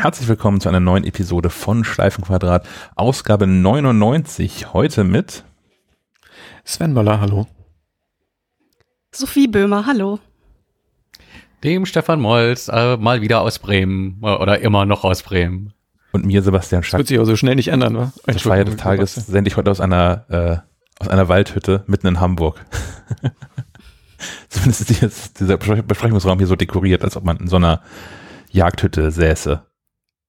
[0.00, 2.66] Herzlich willkommen zu einer neuen Episode von Schleifenquadrat,
[2.96, 4.72] Ausgabe 99.
[4.72, 5.44] Heute mit
[6.64, 7.46] Sven Möller, hallo.
[9.12, 10.18] Sophie Böhmer, hallo.
[11.62, 15.74] Dem Stefan Molz, äh, mal wieder aus Bremen äh, oder immer noch aus Bremen.
[16.12, 16.92] Und mir Sebastian Schack.
[16.92, 18.12] Das wird sich auch so schnell nicht ändern, wa?
[18.24, 20.56] Zur Feier des Tages sende ich heute aus einer, äh,
[20.98, 22.64] aus einer Waldhütte mitten in Hamburg.
[24.48, 27.82] Zumindest ist dieser Besprechungsraum hier so dekoriert, als ob man in so einer
[28.50, 29.62] Jagdhütte säße.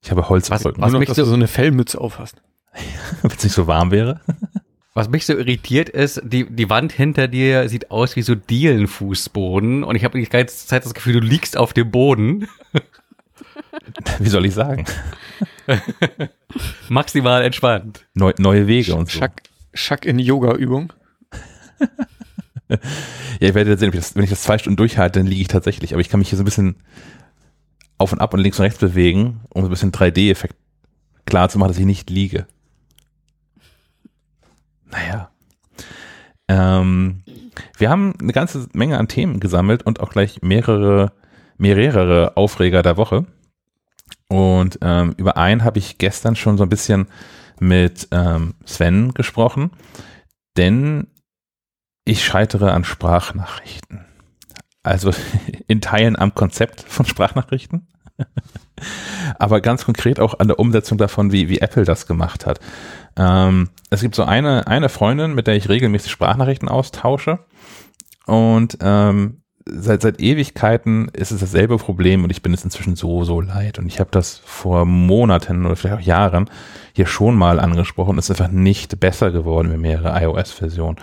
[0.04, 0.82] Ich habe Holzbrücken.
[0.82, 2.42] Was, was Nur noch, dass du so eine Fellmütze aufhast.
[3.22, 4.22] Wenn es nicht so warm wäre.
[4.94, 9.84] Was mich so irritiert ist, die, die Wand hinter dir sieht aus wie so Dielenfußboden
[9.86, 12.50] und ich habe die ganze Zeit das Gefühl, du liegst auf dem Boden.
[14.20, 14.86] Wie soll ich sagen?
[16.90, 18.06] Maximal entspannt.
[18.14, 19.20] Neu, neue Wege und so.
[19.20, 19.44] Schack,
[19.74, 20.92] Schack in Yoga-Übung.
[22.70, 22.78] ja,
[23.40, 25.94] ich werde sehen, wenn ich das zwei Stunden durchhalte, dann liege ich tatsächlich.
[25.94, 26.76] Aber ich kann mich hier so ein bisschen
[28.02, 30.56] auf und ab und links und rechts bewegen, um so ein bisschen 3D-Effekt
[31.26, 32.48] klar zu machen, dass ich nicht liege.
[34.90, 35.32] Naja.
[36.48, 37.24] Ähm,
[37.78, 41.14] wir haben eine ganze Menge an Themen gesammelt und auch gleich mehrere,
[41.58, 43.26] mehrere Aufreger der Woche.
[44.28, 47.08] Und ähm, über einen habe ich gestern schon so ein bisschen
[47.60, 49.72] mit ähm, Sven gesprochen,
[50.58, 51.08] denn
[52.06, 54.06] ich scheitere an Sprachnachrichten.
[54.84, 55.14] Also
[55.68, 57.88] in Teilen am Konzept von Sprachnachrichten,
[59.40, 62.60] aber ganz konkret auch an der Umsetzung davon, wie, wie Apple das gemacht hat.
[63.18, 67.40] Ähm, es gibt so eine, eine Freundin, mit der ich regelmäßig Sprachnachrichten austausche
[68.26, 73.24] und ähm, seit, seit Ewigkeiten ist es dasselbe Problem und ich bin es inzwischen so,
[73.24, 73.80] so leid.
[73.80, 76.50] Und ich habe das vor Monaten oder vielleicht auch Jahren
[76.94, 78.18] hier schon mal angesprochen.
[78.18, 80.98] Es ist einfach nicht besser geworden mit mehrere iOS-Versionen.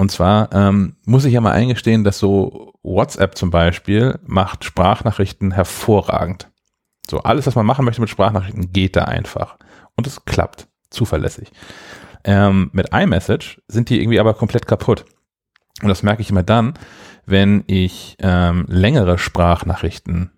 [0.00, 5.50] Und zwar ähm, muss ich ja mal eingestehen, dass so WhatsApp zum Beispiel macht Sprachnachrichten
[5.50, 6.48] hervorragend.
[7.06, 9.58] So alles, was man machen möchte mit Sprachnachrichten, geht da einfach.
[9.96, 11.52] Und es klappt zuverlässig.
[12.24, 15.04] Ähm, mit iMessage sind die irgendwie aber komplett kaputt.
[15.82, 16.72] Und das merke ich immer dann,
[17.26, 20.30] wenn ich ähm, längere Sprachnachrichten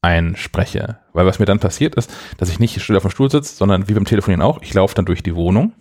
[0.00, 1.00] einspreche.
[1.12, 3.88] Weil was mir dann passiert ist, dass ich nicht still auf dem Stuhl sitze, sondern
[3.88, 5.72] wie beim Telefonieren auch, ich laufe dann durch die Wohnung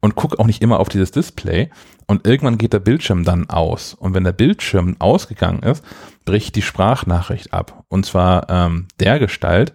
[0.00, 1.70] und gucke auch nicht immer auf dieses Display.
[2.06, 3.94] Und irgendwann geht der Bildschirm dann aus.
[3.94, 5.84] Und wenn der Bildschirm ausgegangen ist,
[6.24, 7.84] bricht die Sprachnachricht ab.
[7.88, 9.74] Und zwar ähm, der Gestalt,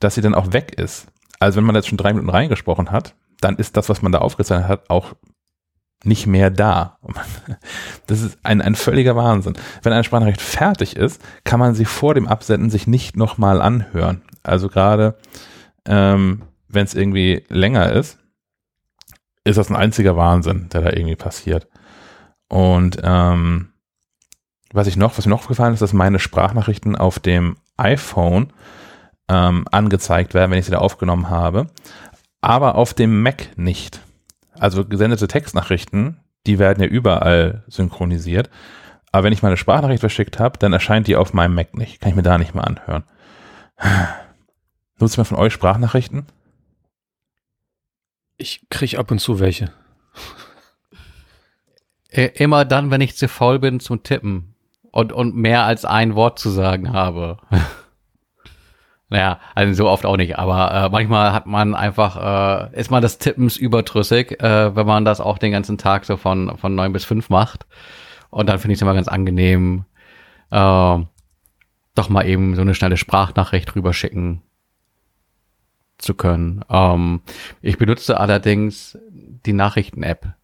[0.00, 1.06] dass sie dann auch weg ist.
[1.38, 4.18] Also wenn man jetzt schon drei Minuten reingesprochen hat, dann ist das, was man da
[4.18, 5.14] aufgezeichnet hat, auch
[6.04, 6.98] nicht mehr da.
[8.06, 9.52] Das ist ein, ein völliger Wahnsinn.
[9.82, 14.22] Wenn eine Sprachnachricht fertig ist, kann man sie vor dem Absenden sich nicht nochmal anhören.
[14.42, 15.18] Also gerade
[15.84, 18.18] ähm, wenn es irgendwie länger ist,
[19.44, 21.68] ist das ein einziger Wahnsinn, der da irgendwie passiert.
[22.48, 23.72] Und ähm,
[24.72, 28.52] was ich noch, was mir noch aufgefallen ist, dass meine Sprachnachrichten auf dem iPhone
[29.28, 31.68] ähm, angezeigt werden, wenn ich sie da aufgenommen habe,
[32.40, 34.00] aber auf dem Mac nicht.
[34.58, 38.50] Also gesendete Textnachrichten, die werden ja überall synchronisiert.
[39.12, 42.00] Aber wenn ich meine Sprachnachricht verschickt habe, dann erscheint die auf meinem Mac nicht.
[42.00, 43.04] Kann ich mir da nicht mal anhören.
[44.98, 46.26] Nutzt man von euch Sprachnachrichten?
[48.38, 49.72] Ich kriege ab und zu welche.
[52.10, 54.54] Immer dann, wenn ich zu faul bin zum Tippen
[54.92, 57.38] und, und mehr als ein Wort zu sagen habe.
[59.08, 63.02] naja, also so oft auch nicht, aber äh, manchmal hat man einfach, äh, ist man
[63.02, 66.92] des Tippens überdrüssig, äh, wenn man das auch den ganzen Tag so von, von neun
[66.92, 67.66] bis fünf macht.
[68.30, 69.84] Und dann finde ich es immer ganz angenehm,
[70.50, 70.98] äh,
[71.94, 74.42] doch mal eben so eine schnelle Sprachnachricht rüberschicken
[75.98, 76.64] zu können.
[76.70, 77.20] Ähm,
[77.60, 80.34] ich benutze allerdings die Nachrichten-App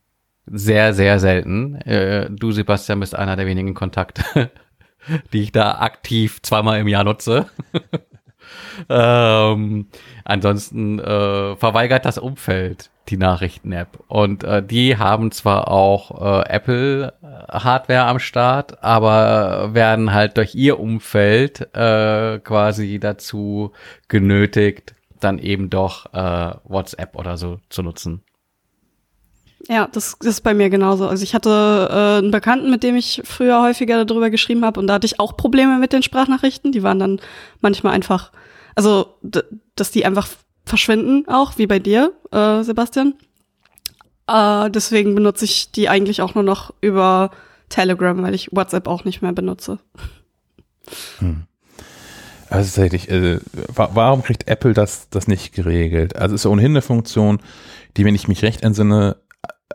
[0.46, 1.76] sehr, sehr selten.
[1.76, 4.50] Äh, du, Sebastian, bist einer der wenigen Kontakte,
[5.32, 7.46] die ich da aktiv zweimal im Jahr nutze.
[8.88, 9.86] ähm,
[10.24, 13.98] ansonsten äh, verweigert das Umfeld die Nachrichten-App.
[14.08, 20.80] Und äh, die haben zwar auch äh, Apple-Hardware am Start, aber werden halt durch ihr
[20.80, 23.72] Umfeld äh, quasi dazu
[24.08, 28.22] genötigt, dann eben doch äh, WhatsApp oder so zu nutzen.
[29.68, 31.08] Ja, das, das ist bei mir genauso.
[31.08, 34.86] Also ich hatte äh, einen Bekannten, mit dem ich früher häufiger darüber geschrieben habe und
[34.86, 36.72] da hatte ich auch Probleme mit den Sprachnachrichten.
[36.72, 37.20] Die waren dann
[37.60, 38.30] manchmal einfach,
[38.74, 39.18] also
[39.74, 40.28] dass die einfach
[40.66, 43.14] verschwinden, auch wie bei dir, äh, Sebastian.
[44.26, 47.30] Äh, deswegen benutze ich die eigentlich auch nur noch über
[47.68, 49.78] Telegram, weil ich WhatsApp auch nicht mehr benutze.
[51.18, 51.46] Hm.
[52.50, 53.40] Also tatsächlich, äh,
[53.74, 56.16] warum kriegt Apple das, das nicht geregelt?
[56.16, 57.40] Also es ist ja ohnehin eine Funktion,
[57.96, 59.16] die, wenn ich mich recht entsinne,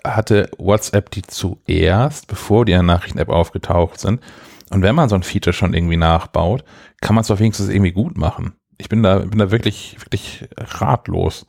[0.06, 4.22] hatte WhatsApp die zuerst, bevor die Nachrichten-App aufgetaucht sind.
[4.70, 6.64] Und wenn man so ein Feature schon irgendwie nachbaut,
[7.02, 8.54] kann man es doch wenigstens irgendwie gut machen.
[8.78, 11.46] ich bin da, bin da wirklich, wirklich ratlos.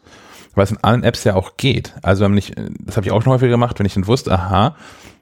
[0.54, 1.94] Weil es in allen Apps ja auch geht.
[2.02, 4.74] Also wenn ich, das habe ich auch schon häufiger gemacht, wenn ich dann wusste, aha,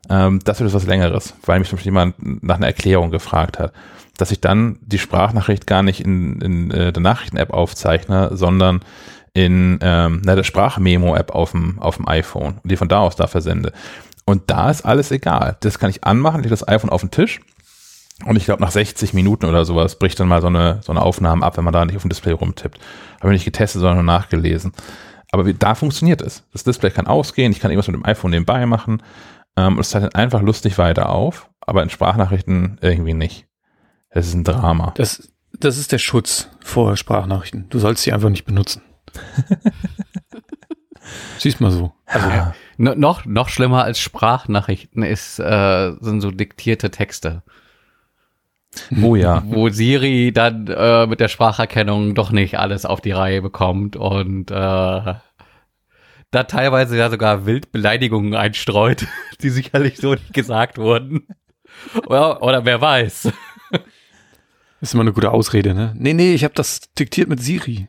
[0.08, 3.72] ähm, das wird was Längeres, weil mich zum Beispiel jemand nach einer Erklärung gefragt hat,
[4.18, 8.80] dass ich dann die Sprachnachricht gar nicht in, in äh, der Nachrichten-App aufzeichne, sondern
[9.32, 13.16] in ähm, na, der Sprachmemo-App auf dem, auf dem iPhone und die von da aus
[13.16, 13.72] da versende.
[14.24, 15.56] Und da ist alles egal.
[15.60, 17.40] Das kann ich anmachen, ich das iPhone auf den Tisch
[18.26, 21.02] und ich glaube, nach 60 Minuten oder sowas bricht dann mal so eine, so eine
[21.02, 22.78] Aufnahme ab, wenn man da nicht auf dem Display rumtippt.
[23.20, 24.72] Habe ich nicht getestet, sondern nur nachgelesen.
[25.30, 26.42] Aber wie, da funktioniert es.
[26.52, 29.02] Das Display kann ausgehen, ich kann irgendwas mit dem iPhone nebenbei machen
[29.56, 33.47] ähm, und es zeichnet einfach lustig weiter auf, aber in Sprachnachrichten irgendwie nicht.
[34.10, 34.92] Das ist ein Drama.
[34.96, 37.68] Das, das ist der Schutz vor Sprachnachrichten.
[37.68, 38.82] Du sollst sie einfach nicht benutzen.
[41.38, 41.92] Siehst mal so.
[42.06, 42.54] Also, ja.
[42.76, 47.42] No, noch, noch schlimmer als Sprachnachrichten ist, äh, sind so diktierte Texte.
[49.02, 49.42] Oh ja.
[49.46, 54.50] Wo Siri dann äh, mit der Spracherkennung doch nicht alles auf die Reihe bekommt und
[54.50, 59.06] äh, da teilweise ja sogar Wildbeleidigungen einstreut,
[59.42, 61.26] die sicherlich so nicht gesagt wurden.
[62.06, 63.32] Oder, oder wer weiß.
[64.80, 65.92] Das ist immer eine gute Ausrede, ne?
[65.96, 67.88] Nee, nee, ich habe das diktiert mit Siri.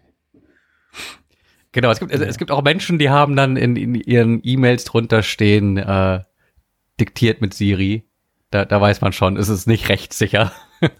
[1.71, 4.86] Genau, es gibt, es, es gibt auch Menschen, die haben dann in, in ihren E-Mails
[4.86, 6.24] drunter stehen, äh,
[7.00, 8.09] diktiert mit Siri.
[8.50, 10.51] Da, da weiß man schon, ist es nicht rechtssicher.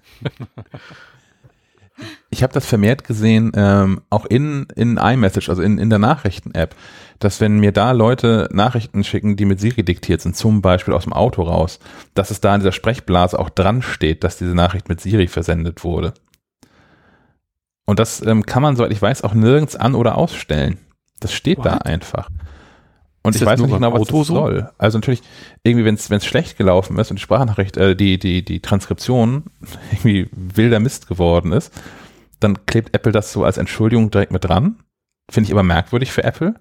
[2.30, 6.76] ich habe das vermehrt gesehen, ähm, auch in, in iMessage, also in, in der Nachrichten-App,
[7.20, 11.04] dass wenn mir da Leute Nachrichten schicken, die mit Siri diktiert sind, zum Beispiel aus
[11.04, 11.80] dem Auto raus,
[12.14, 15.84] dass es da in dieser Sprechblase auch dran steht, dass diese Nachricht mit Siri versendet
[15.84, 16.14] wurde.
[17.86, 20.78] Und das ähm, kann man, soweit ich weiß, auch nirgends an- oder ausstellen.
[21.20, 21.66] Das steht What?
[21.66, 22.30] da einfach.
[23.22, 24.60] Und ist ich weiß nicht genau, was Auto das soll.
[24.62, 24.68] So?
[24.78, 25.22] Also natürlich,
[25.64, 29.46] irgendwie, wenn es schlecht gelaufen ist und die Sprachnachricht, äh, die, die, die Transkription
[29.92, 31.74] irgendwie wilder Mist geworden ist,
[32.40, 34.80] dann klebt Apple das so als Entschuldigung direkt mit dran.
[35.30, 36.56] Finde ich aber merkwürdig für Apple.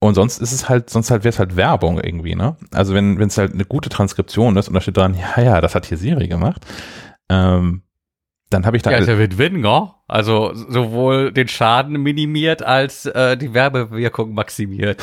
[0.00, 2.56] Und sonst ist es halt, sonst halt wäre es halt Werbung irgendwie, ne?
[2.72, 5.74] Also wenn es halt eine gute Transkription ist und da steht dran, ja, ja, das
[5.74, 6.64] hat hier Siri gemacht,
[7.28, 7.82] ähm,
[8.50, 8.90] dann habe ich da.
[8.90, 9.88] Ja, der wird Win, gell?
[10.06, 15.02] Also sowohl den Schaden minimiert als äh, die Werbewirkung maximiert.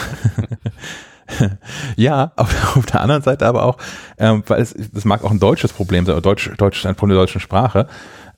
[1.95, 3.77] ja, auf, auf, der anderen Seite aber auch,
[4.17, 7.23] ähm, weil es, das mag auch ein deutsches Problem sein, Deutsch, Deutsch, ein Problem der
[7.23, 7.87] deutschen Sprache.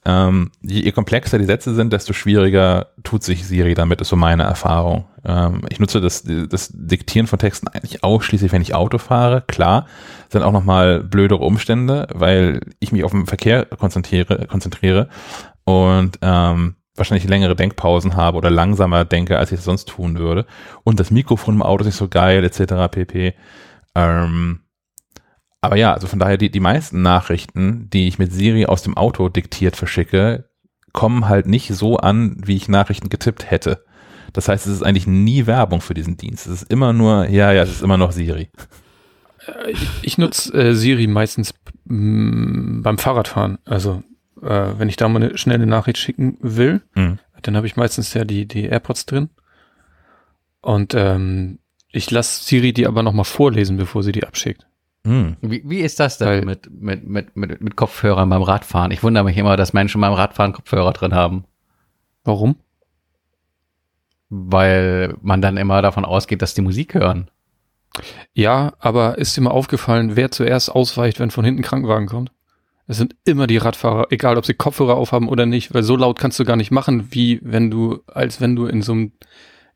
[0.10, 4.44] Ähm, je komplexer die Sätze sind, desto schwieriger tut sich Siri damit, ist so meine
[4.44, 5.04] Erfahrung.
[5.26, 9.44] Ähm, ich nutze das, das Diktieren von Texten eigentlich ausschließlich, wenn ich Auto fahre.
[9.48, 9.86] Klar,
[10.30, 15.10] sind auch nochmal blödere Umstände, weil ich mich auf den Verkehr konzentriere, konzentriere
[15.66, 20.46] und ähm, wahrscheinlich längere Denkpausen habe oder langsamer denke, als ich es sonst tun würde.
[20.86, 22.90] Und das Mikrofon im Auto ist nicht so geil, etc.
[22.90, 23.34] pp.
[23.94, 24.62] Ähm,
[25.68, 28.98] aber ja, also von daher, die, die meisten Nachrichten, die ich mit Siri aus dem
[28.98, 30.50] Auto diktiert verschicke,
[30.94, 33.84] kommen halt nicht so an, wie ich Nachrichten getippt hätte.
[34.34, 36.48] Das heißt, es ist eigentlich nie Werbung für diesen Dienst.
[36.48, 38.50] Es ist immer nur, ja, ja, es ist immer noch Siri.
[39.46, 41.54] Äh, ich, ich nutze äh, Siri meistens
[41.86, 43.58] mh, beim Fahrradfahren.
[43.66, 44.04] Also
[44.42, 47.20] äh, wenn ich da mal eine schnelle Nachricht schicken will, mhm.
[47.42, 49.30] dann habe ich meistens ja die, die AirPods drin.
[50.62, 51.60] Und ähm,
[51.92, 54.67] ich lasse Siri die aber nochmal vorlesen, bevor sie die abschickt.
[55.08, 55.38] Mhm.
[55.40, 58.92] Wie, wie ist das denn mit, mit, mit, mit, mit Kopfhörern beim Radfahren?
[58.92, 61.46] Ich wundere mich immer, dass Menschen beim Radfahren Kopfhörer drin haben.
[62.26, 62.58] Warum?
[64.30, 67.30] Weil man dann immer davon ausgeht, dass die Musik hören.
[68.34, 72.32] Ja, aber ist dir mal aufgefallen, wer zuerst ausweicht, wenn von hinten Krankenwagen kommt?
[72.86, 76.20] Es sind immer die Radfahrer, egal ob sie Kopfhörer aufhaben oder nicht, weil so laut
[76.20, 79.12] kannst du gar nicht machen, wie wenn du, als wenn du in so einem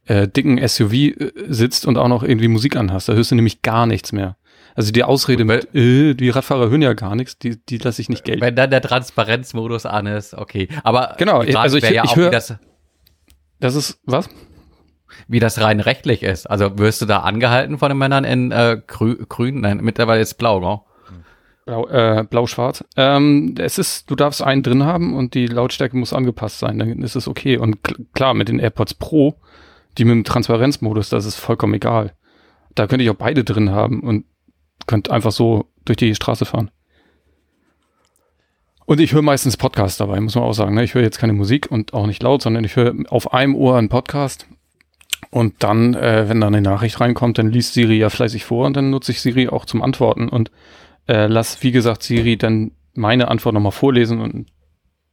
[0.06, 3.08] äh, dicken SUV äh, sitzt und auch noch irgendwie Musik anhast.
[3.08, 4.36] Da hörst du nämlich gar nichts mehr.
[4.76, 8.10] Also die Ausrede mit, äh, die Radfahrer hören ja gar nichts, die, die lasse ich
[8.10, 8.42] nicht gelten.
[8.42, 10.68] Wenn dann der Transparenzmodus an ist, okay.
[10.84, 12.56] Aber genau, also ich, ja ich höre, das,
[13.60, 14.30] das ist, was?
[15.28, 16.50] Wie das rein rechtlich ist.
[16.50, 20.36] Also wirst du da angehalten von den Männern in äh, grü grün, nein, mittlerweile ist
[20.36, 20.86] blau, genau.
[21.66, 22.84] Blau, äh, blau-schwarz.
[22.98, 27.04] Ähm, es ist, du darfst einen drin haben und die Lautstärke muss angepasst sein, dann
[27.04, 27.58] ist es okay.
[27.58, 29.36] Und kl klar, mit den AirPods Pro,
[29.98, 32.14] die mit dem Transparenzmodus, das ist vollkommen egal.
[32.74, 34.26] Da könnte ich auch beide drin haben und
[34.88, 36.72] könnte einfach so durch die Straße fahren.
[38.86, 40.76] Und ich höre meistens Podcasts dabei, muss man auch sagen.
[40.76, 40.84] Ne?
[40.84, 43.78] Ich höre jetzt keine Musik und auch nicht laut, sondern ich höre auf einem Ohr
[43.78, 44.48] einen Podcast.
[45.30, 48.76] Und dann, äh, wenn da eine Nachricht reinkommt, dann liest Siri ja fleißig vor und
[48.76, 50.52] dann nutze ich Siri auch zum Antworten und
[51.08, 54.48] äh, lass, wie gesagt, Siri dann meine Antwort nochmal vorlesen und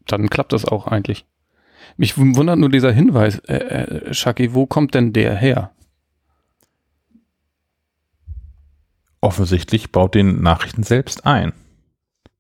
[0.07, 1.25] dann klappt das auch eigentlich.
[1.97, 5.71] Mich wundert nur dieser Hinweis, äh, äh, Shaki, wo kommt denn der her?
[9.21, 11.53] Offensichtlich baut den Nachrichten selbst ein.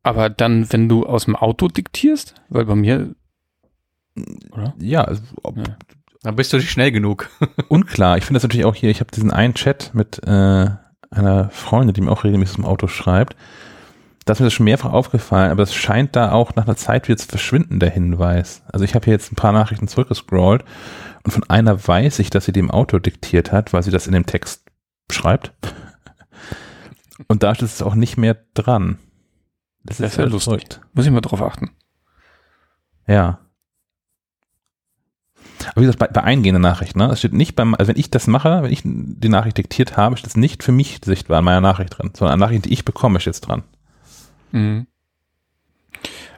[0.02, 3.14] Aber dann, wenn du aus dem Auto diktierst, weil bei mir
[4.52, 4.74] Oder?
[4.78, 5.76] Ja, also, ob, Ja.
[6.22, 7.30] Dann bist du nicht schnell genug.
[7.68, 8.18] unklar.
[8.18, 10.66] Ich finde das natürlich auch hier, ich habe diesen einen Chat mit äh,
[11.10, 13.36] einer Freundin, die mir auch regelmäßig im Auto schreibt.
[14.24, 17.08] Da ist mir das schon mehrfach aufgefallen, aber es scheint da auch nach einer Zeit
[17.08, 18.62] wieder zu verschwinden, der Hinweis.
[18.70, 20.64] Also ich habe hier jetzt ein paar Nachrichten zurückgescrollt
[21.24, 24.12] und von einer weiß ich, dass sie dem Auto diktiert hat, weil sie das in
[24.12, 24.64] dem Text
[25.10, 25.52] schreibt.
[27.26, 28.98] Und da steht es auch nicht mehr dran.
[29.82, 30.52] Das ist ja halt lustig.
[30.52, 30.80] verrückt.
[30.92, 31.70] Muss ich mal drauf achten.
[33.06, 33.40] Ja.
[35.70, 37.06] Aber wie gesagt, bei, bei eingehenden Nachrichten, ne?
[37.06, 40.16] Es steht nicht beim, also wenn ich das mache, wenn ich die Nachricht diktiert habe,
[40.16, 42.84] steht es nicht für mich sichtbar in meiner Nachricht drin, sondern an Nachrichten, die ich
[42.84, 43.64] bekomme, steht es dran.
[44.52, 44.86] Mhm.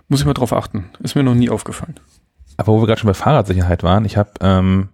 [0.09, 0.91] Muss ich mal drauf achten.
[1.01, 2.01] Ist mir noch nie aufgefallen.
[2.57, 4.89] Aber wo wir gerade schon bei Fahrradsicherheit waren, ich habe ähm,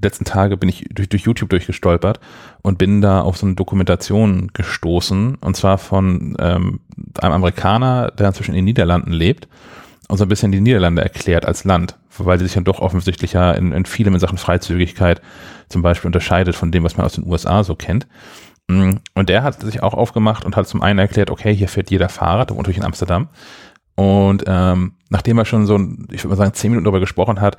[0.00, 2.20] letzten Tage bin ich durch, durch YouTube durchgestolpert
[2.62, 6.80] und bin da auf so eine Dokumentation gestoßen und zwar von ähm,
[7.20, 9.48] einem Amerikaner, der inzwischen in den Niederlanden lebt
[10.08, 13.34] und so ein bisschen die Niederlande erklärt als Land, weil sie sich ja doch offensichtlich
[13.34, 15.20] ja in, in vielem in Sachen Freizügigkeit
[15.68, 18.06] zum Beispiel unterscheidet von dem, was man aus den USA so kennt.
[18.68, 21.90] Mm, Und der hat sich auch aufgemacht und hat zum einen erklärt, okay, hier fährt
[21.90, 23.28] jeder Fahrrad, und natürlich in Amsterdam.
[23.94, 25.76] Und ähm, nachdem er schon so,
[26.10, 27.58] ich würde mal sagen, zehn Minuten darüber gesprochen hat,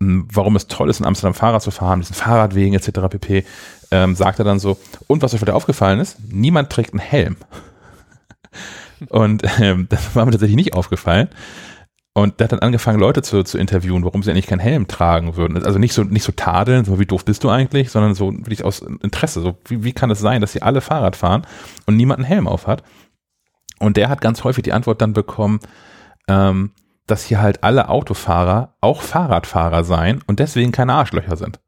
[0.00, 3.08] warum es toll ist, in Amsterdam Fahrrad zu fahren, diesen Fahrradwegen etc.
[3.08, 3.44] pp.,
[3.90, 7.36] ähm, sagt er dann so, und was euch wieder aufgefallen ist, niemand trägt einen Helm.
[9.08, 11.28] und ähm, das war mir tatsächlich nicht aufgefallen.
[12.16, 15.34] Und der hat dann angefangen, Leute zu, zu interviewen, warum sie eigentlich keinen Helm tragen
[15.34, 15.64] würden.
[15.64, 18.64] Also nicht so, nicht so tadeln, so wie doof bist du eigentlich, sondern so wirklich
[18.64, 19.40] aus Interesse.
[19.40, 21.44] So, wie, wie kann es sein, dass sie alle Fahrrad fahren
[21.86, 22.84] und niemand einen Helm auf hat?
[23.80, 25.58] Und der hat ganz häufig die Antwort dann bekommen,
[26.28, 26.70] ähm,
[27.06, 31.60] dass hier halt alle Autofahrer auch Fahrradfahrer seien und deswegen keine Arschlöcher sind.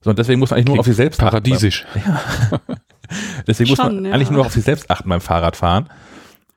[0.00, 1.30] So, und deswegen muss man eigentlich nur auf sich selbst achten.
[1.30, 1.84] Paradiesisch.
[3.46, 4.12] Deswegen muss Schon, man ja.
[4.12, 5.88] eigentlich nur auf sich selbst achten beim Fahrradfahren.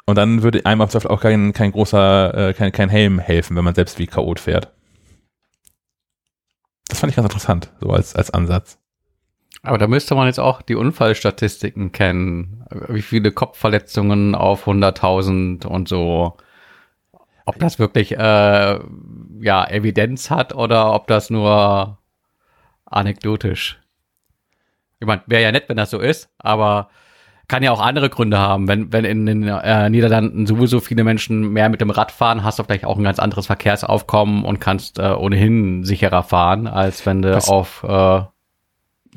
[0.06, 3.64] Und dann würde einem auf auch kein, kein großer, äh, kein, kein Helm helfen, wenn
[3.64, 4.72] man selbst wie Chaot fährt.
[6.88, 8.79] Das fand ich ganz interessant, so als, als Ansatz.
[9.62, 12.64] Aber da müsste man jetzt auch die Unfallstatistiken kennen.
[12.88, 16.38] Wie viele Kopfverletzungen auf 100.000 und so.
[17.46, 18.80] Ob das wirklich äh,
[19.42, 21.98] ja, Evidenz hat oder ob das nur
[22.86, 23.80] anekdotisch.
[25.00, 26.90] Ich meine, wäre ja nett, wenn das so ist, aber
[27.48, 28.68] kann ja auch andere Gründe haben.
[28.68, 32.60] Wenn, wenn in den äh, Niederlanden sowieso viele Menschen mehr mit dem Rad fahren, hast
[32.60, 37.22] du vielleicht auch ein ganz anderes Verkehrsaufkommen und kannst äh, ohnehin sicherer fahren, als wenn
[37.24, 38.22] du Das- auf äh,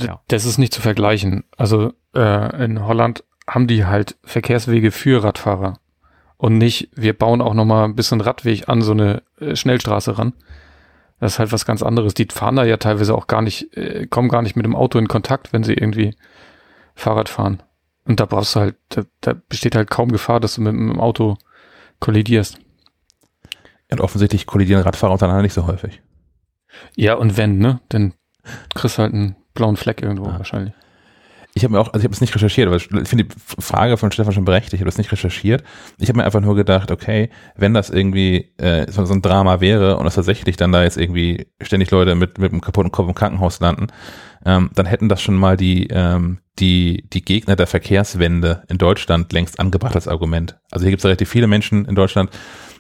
[0.05, 0.21] Ja.
[0.29, 1.45] Das ist nicht zu vergleichen.
[1.57, 5.79] Also äh, in Holland haben die halt Verkehrswege für Radfahrer
[6.37, 10.19] und nicht, wir bauen auch noch mal ein bisschen Radweg an so eine äh, Schnellstraße
[10.19, 10.33] ran.
[11.21, 12.15] Das ist halt was ganz anderes.
[12.15, 14.99] Die fahren da ja teilweise auch gar nicht, äh, kommen gar nicht mit dem Auto
[14.99, 16.17] in Kontakt, wenn sie irgendwie
[16.97, 17.63] Fahrrad fahren.
[18.05, 20.99] Und da brauchst du halt, da, da besteht halt kaum Gefahr, dass du mit dem
[21.01, 21.37] Auto
[22.01, 22.59] kollidierst.
[23.93, 26.03] Und offensichtlich kollidieren Radfahrer untereinander nicht so häufig.
[26.97, 27.81] Ja, und wenn, ne?
[27.89, 28.15] Dann
[28.75, 30.39] kriegst halt einen blauen Fleck irgendwo Ah.
[30.39, 30.75] wahrscheinlich.
[31.55, 33.99] Ich habe mir auch, also ich habe es nicht recherchiert, aber ich finde die Frage
[33.99, 35.63] von Stefan schon berechtigt, ich habe das nicht recherchiert.
[35.99, 39.61] Ich habe mir einfach nur gedacht, okay, wenn das irgendwie äh, so, so ein Drama
[39.61, 43.07] wäre und es tatsächlich dann da jetzt irgendwie ständig Leute mit, mit einem kaputten Kopf
[43.07, 43.89] im Krankenhaus landen,
[44.47, 49.31] ähm, dann hätten das schon mal die, ähm, die, die Gegner der Verkehrswende in Deutschland
[49.35, 50.59] längst angebracht als Argument.
[50.71, 52.31] Also hier gibt es relativ viele Menschen in Deutschland,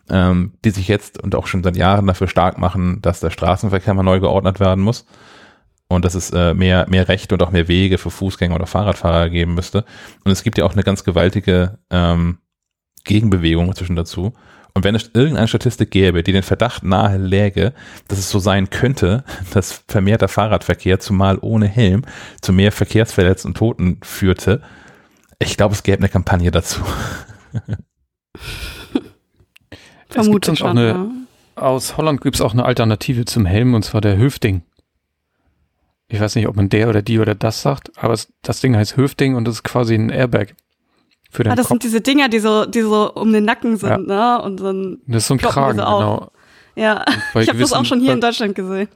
[0.08, 3.92] ähm, die sich jetzt und auch schon seit Jahren dafür stark machen, dass der Straßenverkehr
[3.92, 5.04] mal neu geordnet werden muss
[5.92, 9.30] und dass es äh, mehr, mehr Rechte und auch mehr Wege für Fußgänger oder Fahrradfahrer
[9.30, 9.84] geben müsste.
[10.24, 12.38] Und es gibt ja auch eine ganz gewaltige ähm,
[13.04, 14.32] Gegenbewegung inzwischen dazu.
[14.74, 17.74] Und wenn es irgendeine Statistik gäbe, die den Verdacht nahe läge,
[18.08, 22.04] dass es so sein könnte, dass vermehrter Fahrradverkehr, zumal ohne Helm,
[22.40, 24.62] zu mehr Verkehrsverletzten und Toten führte,
[25.38, 26.80] ich glaube, es gäbe eine Kampagne dazu.
[30.14, 31.10] Es gibt auch eine, ja.
[31.54, 34.62] Aus Holland gibt es auch eine Alternative zum Helm und zwar der Höfding.
[36.08, 38.76] Ich weiß nicht, ob man der oder die oder das sagt, aber es, das Ding
[38.76, 40.54] heißt Höfding und das ist quasi ein Airbag
[41.30, 41.70] für den Ah, das Kopf.
[41.74, 44.40] sind diese Dinger, die so, die so um den Nacken sind, ne?
[44.42, 46.30] Und so ein, Das ist so ein Kragen, genau.
[46.76, 47.04] ja.
[47.40, 48.88] Ich habe das auch schon hier bei- in Deutschland gesehen.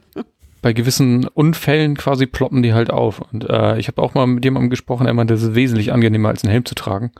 [0.61, 3.21] Bei gewissen Unfällen quasi ploppen die halt auf.
[3.31, 6.29] Und äh, ich habe auch mal mit jemandem gesprochen, er meinte, das ist wesentlich angenehmer
[6.29, 7.11] als einen Helm zu tragen.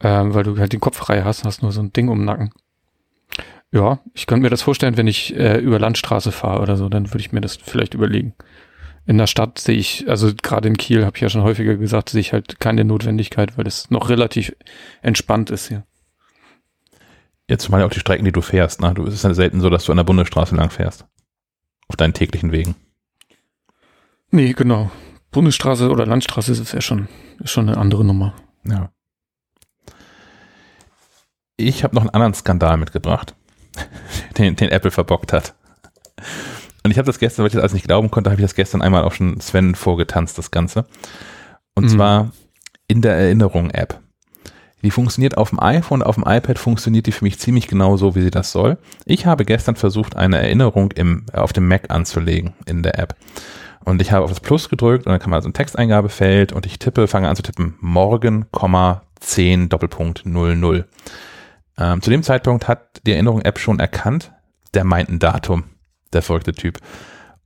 [0.00, 2.24] Ähm, weil du halt den Kopf frei hast, hast nur so ein Ding um den
[2.24, 2.50] Nacken.
[3.70, 7.08] Ja, ich könnte mir das vorstellen, wenn ich äh, über Landstraße fahre oder so, dann
[7.10, 8.34] würde ich mir das vielleicht überlegen.
[9.04, 12.10] In der Stadt sehe ich, also gerade in Kiel habe ich ja schon häufiger gesagt,
[12.10, 14.54] sehe ich halt keine Notwendigkeit, weil es noch relativ
[15.02, 15.84] entspannt ist hier.
[17.48, 18.80] Jetzt zumal ja auch die Strecken, die du fährst.
[18.80, 18.94] Ne?
[18.94, 21.04] Du, es ist ja selten so, dass du an der Bundesstraße lang fährst.
[21.88, 22.76] Auf deinen täglichen Wegen.
[24.30, 24.90] Nee, genau.
[25.32, 27.08] Bundesstraße oder Landstraße ist ja schon,
[27.40, 28.34] ist schon eine andere Nummer.
[28.64, 28.90] Ja.
[31.56, 33.34] Ich habe noch einen anderen Skandal mitgebracht.
[34.38, 35.54] den, den Apple verbockt hat.
[36.84, 38.54] Und ich habe das gestern, weil ich das alles nicht glauben konnte, habe ich das
[38.54, 40.86] gestern einmal auch schon Sven vorgetanzt, das Ganze.
[41.74, 41.88] Und Mhm.
[41.88, 42.30] zwar
[42.88, 44.00] in der Erinnerung-App.
[44.82, 48.16] Die funktioniert auf dem iPhone, auf dem iPad funktioniert die für mich ziemlich genau so,
[48.16, 48.78] wie sie das soll.
[49.04, 53.14] Ich habe gestern versucht, eine Erinnerung im, auf dem Mac anzulegen in der App.
[53.84, 56.66] Und ich habe auf das Plus gedrückt und dann kann man also ein Texteingabefeld und
[56.66, 58.46] ich tippe, fange an zu tippen, morgen,
[59.20, 60.88] 10, Doppelpunkt 00.
[61.78, 64.32] Ähm, zu dem Zeitpunkt hat die Erinnerung-App schon erkannt,
[64.74, 65.64] der meint ein Datum,
[66.12, 66.78] der verrückte Typ.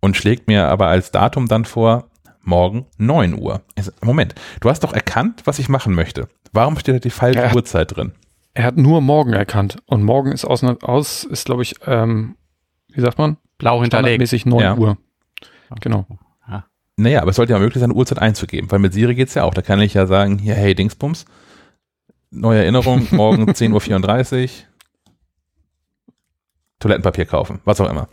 [0.01, 2.09] Und schlägt mir aber als Datum dann vor,
[2.43, 3.63] morgen 9 Uhr.
[4.03, 6.29] Moment, du hast doch erkannt, was ich machen möchte.
[6.53, 7.55] Warum steht da die falsche Ja.
[7.55, 8.13] Uhrzeit drin?
[8.55, 9.77] Er hat nur morgen erkannt.
[9.87, 12.37] Und morgen ist aus, aus ist, glaube ich, ähm,
[12.89, 13.37] wie sagt man?
[13.59, 14.09] Blau hinterlegt.
[14.29, 14.77] Standardmäßig 9 Ja.
[14.77, 14.97] Uhr.
[15.81, 16.07] Genau.
[16.99, 19.45] Naja, aber es sollte ja möglich sein, eine Uhrzeit einzugeben, weil mit Siri geht's ja
[19.45, 19.53] auch.
[19.53, 21.27] Da kann ich ja sagen, hier, hey Dingsbums,
[22.31, 24.49] neue Erinnerung, morgen 10.34 Uhr,
[26.79, 28.09] Toilettenpapier kaufen, was auch immer.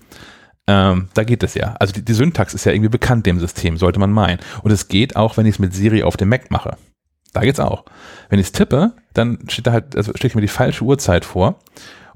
[0.68, 1.76] Ähm, da geht es ja.
[1.80, 4.40] Also die, die Syntax ist ja irgendwie bekannt dem System, sollte man meinen.
[4.62, 6.78] Und es geht auch, wenn ich es mit Siri auf dem Mac mache.
[7.34, 7.84] Da geht's auch.
[8.30, 11.60] Wenn ich es tippe, dann steht da halt, also steht mir die falsche Uhrzeit vor.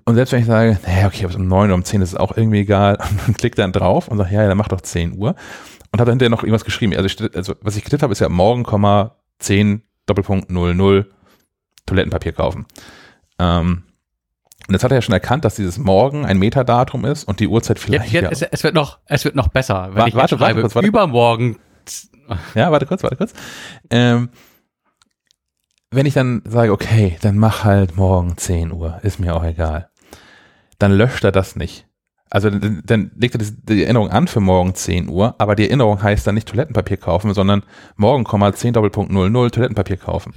[0.05, 2.13] Und selbst wenn ich sage, naja, okay, ob es um 9 oder um 10 ist,
[2.13, 4.79] ist auch irgendwie egal, und klick dann drauf und sage, ja, ja, dann mach doch
[4.79, 5.35] 10 Uhr.
[5.91, 6.95] Und habe hinterher noch irgendwas geschrieben.
[6.95, 8.65] Also, ich, also was ich getippt habe, ist ja morgen,
[9.39, 11.09] 10, Doppelpunkt 00,
[11.85, 12.65] Toilettenpapier kaufen.
[13.39, 13.83] Ähm,
[14.67, 17.47] und jetzt hat er ja schon erkannt, dass dieses Morgen ein Metadatum ist und die
[17.47, 18.11] Uhrzeit vielleicht.
[18.11, 19.89] Jetzt, jetzt, ja, es, es wird noch, es wird noch besser.
[19.93, 20.87] Wenn Wa- ich warte, jetzt warte schreibe, kurz, warte.
[20.87, 21.57] übermorgen.
[22.55, 23.33] ja, warte kurz, warte kurz.
[23.89, 24.29] Ähm,
[25.89, 29.89] wenn ich dann sage, okay, dann mach halt morgen 10 Uhr, ist mir auch egal.
[30.79, 31.85] Dann löscht er das nicht.
[32.29, 35.63] Also dann, dann legt er die, die Erinnerung an für morgen 10 Uhr, aber die
[35.67, 37.63] Erinnerung heißt dann nicht Toilettenpapier kaufen, sondern
[37.95, 40.33] morgen, 10 Doppelpunkt 00 Toilettenpapier kaufen.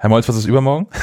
[0.00, 0.86] Herr Molz, was ist übermorgen?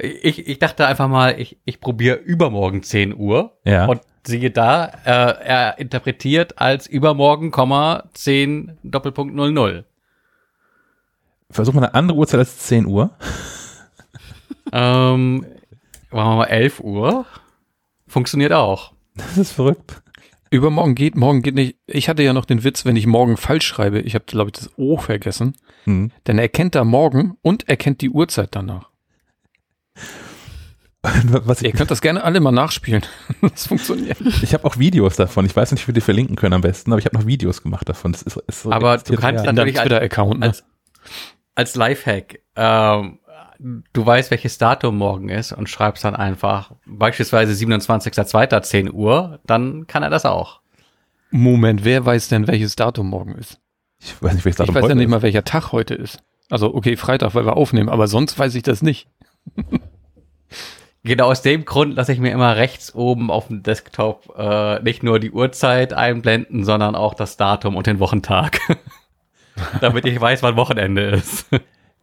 [0.00, 3.58] Ich, ich dachte einfach mal, ich, ich probiere übermorgen 10 Uhr.
[3.64, 3.86] Ja.
[3.86, 9.86] Und siehe da, äh, er interpretiert als übermorgen, Komma, 10 Doppelpunkt 00.
[11.50, 13.10] Versuch mal eine andere Uhrzeit als 10 Uhr.
[14.70, 15.38] Ähm,
[16.12, 17.26] machen wir mal 11 Uhr.
[18.06, 18.92] Funktioniert auch.
[19.16, 20.00] Das ist verrückt.
[20.50, 21.76] Übermorgen geht, morgen geht nicht.
[21.86, 24.52] Ich hatte ja noch den Witz, wenn ich morgen falsch schreibe, ich habe, glaube ich,
[24.58, 26.10] das O vergessen, Hm.
[26.24, 28.90] dann erkennt er morgen und erkennt die Uhrzeit danach.
[31.02, 33.02] Was Ihr ich könnt das gerne alle mal nachspielen.
[33.40, 34.18] Das funktioniert.
[34.42, 35.46] ich habe auch Videos davon.
[35.46, 37.62] Ich weiß nicht, wie wir die verlinken können am besten, aber ich habe noch Videos
[37.62, 38.12] gemacht davon.
[38.12, 40.40] Das ist, ist so Aber du kannst deinem Natürlich als- Twitter-Account.
[40.40, 40.46] Ne?
[40.46, 40.64] als-
[41.54, 43.20] Als Lifehack, ähm,
[43.58, 48.92] du weißt, welches Datum morgen ist und schreibst dann einfach beispielsweise 27.02.
[48.92, 50.60] Uhr, dann kann er das auch.
[51.30, 53.60] Moment, wer weiß denn, welches Datum morgen ist?
[54.00, 56.22] Ich weiß nicht, welches Datum ich weiß ja nicht mal, welcher Tag heute ist.
[56.50, 59.08] Also, okay, Freitag, weil wir aufnehmen, aber sonst weiß ich das nicht.
[61.04, 65.02] Genau aus dem Grund lasse ich mir immer rechts oben auf dem Desktop äh, nicht
[65.02, 68.58] nur die Uhrzeit einblenden, sondern auch das Datum und den Wochentag.
[69.80, 71.46] Damit ich weiß, wann Wochenende ist.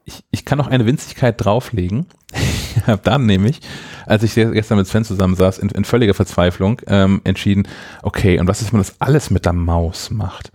[0.06, 2.08] Ich, ich kann noch eine Winzigkeit drauflegen.
[2.78, 3.62] Ich habe dann nämlich,
[4.06, 7.70] als ich gestern mit Sven zusammensaß, in, in völliger Verzweiflung ähm, entschieden,
[8.04, 10.52] okay, und was ist, wenn man das alles mit der Maus macht?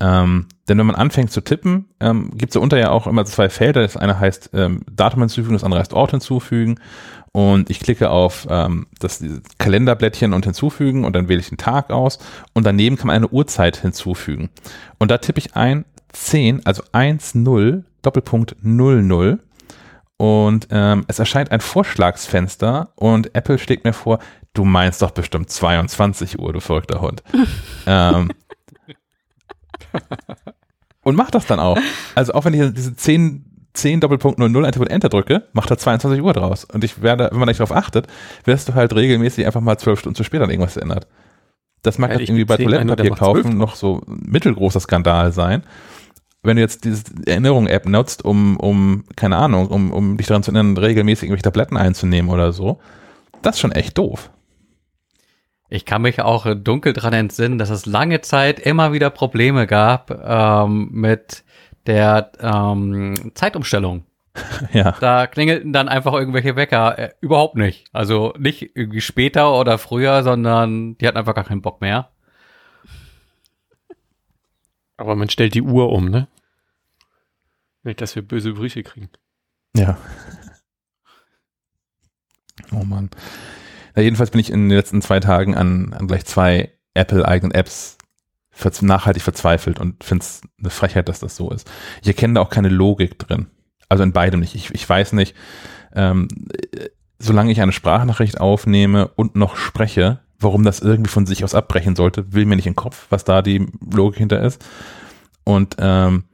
[0.00, 3.24] Ähm, denn wenn man anfängt zu tippen, ähm, gibt es da unter ja auch immer
[3.24, 3.82] zwei Felder.
[3.82, 6.80] Das eine heißt ähm, Datum hinzufügen, das andere heißt Ort hinzufügen.
[7.32, 9.22] Und ich klicke auf ähm, das
[9.58, 12.18] Kalenderblättchen und hinzufügen und dann wähle ich den Tag aus.
[12.54, 14.50] Und daneben kann man eine Uhrzeit hinzufügen.
[14.98, 19.38] Und da tippe ich ein 10, also 1, 0, Doppelpunkt 0, 0.
[20.16, 24.18] Und ähm, es erscheint ein Vorschlagsfenster und Apple schlägt mir vor,
[24.54, 27.22] du meinst doch bestimmt 22 Uhr, du verrückter Hund.
[27.86, 28.30] ähm,
[31.02, 31.78] und macht das dann auch.
[32.14, 35.78] Also auch wenn ich diese 10, 10 Doppelpunkt 00 einfach mit Enter drücke, macht er
[35.78, 36.64] 22 Uhr draus.
[36.64, 38.08] Und ich werde, wenn man nicht darauf achtet,
[38.44, 41.06] wirst du halt regelmäßig einfach mal 12 Stunden zu spät an irgendwas ändert.
[41.82, 45.30] Das mag Ja, ich irgendwie bei Toilettenpapier macht 12 kaufen noch so ein mittelgroßer Skandal
[45.32, 45.62] sein.
[46.42, 50.52] Wenn du jetzt diese Erinnerung-App nutzt, um, um, keine Ahnung, um, um dich daran zu
[50.52, 52.78] erinnern, regelmäßig irgendwelche Tabletten einzunehmen oder so,
[53.42, 54.30] das ist schon echt doof.
[55.68, 60.10] Ich kann mich auch dunkel dran entsinnen, dass es lange Zeit immer wieder Probleme gab
[60.10, 61.44] ähm, mit
[61.86, 64.04] der ähm, Zeitumstellung.
[64.72, 64.94] Ja.
[65.00, 66.96] Da klingelten dann einfach irgendwelche Wecker.
[66.96, 67.86] Äh, überhaupt nicht.
[67.92, 72.10] Also nicht irgendwie später oder früher, sondern die hatten einfach gar keinen Bock mehr.
[74.98, 76.28] Aber man stellt die Uhr um, ne?
[77.84, 79.08] Nicht, dass wir böse Briefe kriegen.
[79.74, 79.96] Ja.
[82.72, 83.08] Oh Mann.
[83.96, 87.96] Ja, jedenfalls bin ich in den letzten zwei Tagen an, an gleich zwei Apple-eigenen Apps
[88.82, 91.70] nachhaltig verzweifelt und finde es eine Frechheit, dass das so ist.
[92.02, 93.46] Ich erkenne da auch keine Logik drin.
[93.88, 94.54] Also in beidem nicht.
[94.54, 95.34] Ich, ich weiß nicht.
[95.94, 96.28] Ähm,
[97.18, 101.96] solange ich eine Sprachnachricht aufnehme und noch spreche, warum das irgendwie von sich aus abbrechen
[101.96, 104.64] sollte, will mir nicht in den Kopf, was da die Logik hinter ist.
[105.44, 106.24] Und ähm,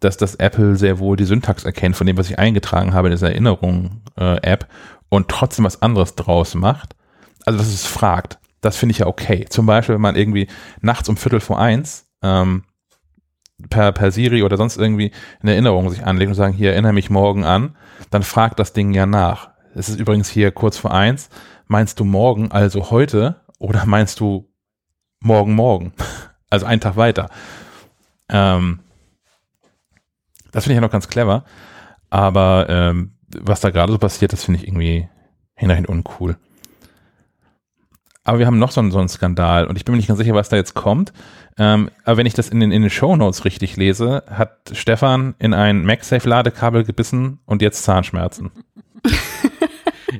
[0.00, 3.12] dass das Apple sehr wohl die Syntax erkennt von dem, was ich eingetragen habe in
[3.12, 4.66] dieser Erinnerung-App äh,
[5.08, 6.94] und trotzdem was anderes draus macht.
[7.44, 8.38] Also, dass es fragt.
[8.60, 9.46] Das finde ich ja okay.
[9.48, 10.48] Zum Beispiel, wenn man irgendwie
[10.80, 12.64] nachts um Viertel vor eins ähm,
[13.70, 17.08] per, per Siri oder sonst irgendwie eine Erinnerung sich anlegt und sagen, hier erinnere mich
[17.08, 17.76] morgen an,
[18.10, 19.50] dann fragt das Ding ja nach.
[19.74, 21.28] Es ist übrigens hier kurz vor eins.
[21.66, 24.48] Meinst du morgen, also heute, oder meinst du
[25.20, 25.92] morgen, morgen?
[26.48, 27.28] Also einen Tag weiter.
[28.28, 28.78] Ähm,
[30.52, 31.44] das finde ich ja noch ganz clever.
[32.08, 35.08] Aber ähm, was da gerade so passiert, das finde ich irgendwie
[35.56, 36.36] hinterhin uncool.
[38.22, 40.18] Aber wir haben noch so einen, so einen Skandal und ich bin mir nicht ganz
[40.18, 41.12] sicher, was da jetzt kommt.
[41.58, 45.34] Ähm, aber wenn ich das in den, in den Show Notes richtig lese, hat Stefan
[45.38, 48.50] in ein MagSafe-Ladekabel gebissen und jetzt Zahnschmerzen.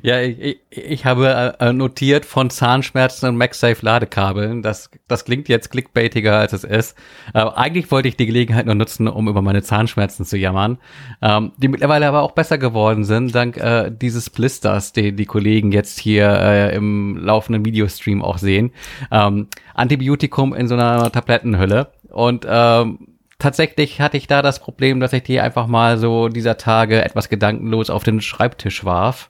[0.01, 4.61] Ja, ich, ich habe äh, notiert von Zahnschmerzen und MagSafe Ladekabeln.
[4.61, 6.97] Das, das klingt jetzt clickbaitiger als es ist.
[7.33, 10.77] Äh, eigentlich wollte ich die Gelegenheit nur nutzen, um über meine Zahnschmerzen zu jammern,
[11.21, 15.71] ähm, die mittlerweile aber auch besser geworden sind, dank äh, dieses Blisters, den die Kollegen
[15.71, 18.71] jetzt hier äh, im laufenden Videostream auch sehen.
[19.11, 25.13] Ähm, Antibiotikum in so einer Tablettenhülle und ähm, tatsächlich hatte ich da das Problem, dass
[25.13, 29.29] ich die einfach mal so dieser Tage etwas gedankenlos auf den Schreibtisch warf.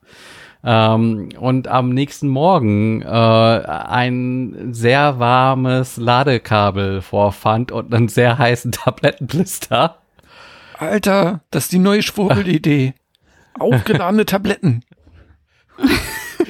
[0.63, 8.71] Ähm, und am nächsten Morgen äh, ein sehr warmes Ladekabel vorfand und einen sehr heißen
[8.73, 9.97] Tablettenblister.
[10.77, 12.93] Alter, das ist die neue Schwurbelidee.
[13.59, 14.83] Aufgeladene Tabletten.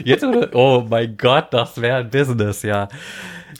[0.04, 0.26] Jetzt?
[0.54, 2.88] Oh mein Gott, das wäre ein Business, ja.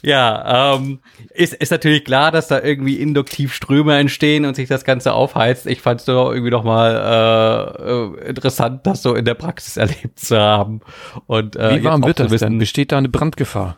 [0.02, 1.00] Ja, ähm,
[1.34, 5.66] ist, ist natürlich klar, dass da irgendwie induktiv Ströme entstehen und sich das Ganze aufheizt.
[5.66, 9.76] Ich fand es doch irgendwie noch mal äh, äh, interessant, das so in der Praxis
[9.76, 10.80] erlebt zu haben.
[11.26, 12.58] Und, äh, Wie warm wird das denn?
[12.58, 13.76] Besteht da eine Brandgefahr?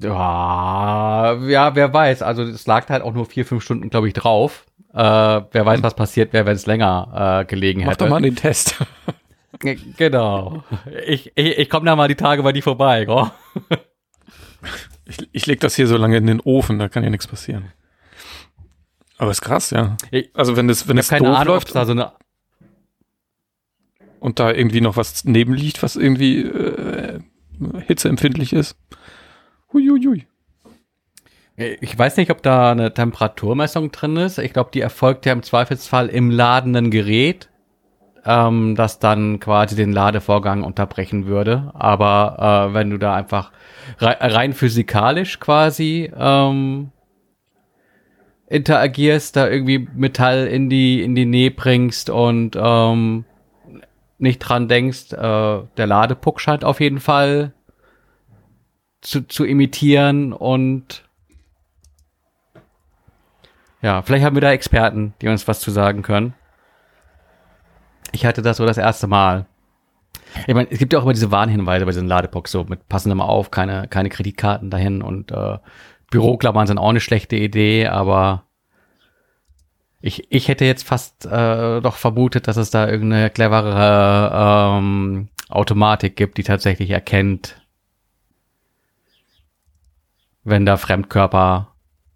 [0.00, 2.22] Ja, ja, wer weiß.
[2.22, 4.66] Also es lag halt auch nur vier, fünf Stunden, glaube ich, drauf.
[4.92, 8.04] Äh, wer weiß, was passiert wäre, wenn es länger äh, gelegen Mach hätte.
[8.04, 8.76] doch mal den Test.
[9.96, 10.64] Genau.
[11.06, 13.30] Ich, ich, ich komme da mal die Tage bei dir vorbei, gell?
[15.04, 17.72] Ich, ich leg das hier so lange in den Ofen, da kann ja nichts passieren.
[19.18, 19.96] Aber ist krass, ja.
[20.34, 22.12] Also wenn das, wenn Ich es habe keine doof Ahnung, läuft da so eine
[24.20, 27.18] und da irgendwie noch was neben liegt, was irgendwie äh,
[27.86, 28.76] hitzeempfindlich ist.
[29.72, 30.26] Huiuiui.
[31.56, 34.38] Ich weiß nicht, ob da eine Temperaturmessung drin ist.
[34.38, 37.50] Ich glaube, die erfolgt ja im Zweifelsfall im ladenden Gerät,
[38.24, 41.70] ähm, das dann quasi den Ladevorgang unterbrechen würde.
[41.74, 43.52] Aber äh, wenn du da einfach
[43.98, 46.90] rei- rein physikalisch quasi ähm,
[48.48, 53.24] interagierst, da irgendwie Metall in die in die Nähe bringst und ähm,
[54.18, 55.16] nicht dran denkst, äh,
[55.76, 57.52] der Ladepuck scheint auf jeden Fall
[59.00, 61.08] zu, zu imitieren und
[63.80, 66.34] ja, vielleicht haben wir da Experten, die uns was zu sagen können.
[68.12, 69.46] Ich hatte das so das erste Mal.
[70.46, 73.10] Ich meine, es gibt ja auch immer diese Warnhinweise bei diesen Ladepucks, so mit passen
[73.10, 75.58] immer auf, keine, keine Kreditkarten dahin und äh,
[76.10, 78.44] Büroklammern sind auch eine schlechte Idee, aber
[80.00, 86.16] ich, ich hätte jetzt fast äh, doch vermutet, dass es da irgendeine cleverere ähm, Automatik
[86.16, 87.62] gibt, die tatsächlich erkennt,
[90.44, 91.68] wenn da Fremdkörper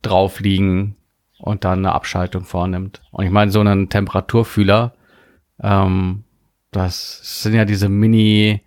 [0.03, 0.97] drauf liegen
[1.39, 3.03] und dann eine Abschaltung vornimmt.
[3.13, 4.96] Und ich meine, so einen Temperaturfühler,
[5.63, 6.25] ähm,
[6.71, 8.63] das sind ja diese Mini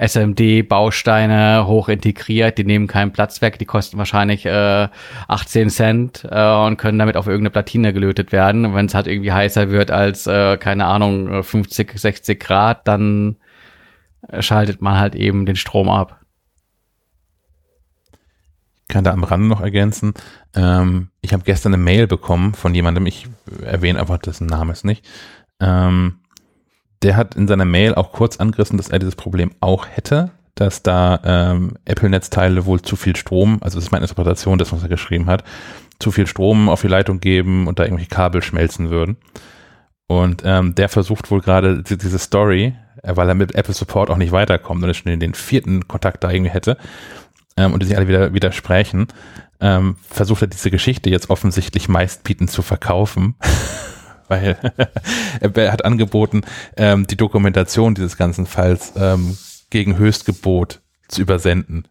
[0.00, 4.88] SMD-Bausteine hoch integriert, die nehmen keinen Platz weg, die kosten wahrscheinlich äh,
[5.28, 8.74] 18 Cent äh, und können damit auf irgendeine Platine gelötet werden.
[8.74, 13.36] Wenn es halt irgendwie heißer wird als, äh, keine Ahnung, 50, 60 Grad, dann
[14.28, 16.20] äh, schaltet man halt eben den Strom ab.
[18.88, 20.14] kann da am Rande noch ergänzen.
[20.54, 23.28] Ähm, ich habe gestern eine Mail bekommen von jemandem, ich
[23.62, 25.06] erwähne einfach dessen Name ist nicht.
[25.60, 26.20] Ähm,
[27.02, 30.82] der hat in seiner Mail auch kurz angerissen, dass er dieses Problem auch hätte, dass
[30.82, 34.88] da ähm, Apple-Netzteile wohl zu viel Strom, also das ist meine Interpretation des, was er
[34.88, 35.42] geschrieben hat,
[35.98, 39.16] zu viel Strom auf die Leitung geben und da irgendwelche Kabel schmelzen würden.
[40.06, 44.10] Und ähm, der versucht wohl gerade die- diese Story, äh, weil er mit Apple Support
[44.10, 46.76] auch nicht weiterkommt und er schon den vierten Kontakt da irgendwie hätte,
[47.56, 49.06] ähm, und die sich alle wieder widersprechen,
[49.60, 53.34] ähm, versucht er diese Geschichte jetzt offensichtlich meistbietend zu verkaufen,
[54.30, 54.56] weil
[55.54, 56.42] er hat angeboten,
[56.76, 59.36] ähm, die Dokumentation dieses ganzen Falls ähm,
[59.68, 61.86] gegen Höchstgebot zu übersenden.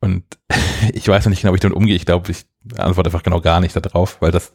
[0.00, 0.24] Und
[0.92, 1.96] ich weiß noch nicht genau, wie ich damit umgehe.
[1.96, 2.44] Ich glaube, ich
[2.76, 4.52] antworte einfach genau gar nicht darauf, weil das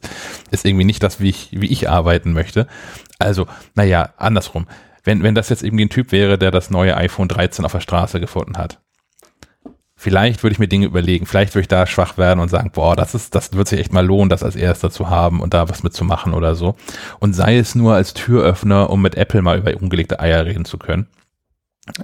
[0.50, 2.67] ist irgendwie nicht das, wie ich, wie ich arbeiten möchte.
[3.19, 4.67] Also, naja, andersrum.
[5.04, 7.82] wenn, wenn das jetzt irgendwie ein Typ wäre, der das neue iPhone 13 auf der
[7.82, 8.80] Straße gefunden hat.
[10.00, 12.96] Vielleicht würde ich mir Dinge überlegen, vielleicht würde ich da schwach werden und sagen, boah,
[12.96, 15.70] das ist, das wird sich echt mal lohnen, das als erster zu haben und da
[15.70, 16.76] was mitzumachen oder so.
[17.20, 20.78] Und sei es nur als Türöffner, um mit Apple mal über ungelegte Eier reden zu
[20.78, 21.08] können.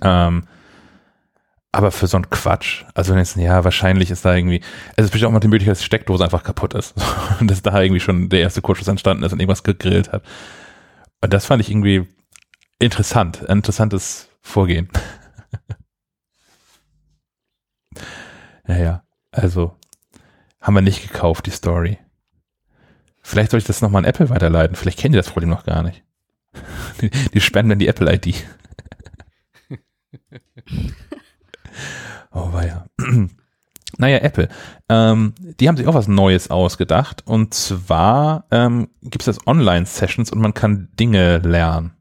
[0.01, 0.45] Ähm,
[1.71, 4.61] aber für so einen Quatsch, also wenn jetzt, ja, wahrscheinlich ist da irgendwie,
[4.95, 6.95] es ist bestimmt auch mal die Möglichkeit, dass die Steckdose einfach kaputt ist.
[7.39, 10.23] Und dass da irgendwie schon der erste Kurzschluss entstanden ist und irgendwas gegrillt hat.
[11.21, 12.07] Und das fand ich irgendwie
[12.79, 14.89] interessant, ein interessantes Vorgehen.
[18.63, 19.75] Naja, also
[20.61, 21.97] haben wir nicht gekauft, die Story.
[23.21, 24.75] Vielleicht soll ich das nochmal an Apple weiterleiten.
[24.75, 26.03] Vielleicht kennen die das Problem noch gar nicht.
[27.01, 28.45] Die, die spenden dann die Apple-ID.
[32.31, 32.85] oh, weia.
[33.97, 34.49] Naja, Apple.
[34.89, 37.27] Ähm, die haben sich auch was Neues ausgedacht.
[37.27, 41.93] Und zwar ähm, gibt es das Online-Sessions und man kann Dinge lernen.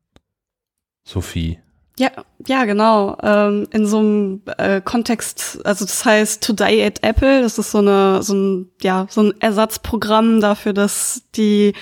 [1.05, 1.62] Sophie.
[2.03, 2.11] Ja,
[2.49, 3.17] ja, genau.
[3.23, 7.79] Ähm, in so einem äh, Kontext, also das heißt Today at Apple, das ist so
[7.79, 11.75] eine, so ein, ja, so ein Ersatzprogramm dafür, dass die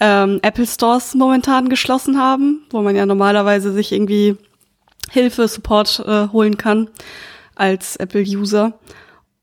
[0.00, 4.38] ähm, Apple Stores momentan geschlossen haben, wo man ja normalerweise sich irgendwie
[5.10, 6.88] Hilfe, Support äh, holen kann
[7.54, 8.78] als Apple-User.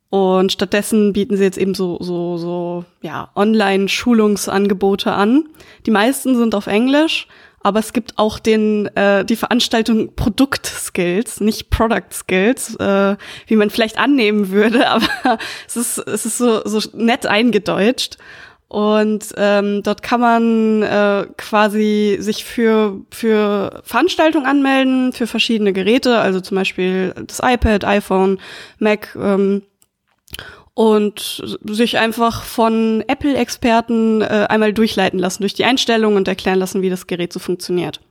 [0.09, 5.43] Und stattdessen bieten sie jetzt eben so, so, so, ja, Online-Schulungsangebote an.
[5.85, 7.27] Die meisten sind auf Englisch
[7.63, 13.15] aber es gibt auch den äh, die Veranstaltung Produkt Skills, nicht Product Skills, äh,
[13.47, 18.17] wie man vielleicht annehmen würde, aber es ist es ist so so nett eingedeutscht.
[18.73, 26.17] Und ähm, dort kann man äh, quasi sich für, für Veranstaltungen anmelden, für verschiedene Geräte,
[26.17, 28.39] also zum Beispiel das iPad, iPhone,
[28.79, 29.61] Mac, ähm,
[30.75, 36.81] und sich einfach von Apple-Experten äh, einmal durchleiten lassen durch die Einstellungen und erklären lassen,
[36.81, 38.01] wie das Gerät so funktioniert.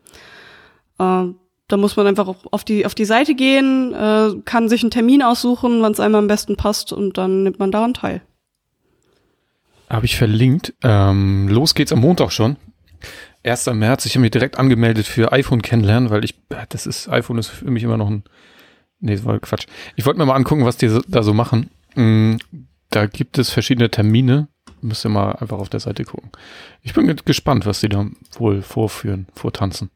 [0.99, 1.25] Äh,
[1.69, 5.23] da muss man einfach auf die, auf die Seite gehen, äh, kann sich einen Termin
[5.23, 8.23] aussuchen, wann es einem am besten passt und dann nimmt man daran teil.
[9.89, 10.75] Habe ich verlinkt.
[10.83, 12.57] Ähm, los geht's am Montag schon.
[13.45, 13.67] 1.
[13.67, 14.07] März.
[14.07, 16.35] Ich habe mich direkt angemeldet für iPhone kennenlernen, weil ich,
[16.69, 18.23] das ist, iPhone ist für mich immer noch ein,
[19.01, 19.67] nee, das war Quatsch.
[19.97, 21.71] Ich wollte mir mal angucken, was die da so machen.
[21.95, 22.37] Mm,
[22.91, 24.49] da gibt es verschiedene Termine.
[24.81, 26.31] Müsst ihr mal einfach auf der Seite gucken.
[26.83, 29.91] Ich bin gespannt, was sie da wohl vorführen, vortanzen.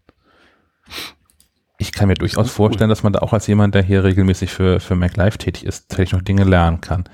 [1.78, 4.80] Ich kann mir durchaus vorstellen, dass man da auch als jemand, der hier regelmäßig für,
[4.80, 7.04] für MacLive tätig ist, tatsächlich noch Dinge lernen kann.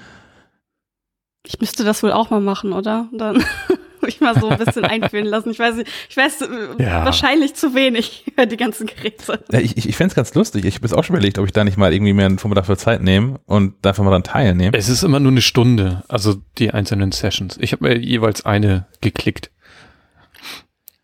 [1.45, 3.09] Ich müsste das wohl auch mal machen, oder?
[3.12, 3.42] Dann
[4.03, 5.51] mich mal so ein bisschen einfühlen lassen.
[5.51, 5.77] Ich weiß,
[6.09, 7.05] ich weiß äh, ja.
[7.05, 9.45] wahrscheinlich zu wenig über die ganzen Geräte.
[9.51, 10.65] Ja, ich ich, ich fände es ganz lustig.
[10.65, 12.67] Ich habe es auch schon überlegt, ob ich da nicht mal irgendwie mehr einen Vormittag
[12.67, 14.77] für Zeit nehme und dafür mal dann teilnehme.
[14.77, 17.59] Es ist immer nur eine Stunde, also die einzelnen Sessions.
[17.61, 19.51] Ich habe mir jeweils eine geklickt.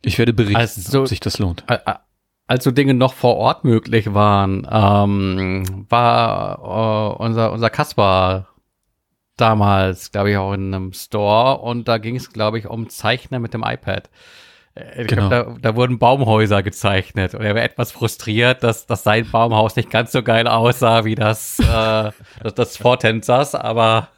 [0.03, 1.65] Ich werde berichten, also, ob sich das lohnt.
[2.47, 8.49] Als so Dinge noch vor Ort möglich waren, ähm, war äh, unser, unser Kaspar
[9.41, 13.39] damals, glaube ich, auch in einem Store und da ging es, glaube ich, um Zeichner
[13.39, 14.11] mit dem iPad.
[14.75, 15.29] Äh, ich genau.
[15.29, 19.77] Glaub, da, da wurden Baumhäuser gezeichnet und er war etwas frustriert, dass, dass sein Baumhaus
[19.77, 22.11] nicht ganz so geil aussah wie das, äh,
[22.43, 24.09] das, das Vortensers, aber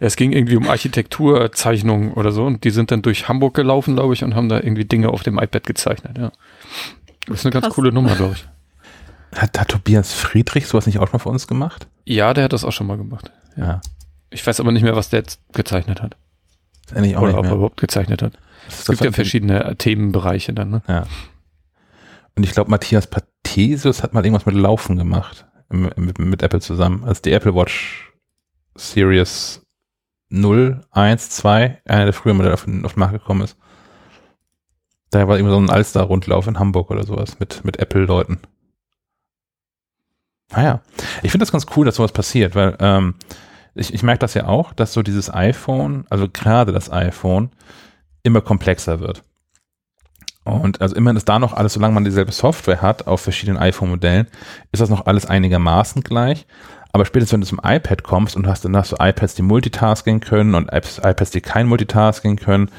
[0.00, 4.14] es ging irgendwie um Architekturzeichnungen oder so und die sind dann durch Hamburg gelaufen, glaube
[4.14, 6.32] ich, und haben da irgendwie Dinge auf dem iPad gezeichnet, ja.
[7.26, 7.74] Das ist eine ganz Krass.
[7.74, 8.46] coole Nummer, glaube ich.
[9.38, 11.86] Hat, hat Tobias Friedrich sowas nicht auch schon für uns gemacht?
[12.04, 13.30] Ja, der hat das auch schon mal gemacht.
[13.56, 13.80] Ja.
[14.30, 16.16] Ich weiß aber nicht mehr, was der jetzt gezeichnet hat.
[16.92, 18.38] Ist auch Oder ob er überhaupt gezeichnet hat.
[18.68, 20.82] Es gibt ja verschiedene Themenbereiche dann, ne?
[20.88, 21.06] Ja.
[22.34, 25.46] Und ich glaube, Matthias Pathesius hat mal irgendwas mit Laufen gemacht.
[25.70, 27.04] Mit, mit, Apple zusammen.
[27.04, 28.12] Als die Apple Watch
[28.74, 29.62] Series
[30.28, 33.56] 0, 1, 2, einer der früher Modelle auf, auf den Markt gekommen ist.
[35.10, 38.40] Da war immer so ein Alster-Rundlauf in Hamburg oder sowas mit, mit Apple-Leuten.
[40.50, 40.82] Naja,
[41.22, 43.14] ich finde das ganz cool, dass sowas passiert, weil ähm,
[43.74, 47.50] ich, ich merke das ja auch, dass so dieses iPhone, also gerade das iPhone,
[48.22, 49.22] immer komplexer wird.
[50.44, 54.26] Und also immerhin ist da noch alles, solange man dieselbe Software hat auf verschiedenen iPhone-Modellen,
[54.72, 56.46] ist das noch alles einigermaßen gleich.
[56.92, 60.20] Aber spätestens, wenn du zum iPad kommst und hast dann hast du iPads, die Multitasking
[60.20, 62.70] können und iPads, die kein Multitasking können.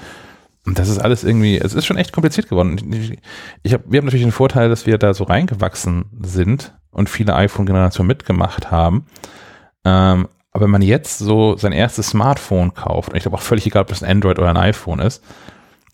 [0.65, 2.77] Und das ist alles irgendwie, es ist schon echt kompliziert geworden.
[2.93, 3.17] Ich,
[3.63, 7.35] ich hab, wir haben natürlich den Vorteil, dass wir da so reingewachsen sind und viele
[7.35, 9.05] iPhone-Generationen mitgemacht haben.
[9.83, 13.65] Ähm, aber wenn man jetzt so sein erstes Smartphone kauft, und ich glaube auch völlig
[13.65, 15.21] egal, ob es ein Android oder ein iPhone ist,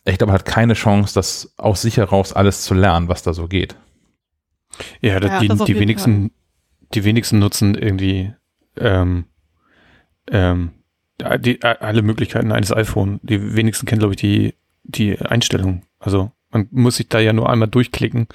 [0.05, 3.33] ich glaube, man hat keine Chance, das aus sich heraus alles zu lernen, was da
[3.33, 3.75] so geht.
[5.01, 6.31] Ja, ja die, die wenigsten, Fall.
[6.93, 8.35] die wenigsten nutzen irgendwie
[8.77, 9.25] ähm,
[10.29, 10.73] ähm,
[11.39, 13.19] die, alle Möglichkeiten eines iPhone.
[13.23, 15.87] Die wenigsten kennen, glaube ich, die, die Einstellung.
[15.97, 18.27] Also man muss sich da ja nur einmal durchklicken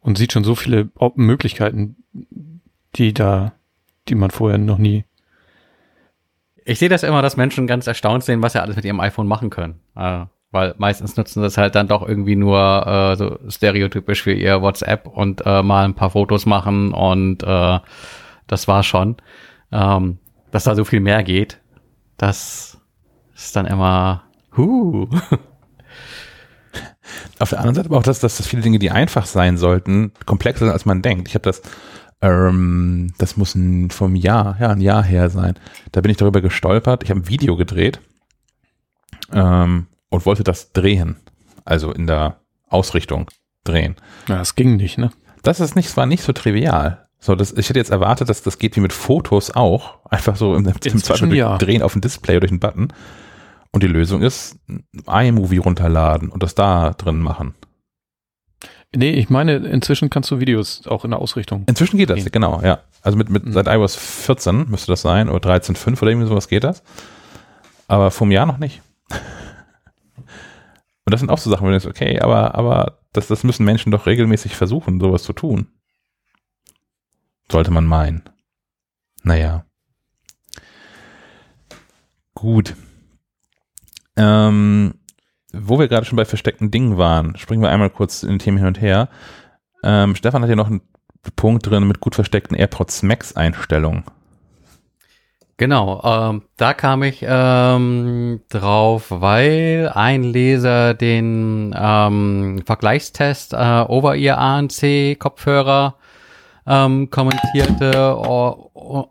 [0.00, 2.02] und sieht schon so viele Möglichkeiten,
[2.96, 3.52] die da,
[4.08, 5.04] die man vorher noch nie.
[6.64, 9.26] Ich sehe das immer, dass Menschen ganz erstaunt sehen, was sie alles mit ihrem iPhone
[9.26, 9.80] machen können.
[9.96, 14.60] Äh, weil meistens nutzen das halt dann doch irgendwie nur äh, so stereotypisch für ihr
[14.60, 17.78] WhatsApp und äh, mal ein paar Fotos machen und äh,
[18.46, 19.16] das war schon.
[19.72, 20.18] Ähm,
[20.50, 21.58] dass da so viel mehr geht,
[22.18, 22.78] das
[23.34, 24.24] ist dann immer,
[24.56, 25.08] huh.
[27.38, 30.12] Auf der anderen Seite aber auch, dass, dass das viele Dinge, die einfach sein sollten,
[30.26, 31.28] komplexer sind, als man denkt.
[31.28, 31.62] Ich habe das,
[32.22, 35.54] ähm, das muss ein, vom Jahr, ja, ein Jahr her sein.
[35.90, 37.02] Da bin ich darüber gestolpert.
[37.02, 38.00] Ich habe ein Video gedreht
[39.32, 41.16] ähm, und wollte das drehen.
[41.64, 43.30] Also in der Ausrichtung
[43.64, 43.96] drehen.
[44.28, 45.10] Ja, das ging nicht, ne?
[45.42, 47.06] Das ist nicht, war nicht so trivial.
[47.18, 50.04] So, das, ich hätte jetzt erwartet, dass das geht wie mit Fotos auch.
[50.08, 51.58] Einfach so im, im Zweifel ja.
[51.58, 52.88] drehen auf ein Display oder durch einen Button.
[53.72, 54.58] Und die Lösung ist,
[55.06, 57.54] iMovie runterladen und das da drin machen.
[58.94, 61.64] Nee, ich meine, inzwischen kannst du Videos auch in der Ausrichtung.
[61.66, 62.30] Inzwischen geht das, gehen.
[62.30, 62.80] genau, ja.
[63.00, 63.52] Also mit, mit mhm.
[63.52, 66.82] seit iOS 14 müsste das sein, oder 13.5 oder irgendwie sowas geht das.
[67.88, 68.82] Aber vom Jahr noch nicht.
[71.04, 73.64] Und das sind auch so Sachen, wo du denkst, okay, aber, aber das, das müssen
[73.64, 75.68] Menschen doch regelmäßig versuchen, sowas zu tun.
[77.50, 78.22] Sollte man meinen.
[79.22, 79.64] Naja.
[82.34, 82.74] Gut.
[84.16, 84.94] Ähm,
[85.52, 88.58] wo wir gerade schon bei versteckten Dingen waren, springen wir einmal kurz in den Themen
[88.58, 89.08] hin und her.
[89.84, 90.82] Ähm, Stefan hat ja noch einen
[91.36, 94.04] Punkt drin mit gut versteckten AirPods Max Einstellungen.
[95.58, 104.16] Genau, ähm, da kam ich ähm, drauf, weil ein Leser den ähm, Vergleichstest äh, over
[104.16, 105.96] ihr ANC Kopfhörer
[106.66, 108.16] ähm, kommentierte.
[108.16, 109.06] Oh, oh,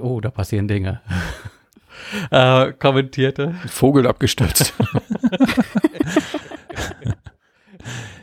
[0.00, 1.00] oh, da passieren Dinge.
[2.30, 3.54] äh, kommentierte.
[3.66, 4.74] Vogel abgestürzt.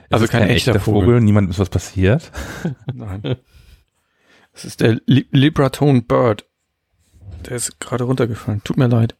[0.09, 1.01] also kein, kein, echter, echter Vogel.
[1.01, 1.21] Vogel.
[1.21, 2.31] Niemand ist was passiert.
[2.93, 3.37] Nein.
[4.53, 6.45] Das ist der Li Libratone Bird.
[7.45, 8.61] Der ist gerade runtergefallen.
[8.63, 9.15] Tut mir leid.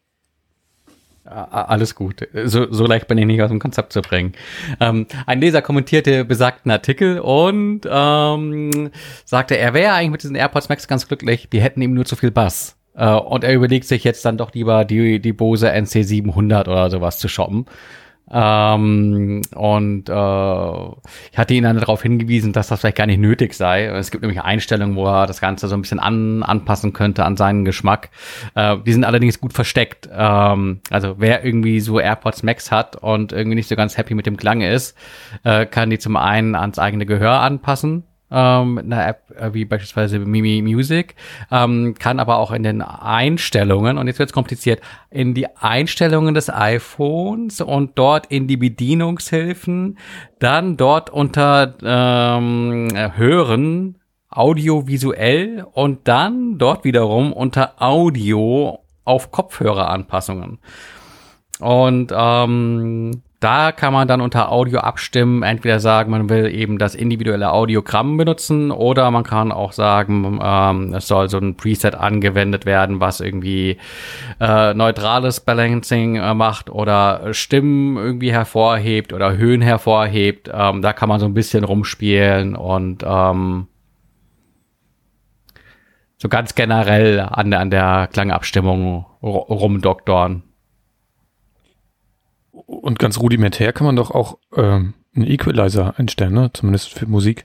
[1.25, 2.28] Alles gut.
[2.45, 4.34] So, so leicht bin ich nicht aus dem Konzept zu bringen.
[4.80, 8.91] Ähm, ein Leser kommentierte besagten Artikel und ähm,
[9.25, 11.49] sagte, er wäre eigentlich mit diesen AirPods Max ganz glücklich.
[11.49, 12.78] Die hätten ihm nur zu viel Bass.
[12.95, 17.19] Äh, und er überlegt sich jetzt dann doch lieber die, die Bose NC700 oder sowas
[17.19, 17.65] zu shoppen.
[18.31, 20.12] Ähm, und äh,
[21.31, 23.86] ich hatte ihn dann darauf hingewiesen, dass das vielleicht gar nicht nötig sei.
[23.86, 27.38] Es gibt nämlich Einstellungen, wo er das Ganze so ein bisschen an, anpassen könnte an
[27.38, 28.10] seinen Geschmack.
[28.55, 30.10] Äh, die sind allerdings gut versteckt.
[30.12, 34.25] Ähm, also wer irgendwie so AirPods Max hat und irgendwie nicht so ganz happy mit
[34.25, 34.97] dem Klang ist,
[35.43, 39.65] äh, kann die zum einen ans eigene Gehör anpassen ähm, mit einer App äh, wie
[39.65, 41.15] beispielsweise Mimi Music,
[41.51, 46.33] ähm, kann aber auch in den Einstellungen, und jetzt wird es kompliziert, in die Einstellungen
[46.33, 49.97] des iPhones und dort in die Bedienungshilfen,
[50.39, 53.97] dann dort unter ähm, Hören,
[54.29, 60.59] audiovisuell und dann dort wiederum unter Audio auf Kopfhöreranpassungen.
[61.59, 66.95] Und ähm, da kann man dann unter Audio abstimmen, entweder sagen, man will eben das
[66.95, 72.65] individuelle Audiogramm benutzen oder man kann auch sagen, ähm, es soll so ein Preset angewendet
[72.65, 73.77] werden, was irgendwie
[74.39, 80.49] äh, neutrales Balancing äh, macht oder Stimmen irgendwie hervorhebt oder Höhen hervorhebt.
[80.51, 83.67] Ähm, da kann man so ein bisschen rumspielen und ähm,
[86.17, 90.41] so ganz generell an, an der Klangabstimmung rumdoktoren
[92.65, 96.51] und ganz rudimentär kann man doch auch ähm, einen Equalizer einstellen, ne?
[96.54, 97.43] Zumindest für Musik.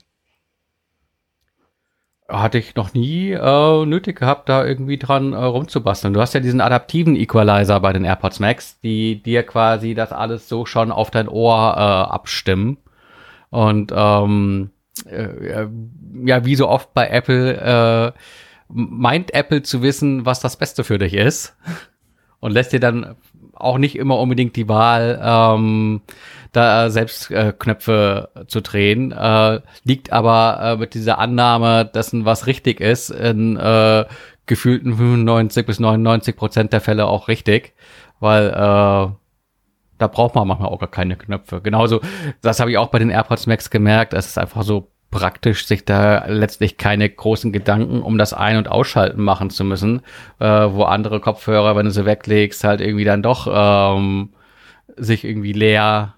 [2.28, 6.14] Hatte ich noch nie äh, nötig gehabt, da irgendwie dran äh, rumzubasteln.
[6.14, 10.48] Du hast ja diesen adaptiven Equalizer bei den AirPods Max, die dir quasi das alles
[10.48, 12.78] so schon auf dein Ohr äh, abstimmen.
[13.50, 14.70] Und ähm,
[15.06, 15.66] äh,
[16.24, 18.18] ja, wie so oft bei Apple, äh,
[18.68, 21.56] meint Apple zu wissen, was das Beste für dich ist
[22.40, 23.16] und lässt dir dann
[23.54, 26.00] auch nicht immer unbedingt die Wahl, ähm,
[26.52, 32.46] da selbst äh, Knöpfe zu drehen, äh, liegt aber äh, mit dieser Annahme dessen, was
[32.46, 34.04] richtig ist, in äh,
[34.46, 37.74] gefühlten 95 bis 99 Prozent der Fälle auch richtig,
[38.18, 38.52] weil äh,
[39.98, 41.60] da braucht man manchmal auch gar keine Knöpfe.
[41.60, 42.00] Genauso,
[42.40, 45.84] das habe ich auch bei den AirPods Max gemerkt, es ist einfach so praktisch, sich
[45.84, 50.02] da letztlich keine großen Gedanken um das Ein- und Ausschalten machen zu müssen,
[50.38, 54.30] äh, wo andere Kopfhörer, wenn du sie weglegst, halt irgendwie dann doch ähm,
[54.96, 56.14] sich irgendwie leer,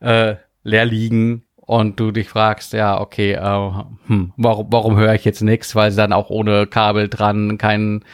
[0.00, 3.70] äh, leer liegen und du dich fragst, ja, okay, äh,
[4.06, 8.04] hm, warum, warum höre ich jetzt nichts, weil sie dann auch ohne Kabel dran keinen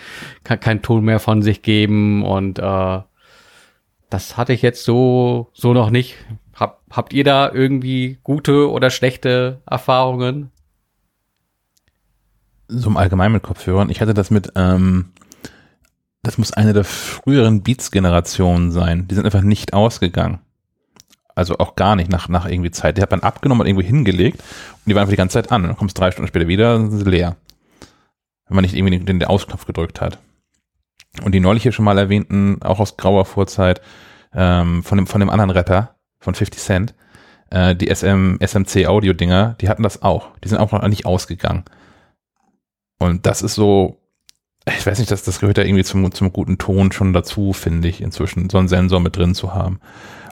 [0.42, 2.98] kein, kein Ton mehr von sich geben und äh,
[4.10, 6.16] das hatte ich jetzt so so noch nicht
[6.54, 10.50] Hab, habt ihr da irgendwie gute oder schlechte Erfahrungen?
[12.68, 13.90] So im Allgemeinen mit Kopfhörern.
[13.90, 15.12] Ich hatte das mit, ähm,
[16.22, 19.08] das muss eine der früheren Beats-Generationen sein.
[19.08, 20.40] Die sind einfach nicht ausgegangen.
[21.34, 22.96] Also auch gar nicht nach, nach irgendwie Zeit.
[22.96, 25.64] Die hat man abgenommen und irgendwo hingelegt und die waren einfach die ganze Zeit an.
[25.64, 27.36] dann kommst drei Stunden später wieder, sind sie leer.
[28.46, 30.18] Wenn man nicht irgendwie den, den Ausknopf gedrückt hat.
[31.22, 33.80] Und die neulich hier schon mal erwähnten, auch aus grauer Vorzeit,
[34.32, 35.94] ähm, von dem, von dem anderen Rapper,
[36.24, 36.94] von 50 Cent,
[37.50, 40.30] äh, die SM, SMC Audio Dinger, die hatten das auch.
[40.42, 41.64] Die sind auch noch nicht ausgegangen.
[42.98, 44.00] Und das ist so,
[44.66, 47.88] ich weiß nicht, das, das gehört ja irgendwie zum, zum guten Ton schon dazu, finde
[47.88, 49.78] ich, inzwischen, so einen Sensor mit drin zu haben.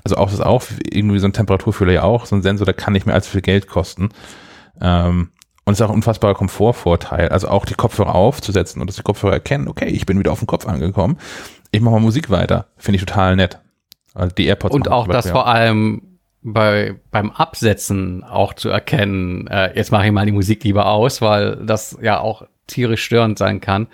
[0.04, 2.94] Also auch das auch irgendwie so ein Temperaturfühler ja auch, so ein Sensor, der kann
[2.94, 4.08] nicht mehr allzu viel Geld kosten.
[4.80, 5.30] Ähm,
[5.64, 7.28] und es ist auch ein unfassbarer Komfortvorteil.
[7.28, 10.40] Also auch die Kopfhörer aufzusetzen und dass die Kopfhörer erkennen, okay, ich bin wieder auf
[10.40, 11.18] dem Kopf angekommen.
[11.70, 12.66] Ich mache mal Musik weiter.
[12.76, 13.60] Finde ich total nett.
[14.14, 19.76] Also die AirPods und auch das vor allem bei beim Absetzen auch zu erkennen, äh,
[19.76, 23.60] jetzt mache ich mal die Musik lieber aus, weil das ja auch tierisch störend sein
[23.60, 23.86] kann.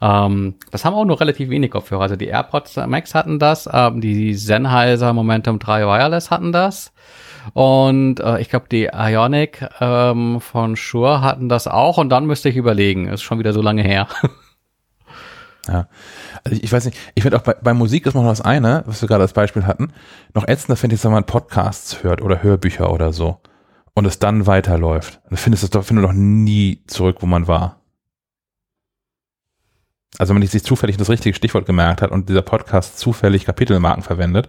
[0.00, 2.02] Ähm, das haben auch nur relativ wenig Kopfhörer.
[2.02, 6.92] Also die AirPods Max hatten das, ähm, die Sennheiser Momentum 3 Wireless hatten das.
[7.52, 11.98] Und äh, ich glaube, die Ionic ähm, von Shure hatten das auch.
[11.98, 13.08] Und dann müsste ich überlegen.
[13.08, 14.08] Ist schon wieder so lange her.
[15.68, 15.86] ja.
[16.44, 19.00] Also ich, weiß nicht, ich finde auch bei, bei Musik ist noch das eine, was
[19.00, 19.92] wir gerade als Beispiel hatten,
[20.34, 23.40] noch ätzender finde ich, wenn man Podcasts hört oder Hörbücher oder so
[23.94, 25.20] und es dann weiterläuft.
[25.28, 27.80] Dann findest du doch, findest du doch nie zurück, wo man war.
[30.18, 34.02] Also wenn man sich zufällig das richtige Stichwort gemerkt hat und dieser Podcast zufällig Kapitelmarken
[34.02, 34.48] verwendet,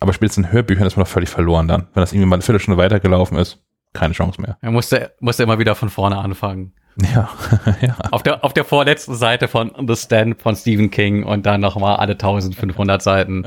[0.00, 1.88] aber spätestens in Hörbüchern ist man doch völlig verloren dann.
[1.94, 3.58] Wenn das irgendwie mal eine Viertelstunde weitergelaufen ist,
[3.92, 4.58] keine Chance mehr.
[4.60, 6.74] Er musste, musste immer wieder von vorne anfangen.
[6.96, 7.28] Ja,
[7.80, 7.96] ja.
[8.10, 11.96] Auf der, auf der vorletzten Seite von The Stand von Stephen King und dann nochmal
[11.96, 13.46] alle 1500 Seiten.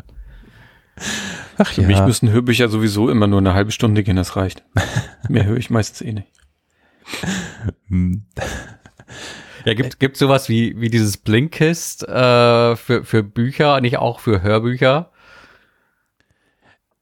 [1.58, 1.88] Ach Für ja.
[1.88, 4.64] mich müssen Hörbücher sowieso immer nur eine halbe Stunde gehen, das reicht.
[5.30, 6.28] Mehr höre ich meistens eh nicht.
[7.88, 8.26] Hm.
[9.66, 14.42] Ja, gibt gibt sowas wie wie dieses Blinkist äh, für für Bücher, nicht auch für
[14.42, 15.12] Hörbücher?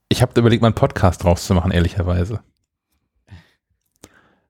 [0.10, 2.42] Ich habe überlegt, mal einen Podcast draus zu machen, ehrlicherweise.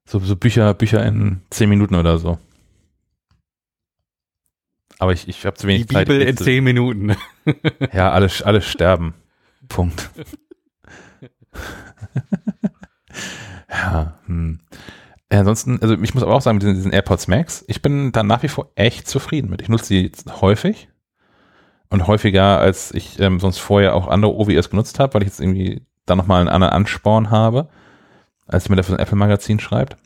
[0.08, 2.38] So, so Bücher Bücher in zehn Minuten oder so.
[5.00, 6.08] Aber ich, ich habe zu wenig Die Zeit.
[6.08, 7.16] Die Bibel in zehn Minuten.
[7.94, 9.14] ja, alles alles sterben.
[9.68, 10.10] Punkt.
[13.70, 14.60] ja, hm.
[15.30, 18.24] Ansonsten, also ich muss aber auch sagen, mit diesen, diesen AirPods Max, ich bin da
[18.24, 19.62] nach wie vor echt zufrieden mit.
[19.62, 20.88] Ich nutze die jetzt häufig
[21.90, 25.42] und häufiger, als ich ähm, sonst vorher auch andere OVS genutzt habe, weil ich jetzt
[25.42, 27.70] irgendwie da nochmal einen anderen Ansporn habe,
[28.46, 29.98] als mir das ein Apple Magazin schreibt.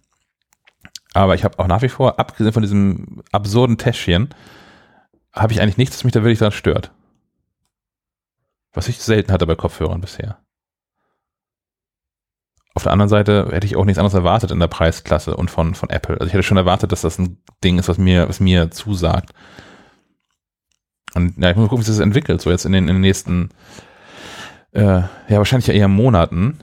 [1.14, 4.30] Aber ich habe auch nach wie vor, abgesehen von diesem absurden Täschchen,
[5.34, 6.92] habe ich eigentlich nichts, was mich da wirklich daran stört.
[8.74, 10.40] Was ich selten hatte bei Kopfhörern bisher.
[12.76, 15.74] Auf der anderen Seite hätte ich auch nichts anderes erwartet in der Preisklasse und von,
[15.76, 16.16] von Apple.
[16.16, 19.32] Also ich hätte schon erwartet, dass das ein Ding ist, was mir, was mir zusagt.
[21.16, 23.02] Und ja, ich muss gucken, wie sich das entwickelt, so jetzt in den, in den
[23.02, 23.50] nächsten,
[24.72, 26.60] äh, ja, wahrscheinlich eher Monaten,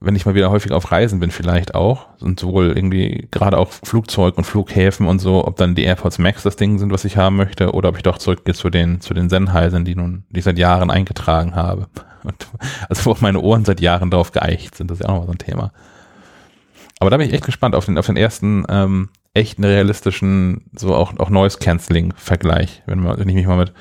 [0.00, 2.06] wenn ich mal wieder häufig auf Reisen bin, vielleicht auch.
[2.20, 6.42] Und sowohl irgendwie gerade auch Flugzeug und Flughäfen und so, ob dann die AirPods Max
[6.42, 9.12] das Ding sind, was ich haben möchte, oder ob ich doch zurückgehe zu den, zu
[9.12, 11.86] den Sennheisern, die nun, die ich seit Jahren eingetragen habe.
[12.22, 12.48] Und,
[12.88, 15.32] also wo meine Ohren seit Jahren drauf geeicht sind, das ist ja auch nochmal so
[15.32, 15.72] ein Thema.
[16.98, 20.94] Aber da bin ich echt gespannt auf den, auf den ersten ähm, echten realistischen, so
[20.94, 22.82] auch, auch Noise-Canceling-Vergleich.
[22.86, 23.72] Wenn, man, wenn ich mich mal mit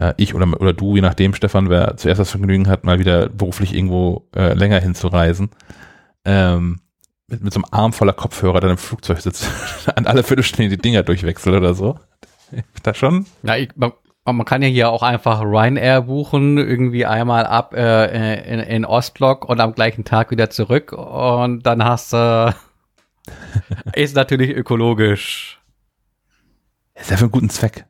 [0.00, 3.28] äh, ich oder, oder du, je nachdem, Stefan, wer zuerst das Vergnügen hat, mal wieder
[3.28, 5.50] beruflich irgendwo äh, länger hinzureisen,
[6.24, 6.80] ähm,
[7.28, 9.48] mit, mit so einem Arm voller Kopfhörer dann im Flugzeug sitzt,
[9.94, 11.98] an alle Viertelstunde die Dinger durchwechselt oder so.
[12.82, 13.26] Da schon?
[13.44, 13.92] Ja, ich, man,
[14.24, 19.48] man kann ja hier auch einfach Ryanair buchen, irgendwie einmal ab äh, in, in Ostblock
[19.48, 22.52] und am gleichen Tag wieder zurück und dann hast du
[23.94, 25.60] äh, ist natürlich ökologisch.
[26.94, 27.84] Ist ja für einen guten Zweck.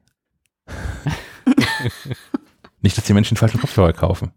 [2.82, 4.32] Nicht, dass die Menschen falschen Kopfhörer kaufen.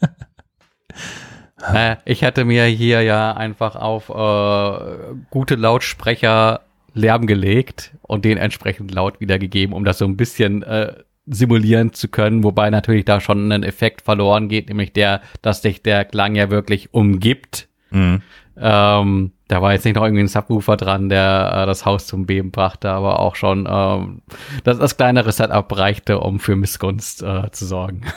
[1.72, 6.60] äh, ich hatte mir hier ja einfach auf äh, gute Lautsprecher
[6.94, 10.94] Lärm gelegt und den entsprechend laut wiedergegeben, um das so ein bisschen äh,
[11.26, 15.82] simulieren zu können, wobei natürlich da schon ein Effekt verloren geht, nämlich der, dass sich
[15.82, 17.68] der Klang ja wirklich umgibt.
[17.90, 18.22] Mhm.
[18.56, 22.26] Ähm, da war jetzt nicht noch irgendwie ein Subwoofer dran, der äh, das Haus zum
[22.26, 24.22] Beben brachte, aber auch schon ähm,
[24.62, 28.02] das, das kleinere Setup reichte, um für Missgunst äh, zu sorgen.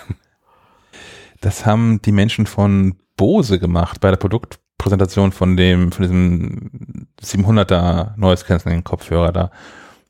[1.43, 8.15] Das haben die Menschen von Bose gemacht bei der Produktpräsentation von dem, von diesem 700er
[8.15, 9.51] Noise Cancelling Kopfhörer da.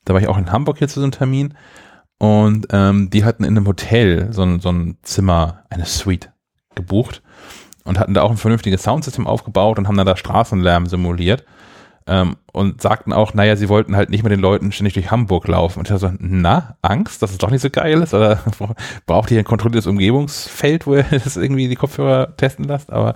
[0.03, 1.53] Da war ich auch in Hamburg hier zu so einem Termin
[2.17, 6.33] und ähm, die hatten in einem Hotel so ein, so ein Zimmer, eine Suite
[6.75, 7.23] gebucht
[7.83, 11.45] und hatten da auch ein vernünftiges Soundsystem aufgebaut und haben dann da Straßenlärm simuliert
[12.07, 15.47] ähm, und sagten auch, naja, sie wollten halt nicht mit den Leuten ständig durch Hamburg
[15.47, 15.79] laufen.
[15.79, 18.13] Und ich dachte so, na, Angst, dass es doch nicht so geil ist?
[18.13, 18.39] Oder
[19.05, 22.91] braucht ihr ein kontrolliertes Umgebungsfeld, wo ihr das irgendwie die Kopfhörer testen lasst?
[22.91, 23.13] Aber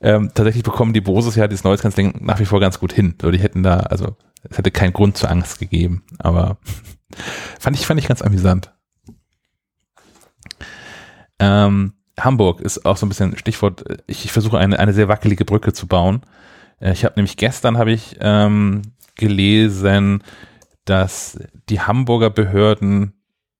[0.00, 3.14] ähm, tatsächlich bekommen die Boses ja dieses Noise Cancelling nach wie vor ganz gut hin.
[3.20, 4.16] So, die hätten da, also
[4.48, 6.04] es hätte keinen Grund zur Angst gegeben.
[6.18, 6.58] Aber
[7.58, 8.72] fand ich, fand ich ganz amüsant.
[11.40, 15.44] Ähm, Hamburg ist auch so ein bisschen Stichwort, ich, ich versuche eine, eine sehr wackelige
[15.44, 16.22] Brücke zu bauen.
[16.80, 18.82] Äh, ich habe nämlich gestern habe ich ähm,
[19.16, 20.22] gelesen,
[20.84, 21.38] dass
[21.68, 23.12] die Hamburger Behörden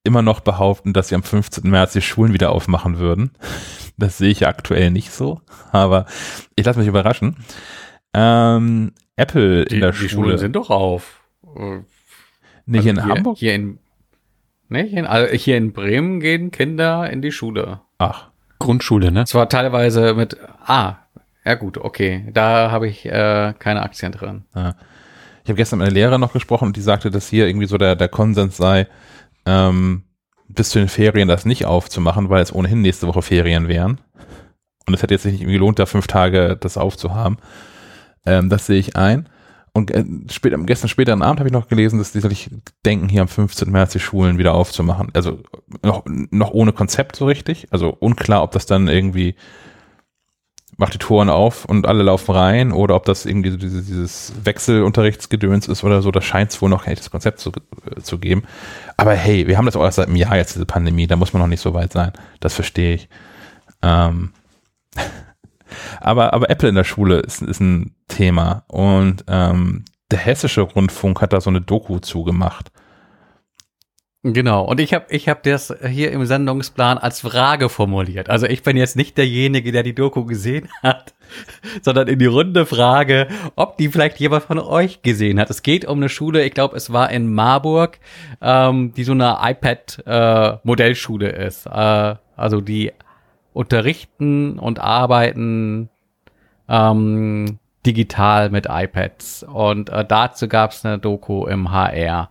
[0.04, 1.68] immer noch behaupten, dass sie am 15.
[1.68, 3.30] März die Schulen wieder aufmachen würden.
[4.00, 5.40] Das sehe ich aktuell nicht so,
[5.72, 6.06] aber
[6.54, 7.34] ich lasse mich überraschen.
[8.14, 10.08] Ähm, Apple die, in der die Schule.
[10.08, 11.20] Schulen sind doch auf.
[11.42, 11.80] Äh,
[12.64, 13.38] nicht also in Hamburg?
[13.38, 13.80] Hier in,
[14.70, 17.80] hier, in, also hier in Bremen gehen Kinder in die Schule.
[17.98, 18.27] Ach,
[18.58, 19.24] Grundschule, ne?
[19.24, 20.36] Zwar teilweise mit,
[20.66, 20.96] ah,
[21.44, 24.44] ja gut, okay, da habe ich äh, keine Aktien drin.
[24.54, 24.74] Ja.
[25.44, 27.78] Ich habe gestern mit einer Lehrerin noch gesprochen und die sagte, dass hier irgendwie so
[27.78, 28.86] der, der Konsens sei,
[29.46, 30.04] ähm,
[30.48, 34.00] bis zu den Ferien das nicht aufzumachen, weil es ohnehin nächste Woche Ferien wären.
[34.86, 37.38] Und es hätte jetzt nicht gelohnt, da fünf Tage das aufzuhaben.
[38.26, 39.28] Ähm, das sehe ich ein.
[39.78, 42.50] Und äh, später, gestern später am Abend habe ich noch gelesen, dass die sich
[42.84, 43.70] denken, hier am 15.
[43.70, 45.08] März die Schulen wieder aufzumachen.
[45.14, 45.38] Also
[45.82, 47.68] noch, noch ohne Konzept so richtig.
[47.70, 49.34] Also unklar, ob das dann irgendwie
[50.76, 54.32] macht die Toren auf und alle laufen rein oder ob das irgendwie so dieses, dieses
[54.44, 58.18] Wechselunterrichtsgedöns ist oder so, da scheint es wohl noch kein echtes Konzept zu, äh, zu
[58.18, 58.44] geben.
[58.96, 61.32] Aber hey, wir haben das auch erst seit einem Jahr jetzt, diese Pandemie, da muss
[61.32, 62.12] man noch nicht so weit sein.
[62.38, 63.08] Das verstehe ich.
[63.82, 64.32] Ähm
[66.00, 71.20] aber, aber Apple in der Schule ist, ist ein Thema und ähm, der hessische Rundfunk
[71.20, 72.70] hat da so eine Doku zugemacht.
[74.24, 78.28] Genau, und ich habe ich hab das hier im Sendungsplan als Frage formuliert.
[78.28, 81.14] Also ich bin jetzt nicht derjenige, der die Doku gesehen hat,
[81.82, 85.50] sondern in die Runde frage, ob die vielleicht jemand von euch gesehen hat.
[85.50, 88.00] Es geht um eine Schule, ich glaube, es war in Marburg,
[88.42, 91.66] ähm, die so eine iPad-Modellschule äh, ist.
[91.66, 92.92] Äh, also die
[93.52, 95.88] unterrichten und arbeiten
[96.68, 99.44] ähm, digital mit iPads.
[99.44, 102.28] Und äh, dazu gab es eine Doku im HR.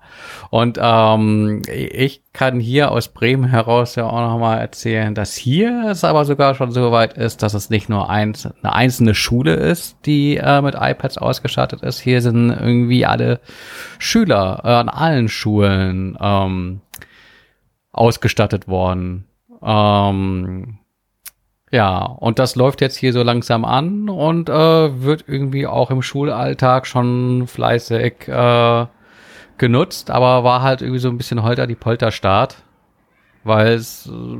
[0.51, 6.03] Und ähm, ich kann hier aus Bremen heraus ja auch nochmal erzählen, dass hier es
[6.03, 9.97] aber sogar schon so weit ist, dass es nicht nur eins, eine einzelne Schule ist,
[10.05, 11.99] die äh, mit iPads ausgestattet ist.
[11.99, 13.39] Hier sind irgendwie alle
[13.97, 16.81] Schüler äh, an allen Schulen ähm,
[17.91, 19.25] ausgestattet worden.
[19.63, 20.77] Ähm,
[21.71, 26.01] ja, und das läuft jetzt hier so langsam an und äh, wird irgendwie auch im
[26.01, 28.85] Schulalltag schon fleißig äh,
[29.57, 32.63] genutzt, aber war halt irgendwie so ein bisschen holter die Polterstart,
[33.43, 34.37] weil es äh,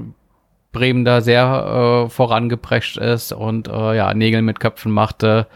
[0.72, 5.48] Bremen da sehr äh, vorangeprescht ist und äh, ja, Nägel mit Köpfen machte.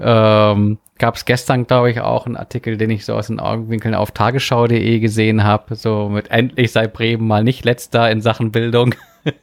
[0.00, 3.94] Ähm, Gab es gestern, glaube ich, auch einen Artikel, den ich so aus den Augenwinkeln
[3.96, 8.94] auf tagesschau.de gesehen habe, so mit endlich sei Bremen mal nicht letzter in Sachen Bildung.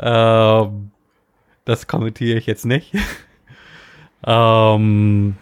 [0.00, 0.90] Ähm,
[1.64, 2.94] das kommentiere ich jetzt nicht.
[4.26, 5.36] ähm,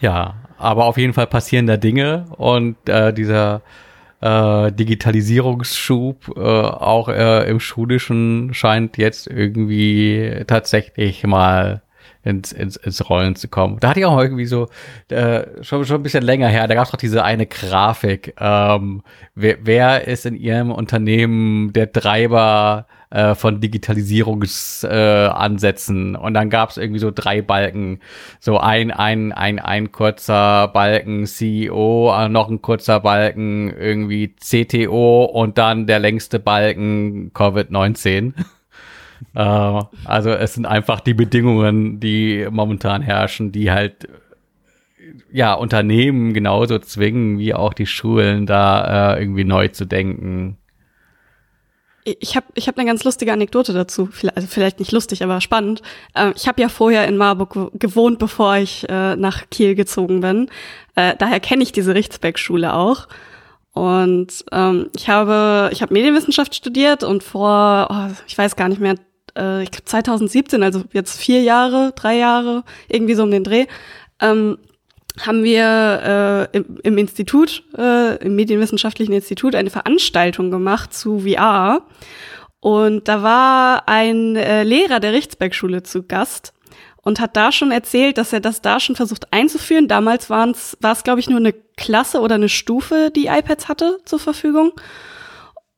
[0.00, 3.62] ja, aber auf jeden Fall passieren da Dinge und äh, dieser
[4.20, 11.82] äh, Digitalisierungsschub äh, auch äh, im Schulischen scheint jetzt irgendwie tatsächlich mal
[12.22, 13.78] ins, ins, ins Rollen zu kommen.
[13.80, 14.68] Da hatte ich auch irgendwie so,
[15.08, 18.34] äh, schon, schon ein bisschen länger her, da gab es doch diese eine Grafik.
[18.40, 19.02] Ähm,
[19.34, 26.14] wer, wer ist in ihrem Unternehmen der Treiber äh, von Digitalisierungsansätzen?
[26.14, 28.00] Äh, Und dann gab es irgendwie so drei Balken.
[28.40, 35.24] So ein, ein, ein, ein kurzer Balken CEO, äh, noch ein kurzer Balken irgendwie CTO
[35.24, 38.34] und dann der längste Balken Covid-19.
[39.34, 44.06] Äh, also es sind einfach die Bedingungen, die momentan herrschen, die halt
[45.32, 50.58] ja Unternehmen genauso zwingen wie auch die Schulen da äh, irgendwie neu zu denken.
[52.04, 55.80] Ich habe ich hab eine ganz lustige Anekdote dazu, also vielleicht nicht lustig, aber spannend.
[56.14, 60.50] Ähm, ich habe ja vorher in Marburg gewohnt, bevor ich äh, nach Kiel gezogen bin.
[60.96, 63.08] Äh, daher kenne ich diese Richtsbeck-Schule auch.
[63.72, 68.80] Und ähm, ich habe ich habe Medienwissenschaft studiert und vor, oh, ich weiß gar nicht
[68.80, 68.96] mehr,
[69.36, 73.66] äh, ich glaube 2017, also jetzt vier Jahre, drei Jahre, irgendwie so um den Dreh,
[74.20, 74.58] ähm,
[75.20, 81.86] haben wir äh, im, im Institut, äh, im Medienwissenschaftlichen Institut, eine Veranstaltung gemacht zu VR.
[82.60, 86.52] Und da war ein äh, Lehrer der Richtsberg-Schule zu Gast
[87.02, 89.88] und hat da schon erzählt, dass er das da schon versucht einzuführen.
[89.88, 94.18] Damals war es, glaube ich, nur eine Klasse oder eine Stufe, die iPads hatte zur
[94.18, 94.72] Verfügung.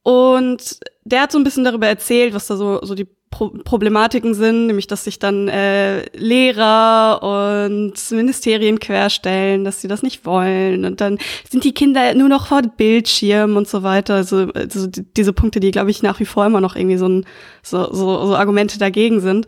[0.03, 4.35] Und der hat so ein bisschen darüber erzählt, was da so, so die Pro Problematiken
[4.35, 10.85] sind, nämlich dass sich dann äh, Lehrer und Ministerien querstellen, dass sie das nicht wollen
[10.85, 11.18] und dann
[11.51, 14.14] sind die Kinder nur noch vor Bildschirm und so weiter.
[14.14, 17.27] Also, also diese Punkte, die glaube ich nach wie vor immer noch irgendwie so, ein,
[17.62, 19.47] so, so, so Argumente dagegen sind.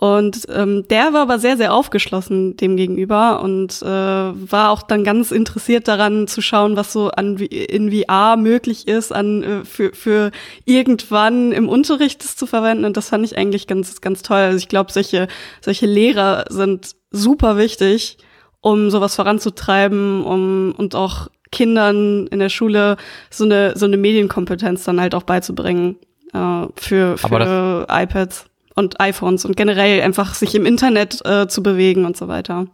[0.00, 5.02] Und ähm, der war aber sehr, sehr aufgeschlossen dem gegenüber und äh, war auch dann
[5.02, 9.92] ganz interessiert daran zu schauen, was so an in VR möglich ist, an äh, für,
[9.92, 10.30] für
[10.64, 12.84] irgendwann im Unterricht das zu verwenden.
[12.84, 14.36] Und das fand ich eigentlich ganz, ganz toll.
[14.36, 15.26] Also ich glaube, solche,
[15.60, 18.18] solche Lehrer sind super wichtig,
[18.60, 22.98] um sowas voranzutreiben, um und auch Kindern in der Schule
[23.30, 25.96] so eine, so eine Medienkompetenz dann halt auch beizubringen
[26.32, 28.48] äh, für, für iPads
[28.78, 32.66] und iPhones und generell einfach sich im Internet äh, zu bewegen und so weiter.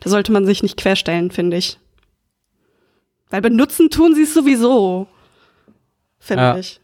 [0.00, 1.78] Da sollte man sich nicht querstellen, finde ich.
[3.28, 5.06] Weil benutzen tun sie es sowieso,
[6.18, 6.56] finde ja.
[6.58, 6.80] ich.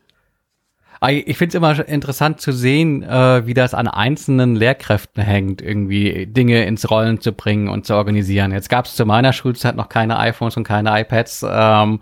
[1.08, 6.26] Ich finde es immer interessant zu sehen, äh, wie das an einzelnen Lehrkräften hängt, irgendwie
[6.26, 8.50] Dinge ins Rollen zu bringen und zu organisieren.
[8.50, 11.44] Jetzt gab es zu meiner Schulzeit noch keine iPhones und keine iPads.
[11.48, 12.00] Ähm,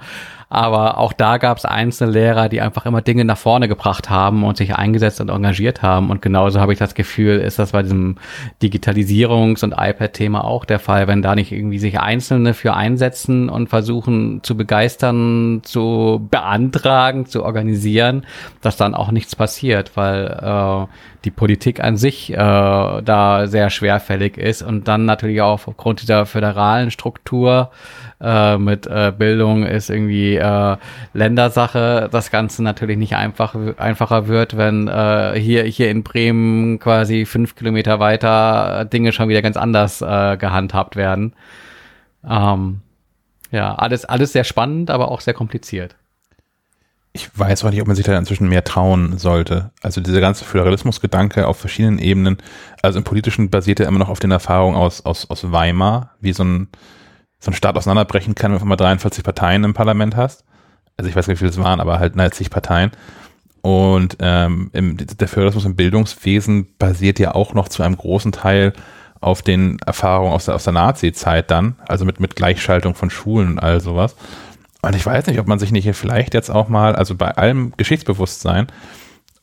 [0.55, 4.45] aber auch da gab es einzelne Lehrer, die einfach immer Dinge nach vorne gebracht haben
[4.45, 6.11] und sich eingesetzt und engagiert haben.
[6.11, 8.17] Und genauso habe ich das Gefühl, ist das bei diesem
[8.63, 13.69] Digitalisierungs- und iPad-Thema auch der Fall, wenn da nicht irgendwie sich Einzelne für einsetzen und
[13.69, 18.25] versuchen zu begeistern, zu beantragen, zu organisieren,
[18.63, 20.87] dass dann auch nichts passiert, weil äh,
[21.25, 26.27] die Politik an sich äh, da sehr schwerfällig ist und dann natürlich auch aufgrund dieser
[26.27, 27.71] föderalen Struktur
[28.21, 30.77] äh, mit äh, Bildung ist irgendwie äh,
[31.13, 37.27] Ländersache das Ganze natürlich nicht einfach einfacher wird, wenn äh, hier hier in Bremen quasi
[37.27, 41.35] fünf Kilometer weiter Dinge schon wieder ganz anders äh, gehandhabt werden.
[42.29, 42.81] Ähm,
[43.51, 45.97] ja, alles alles sehr spannend, aber auch sehr kompliziert
[47.17, 49.71] ich weiß auch nicht, ob man sich da inzwischen mehr trauen sollte.
[49.83, 52.39] Also dieser ganze Föderalismusgedanke auf verschiedenen Ebenen,
[52.83, 56.33] also im Politischen basiert er immer noch auf den Erfahrungen aus, aus, aus Weimar, wie
[56.33, 56.69] so ein,
[57.45, 60.45] so ein Staat auseinanderbrechen kann, wenn du mal 43 Parteien im Parlament hast.
[60.97, 62.93] Also ich weiß nicht, wie viele es waren, aber halt 90 Parteien.
[63.61, 68.73] Und ähm, im, der Föderalismus im Bildungswesen basiert ja auch noch zu einem großen Teil
[69.21, 73.53] auf den Erfahrungen aus der, aus der Nazi-Zeit dann, also mit, mit Gleichschaltung von Schulen
[73.53, 74.17] und all sowas.
[74.83, 77.31] Und ich weiß nicht, ob man sich nicht hier vielleicht jetzt auch mal, also bei
[77.31, 78.67] allem Geschichtsbewusstsein,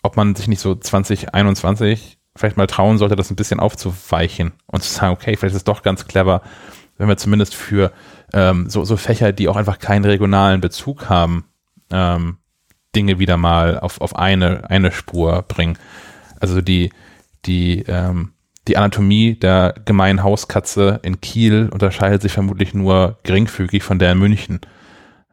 [0.04, 4.84] ob man sich nicht so 2021 vielleicht mal trauen sollte, das ein bisschen aufzuweichen und
[4.84, 6.41] zu sagen, okay, vielleicht ist es doch ganz clever,
[6.98, 7.92] wenn wir zumindest für
[8.34, 11.46] ähm, so, so Fächer, die auch einfach keinen regionalen Bezug haben,
[11.92, 12.38] ähm,
[12.96, 15.78] Dinge wieder mal auf, auf eine, eine Spur bringen.
[16.39, 16.92] Also die,
[17.46, 18.34] die, ähm,
[18.68, 24.20] die Anatomie der gemeinen Hauskatze in Kiel unterscheidet sich vermutlich nur geringfügig von der in
[24.20, 24.62] München.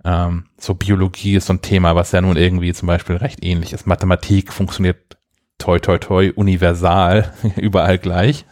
[0.05, 3.73] Ähm, so Biologie ist so ein Thema, was ja nun irgendwie zum Beispiel recht ähnlich
[3.73, 3.87] ist.
[3.87, 5.19] Mathematik funktioniert
[5.59, 8.45] toi toi toi universal, überall gleich.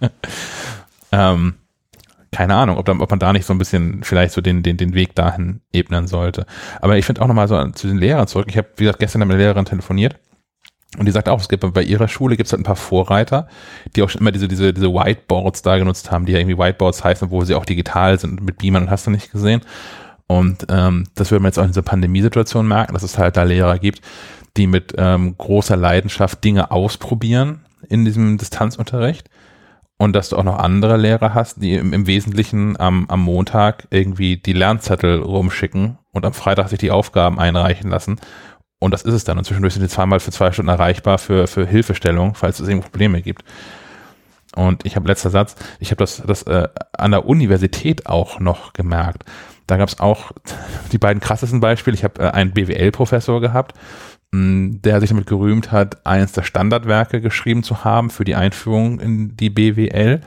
[1.12, 1.54] ähm,
[2.32, 4.78] keine Ahnung, ob, da, ob man da nicht so ein bisschen vielleicht so den, den,
[4.78, 6.46] den Weg dahin ebnen sollte.
[6.80, 8.46] Aber ich finde auch nochmal so zu den Lehrern zurück.
[8.48, 10.16] Ich habe, wie gesagt, gestern mit einer Lehrerin telefoniert
[10.98, 13.48] und die sagt auch, es gibt bei ihrer Schule gibt es halt ein paar Vorreiter,
[13.96, 17.02] die auch schon immer diese, diese, diese Whiteboards da genutzt haben, die ja irgendwie Whiteboards
[17.02, 19.62] heißen, wo sie auch digital sind mit Beamern hast du nicht gesehen.
[20.26, 23.42] Und ähm, das würde man jetzt auch in dieser Pandemiesituation merken, dass es halt da
[23.42, 24.02] Lehrer gibt,
[24.58, 29.28] die mit ähm, großer Leidenschaft Dinge ausprobieren in diesem Distanzunterricht.
[30.02, 33.86] Und dass du auch noch andere Lehrer hast, die im, im Wesentlichen am, am Montag
[33.90, 38.18] irgendwie die Lernzettel rumschicken und am Freitag sich die Aufgaben einreichen lassen.
[38.80, 39.38] Und das ist es dann.
[39.38, 42.88] Und zwischendurch sind die zweimal für zwei Stunden erreichbar für, für Hilfestellung, falls es irgendwie
[42.88, 43.44] Probleme gibt.
[44.56, 46.66] Und ich habe letzter Satz, ich habe das, das äh,
[46.98, 49.22] an der Universität auch noch gemerkt.
[49.68, 50.32] Da gab es auch
[50.90, 51.94] die beiden krassesten Beispiele.
[51.94, 53.74] Ich habe äh, einen BWL-Professor gehabt,
[54.32, 59.36] der sich damit gerühmt hat, eines der Standardwerke geschrieben zu haben für die Einführung in
[59.36, 60.20] die BWL.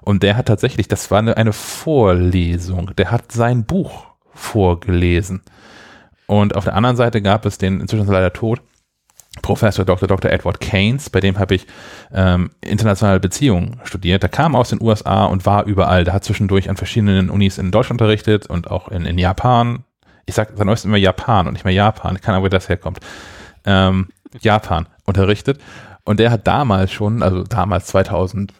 [0.00, 5.42] Und der hat tatsächlich, das war eine, Vorlesung, der hat sein Buch vorgelesen.
[6.26, 8.62] Und auf der anderen Seite gab es den, inzwischen ist er leider tot,
[9.40, 10.08] Professor Dr.
[10.08, 10.30] Dr.
[10.30, 11.66] Edward Keynes, bei dem habe ich
[12.12, 14.22] ähm, internationale Beziehungen studiert.
[14.22, 16.04] Der kam aus den USA und war überall.
[16.04, 19.84] Der hat zwischendurch an verschiedenen Unis in Deutschland unterrichtet und auch in, in Japan.
[20.26, 22.16] Ich sage dann immer Japan und nicht mehr Japan.
[22.16, 23.00] Ich kann aber, wo das herkommt.
[23.64, 24.08] Ähm,
[24.40, 25.60] Japan unterrichtet.
[26.04, 28.52] Und der hat damals schon, also damals 2008,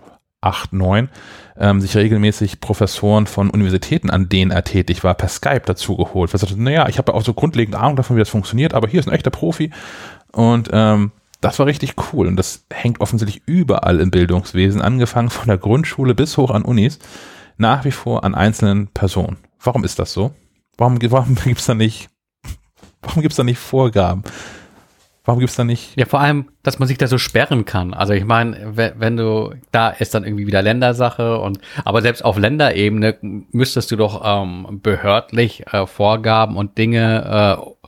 [0.42, 1.08] 2009,
[1.56, 6.32] ähm, sich regelmäßig Professoren von Universitäten, an denen er tätig war, per Skype dazu geholt.
[6.32, 9.00] Er sagte, naja, ich habe auch so grundlegende Ahnung davon, wie das funktioniert, aber hier
[9.00, 9.70] ist ein echter Profi
[10.32, 12.26] und ähm, das war richtig cool.
[12.26, 16.98] Und das hängt offensichtlich überall im Bildungswesen, angefangen von der Grundschule bis hoch an Unis,
[17.56, 19.38] nach wie vor an einzelnen Personen.
[19.60, 20.32] Warum ist das so?
[20.76, 21.74] Warum, warum gibt's da
[23.36, 24.24] da nicht Vorgaben?
[25.24, 25.96] Warum gibt's da nicht?
[25.96, 27.94] Ja, vor allem, dass man sich da so sperren kann.
[27.94, 32.24] Also ich meine, wenn, wenn du, da ist dann irgendwie wieder Ländersache und aber selbst
[32.24, 37.81] auf Länderebene müsstest du doch ähm, behördlich äh, Vorgaben und Dinge äh,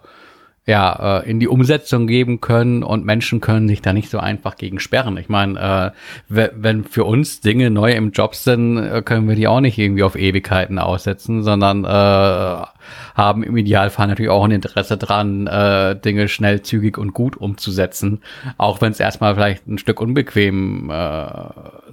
[0.66, 4.56] ja, äh, in die Umsetzung geben können und Menschen können sich da nicht so einfach
[4.56, 5.18] gegen sperren.
[5.18, 5.92] Ich meine,
[6.28, 9.76] äh, wenn für uns Dinge neu im Job sind, äh, können wir die auch nicht
[9.76, 12.66] irgendwie auf Ewigkeiten aussetzen, sondern äh,
[13.14, 18.22] haben im Idealfall natürlich auch ein Interesse dran, äh, Dinge schnell, zügig und gut umzusetzen,
[18.56, 21.26] auch wenn es erstmal vielleicht ein Stück unbequem äh,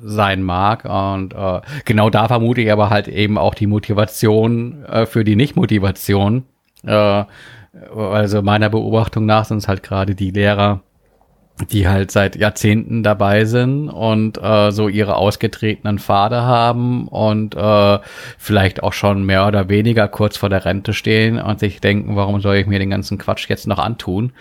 [0.02, 0.86] sein mag.
[0.86, 5.36] Und äh, genau da vermute ich aber halt eben auch die Motivation äh, für die
[5.36, 6.44] Nicht-Motivation.
[6.84, 7.26] Äh,
[7.74, 10.82] also meiner Beobachtung nach sind es halt gerade die Lehrer,
[11.70, 18.00] die halt seit Jahrzehnten dabei sind und äh, so ihre ausgetretenen Pfade haben und äh,
[18.38, 22.42] vielleicht auch schon mehr oder weniger kurz vor der Rente stehen und sich denken, warum
[22.42, 24.34] soll ich mir den ganzen Quatsch jetzt noch antun?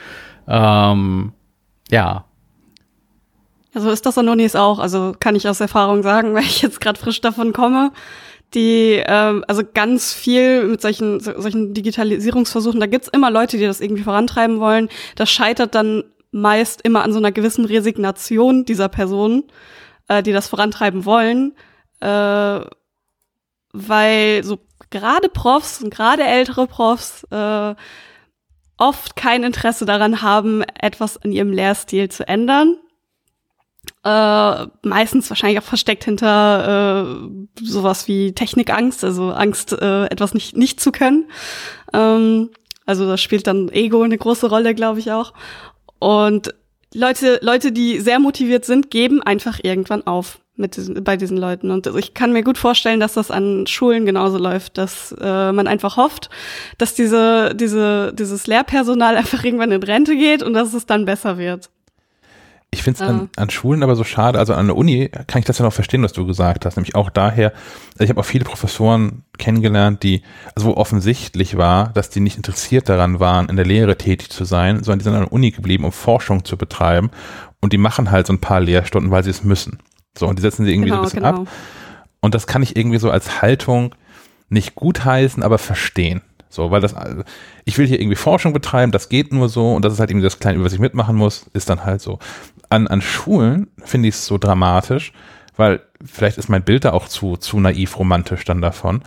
[0.49, 1.33] Ähm,
[1.91, 2.25] ja.
[3.75, 6.81] Also ist das an Unis auch, also kann ich aus Erfahrung sagen, weil ich jetzt
[6.81, 7.93] gerade frisch davon komme
[8.55, 13.65] die ähm, also ganz viel mit solchen so, solchen Digitalisierungsversuchen, da gibt's immer Leute, die
[13.65, 14.89] das irgendwie vorantreiben wollen.
[15.17, 19.45] Das scheitert dann meist immer an so einer gewissen Resignation dieser Personen,
[20.09, 21.55] äh, die das vorantreiben wollen,
[22.01, 22.61] äh,
[23.73, 24.59] weil so
[24.91, 27.75] gerade Profs und gerade ältere Profs äh,
[28.77, 32.79] oft kein Interesse daran haben, etwas in ihrem Lehrstil zu ändern
[34.05, 40.57] äh, meistens wahrscheinlich auch versteckt hinter äh, sowas wie Technikangst, also Angst, äh, etwas nicht,
[40.57, 41.27] nicht zu können.
[41.93, 42.51] Ähm,
[42.87, 45.33] also da spielt dann Ego eine große Rolle, glaube ich auch.
[45.99, 46.55] Und
[46.95, 51.71] Leute, Leute, die sehr motiviert sind, geben einfach irgendwann auf mit diesen, bei diesen Leuten.
[51.71, 55.67] Und ich kann mir gut vorstellen, dass das an Schulen genauso läuft, dass äh, man
[55.67, 56.31] einfach hofft,
[56.79, 61.39] dass diese, diese, dieses Lehrpersonal einfach irgendwann in Rente geht und dass es dann besser
[61.39, 61.71] wird.
[62.73, 65.45] Ich finde es an, an Schulen aber so schade, also an der Uni kann ich
[65.45, 67.53] das ja noch verstehen, was du gesagt hast, nämlich auch daher,
[67.95, 70.23] also ich habe auch viele Professoren kennengelernt, die,
[70.55, 74.45] also wo offensichtlich war, dass die nicht interessiert daran waren, in der Lehre tätig zu
[74.45, 77.11] sein, sondern die sind an der Uni geblieben, um Forschung zu betreiben
[77.61, 79.79] und die machen halt so ein paar Lehrstunden, weil sie es müssen.
[80.17, 81.43] So, und die setzen sie irgendwie genau, so ein bisschen genau.
[81.43, 81.49] ab.
[82.21, 83.95] Und das kann ich irgendwie so als Haltung
[84.49, 86.23] nicht gutheißen, aber verstehen.
[86.53, 86.97] So, weil das,
[87.65, 90.25] ich will hier irgendwie Forschung betreiben, das geht nur so und das ist halt irgendwie
[90.25, 92.19] das Kleine, was ich mitmachen muss, ist dann halt so
[92.71, 95.13] an, an Schulen finde ich es so dramatisch,
[95.57, 99.03] weil vielleicht ist mein Bild da auch zu, zu naiv romantisch dann davon.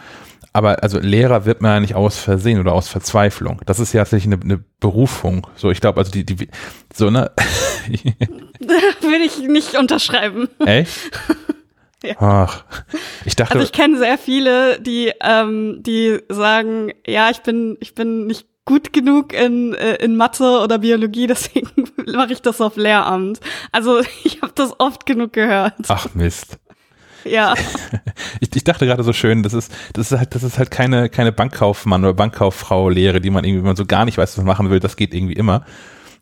[0.56, 3.62] Aber also Lehrer wird man ja nicht aus Versehen oder aus Verzweiflung.
[3.66, 5.48] Das ist ja tatsächlich eine, eine Berufung.
[5.56, 6.48] So, ich glaube, also die, die,
[6.94, 7.32] so, ne?
[7.90, 10.48] Will ich nicht unterschreiben.
[10.66, 11.12] Echt?
[12.06, 12.16] Ja.
[12.20, 12.66] Ach,
[13.24, 13.54] ich dachte.
[13.54, 18.46] Also ich kenne sehr viele, die, ähm, die sagen, ja, ich bin, ich bin nicht
[18.66, 23.40] gut genug in, äh, in Mathe oder Biologie, deswegen mache ich das auf Lehramt.
[23.72, 25.74] Also ich habe das oft genug gehört.
[25.88, 26.60] Ach Mist.
[27.26, 27.54] Ja.
[28.40, 31.10] Ich, ich dachte gerade so schön, das ist, das ist halt, das ist halt keine,
[31.10, 34.38] keine Bankkaufmann oder Bankkauffrau Lehre, die man irgendwie, wenn man so gar nicht weiß, was
[34.38, 35.66] man machen will, das geht irgendwie immer.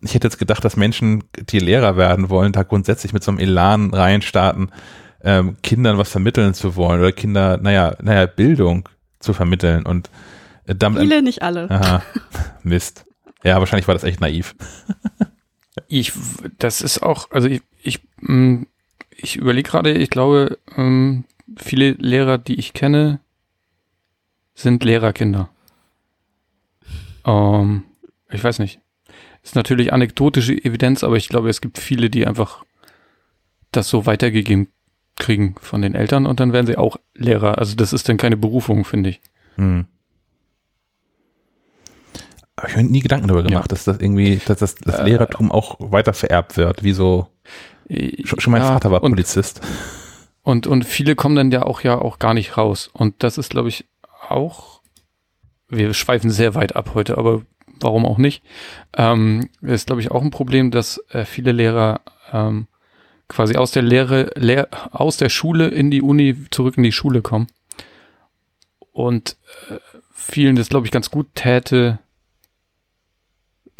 [0.01, 3.39] Ich hätte jetzt gedacht, dass Menschen, die Lehrer werden wollen, da grundsätzlich mit so einem
[3.39, 4.71] Elan reinstarten,
[5.23, 8.87] ähm, Kindern was vermitteln zu wollen oder Kinder, naja, naja, Bildung
[9.19, 10.09] zu vermitteln und
[10.65, 11.69] äh, damit Viele, nicht alle.
[11.69, 12.03] Aha,
[12.63, 13.05] Mist.
[13.43, 14.55] Ja, wahrscheinlich war das echt naiv.
[15.87, 16.13] Ich,
[16.57, 18.63] das ist auch, also ich, ich, mm,
[19.15, 21.25] ich überlege gerade, ich glaube, ähm,
[21.57, 23.19] viele Lehrer, die ich kenne,
[24.53, 25.49] sind Lehrerkinder.
[27.25, 27.83] Ähm,
[28.29, 28.79] ich weiß nicht.
[29.43, 32.63] Ist natürlich anekdotische Evidenz, aber ich glaube, es gibt viele, die einfach
[33.71, 34.67] das so weitergegeben
[35.15, 37.57] kriegen von den Eltern und dann werden sie auch Lehrer.
[37.57, 39.21] Also das ist dann keine Berufung, finde ich.
[39.55, 39.85] Hm.
[42.61, 43.69] Aber ich habe nie Gedanken darüber gemacht, ja.
[43.69, 47.27] dass das irgendwie, dass das, das äh, Lehrertum auch weiter vererbt wird, wie so.
[48.23, 49.61] Schon, schon mein ja, Vater war Polizist.
[50.43, 52.89] Und, und viele kommen dann ja auch ja auch gar nicht raus.
[52.93, 53.85] Und das ist, glaube ich,
[54.29, 54.81] auch,
[55.69, 57.41] wir schweifen sehr weit ab heute, aber
[57.79, 58.43] warum auch nicht?
[58.95, 62.01] Ähm, ist, glaube ich, auch ein Problem, dass äh, viele Lehrer
[62.31, 62.67] ähm,
[63.27, 67.23] quasi aus der Lehre, Lehr aus der Schule in die Uni zurück in die Schule
[67.23, 67.47] kommen.
[68.91, 69.35] Und
[69.69, 69.79] äh,
[70.13, 71.99] vielen das, glaube ich, ganz gut täte,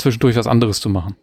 [0.02, 1.16] zwischendurch was anderes zu machen.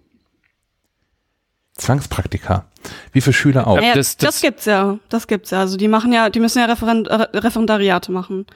[1.79, 2.67] Zwangspraktika.
[3.13, 3.81] Wie für Schüler auch.
[3.81, 4.99] Ja, das, das, das, gibt's ja.
[5.09, 5.61] Das gibt's ja.
[5.61, 8.47] Also die machen ja, die müssen ja Referend, Referendariate machen.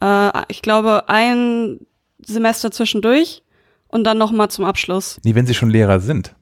[0.00, 1.80] Äh, ich glaube, ein
[2.24, 3.42] Semester zwischendurch
[3.88, 5.18] und dann nochmal zum Abschluss.
[5.24, 6.34] Nee, wenn sie schon Lehrer sind.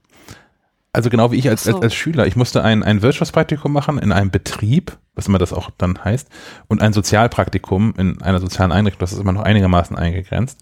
[0.93, 1.75] Also genau wie ich als, so.
[1.75, 2.27] als, als Schüler.
[2.27, 6.29] Ich musste ein, ein Wirtschaftspraktikum machen in einem Betrieb, was immer das auch dann heißt,
[6.69, 9.01] und ein Sozialpraktikum in einer sozialen Einrichtung.
[9.01, 10.61] Das ist immer noch einigermaßen eingegrenzt.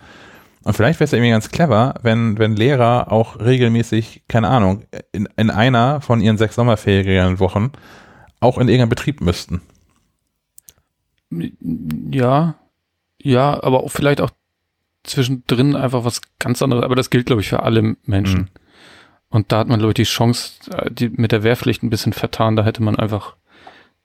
[0.64, 4.84] Und vielleicht wäre es ja irgendwie ganz clever, wenn, wenn Lehrer auch regelmäßig, keine Ahnung,
[5.10, 7.72] in, in einer von ihren sechs Sommerferienwochen
[8.40, 9.60] auch in irgendeinem Betrieb müssten.
[11.30, 12.54] Ja,
[13.20, 14.30] ja, aber auch vielleicht auch
[15.04, 16.84] zwischendrin einfach was ganz anderes.
[16.84, 18.40] Aber das gilt, glaube ich, für alle Menschen.
[18.40, 18.48] Mhm.
[19.28, 22.12] Und da hat man, glaube ich, die Chance, äh, die mit der Wehrpflicht ein bisschen
[22.12, 22.56] vertan.
[22.56, 23.36] Da hätte man einfach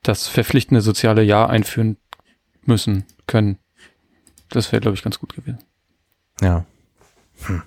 [0.02, 1.98] das verpflichtende soziale Jahr einführen
[2.64, 3.58] müssen, können.
[4.50, 5.60] Das wäre, glaube ich, ganz gut gewesen.
[6.42, 6.66] Ja.
[7.46, 7.64] Hm.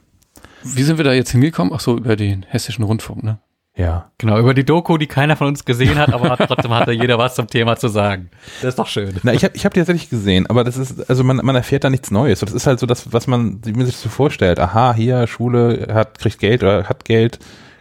[0.62, 1.72] Wie sind wir da jetzt hingekommen?
[1.74, 3.38] Ach so, über den hessischen Rundfunk, ne?
[3.76, 4.10] Ja.
[4.18, 7.34] Genau, über die Doku, die keiner von uns gesehen hat, aber trotzdem hatte jeder was
[7.34, 8.30] zum Thema zu sagen.
[8.60, 9.14] Das ist doch schön.
[9.22, 11.84] Na, ich habe ich hab die tatsächlich gesehen, aber das ist, also man, man erfährt
[11.84, 12.40] da nichts Neues.
[12.40, 14.58] Das ist halt so das, was man, wie man sich so vorstellt.
[14.58, 17.38] Aha, hier, Schule hat, kriegt Geld oder hat Geld,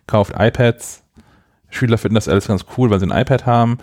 [0.08, 1.04] kauft iPads.
[1.70, 3.80] Schüler finden das alles ganz cool, weil sie ein iPad haben.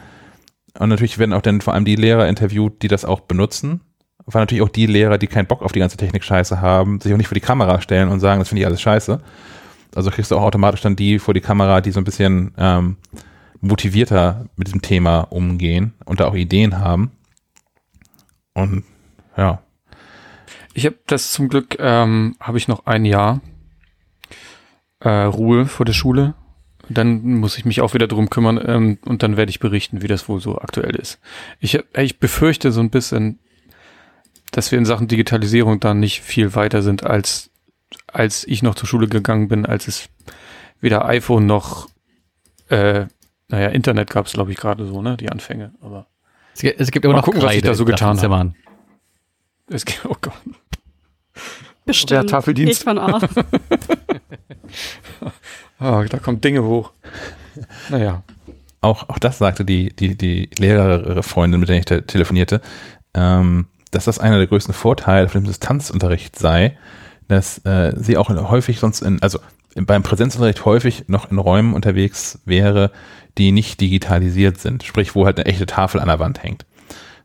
[0.78, 3.80] Und natürlich werden auch dann vor allem die Lehrer interviewt, die das auch benutzen.
[4.26, 7.16] Weil natürlich auch die Lehrer, die keinen Bock auf die ganze Technik-Scheiße haben, sich auch
[7.16, 9.20] nicht vor die Kamera stellen und sagen, das finde ich alles scheiße.
[9.94, 12.96] Also kriegst du auch automatisch dann die vor die Kamera, die so ein bisschen ähm,
[13.60, 17.12] motivierter mit diesem Thema umgehen und da auch Ideen haben.
[18.52, 18.84] Und
[19.36, 19.62] ja.
[20.74, 23.40] Ich habe das zum Glück, ähm, habe ich noch ein Jahr
[25.00, 26.34] äh, Ruhe vor der Schule.
[26.88, 30.08] Dann muss ich mich auch wieder drum kümmern ähm, und dann werde ich berichten, wie
[30.08, 31.20] das wohl so aktuell ist.
[31.58, 33.38] Ich, ich befürchte so ein bisschen,
[34.56, 37.50] dass wir in Sachen Digitalisierung da nicht viel weiter sind als
[38.08, 40.08] als ich noch zur Schule gegangen bin, als es
[40.80, 41.88] weder iPhone noch,
[42.68, 43.06] äh,
[43.48, 45.72] naja, Internet gab es, glaube ich, gerade so, ne, die Anfänge.
[45.80, 46.06] Aber
[46.54, 48.54] es gibt, es gibt immer noch gucken, Kreide, was ich da so getan habe.
[49.68, 50.34] Es gibt, oh Gott.
[51.84, 52.10] Bestimmt.
[52.10, 52.80] Der Tafeldienst.
[52.80, 53.22] Ich von aus.
[55.80, 56.92] oh, da kommen Dinge hoch.
[57.90, 58.24] Naja.
[58.80, 62.60] Auch, auch das sagte die, die, die Lehrerfreundin, mit der ich te telefonierte,
[63.14, 66.76] ähm, dass das einer der größten Vorteile von dem Distanzunterricht sei,
[67.28, 69.38] dass äh, sie auch häufig sonst in, also
[69.74, 72.90] beim Präsenzunterricht häufig noch in Räumen unterwegs wäre,
[73.36, 76.64] die nicht digitalisiert sind, sprich, wo halt eine echte Tafel an der Wand hängt.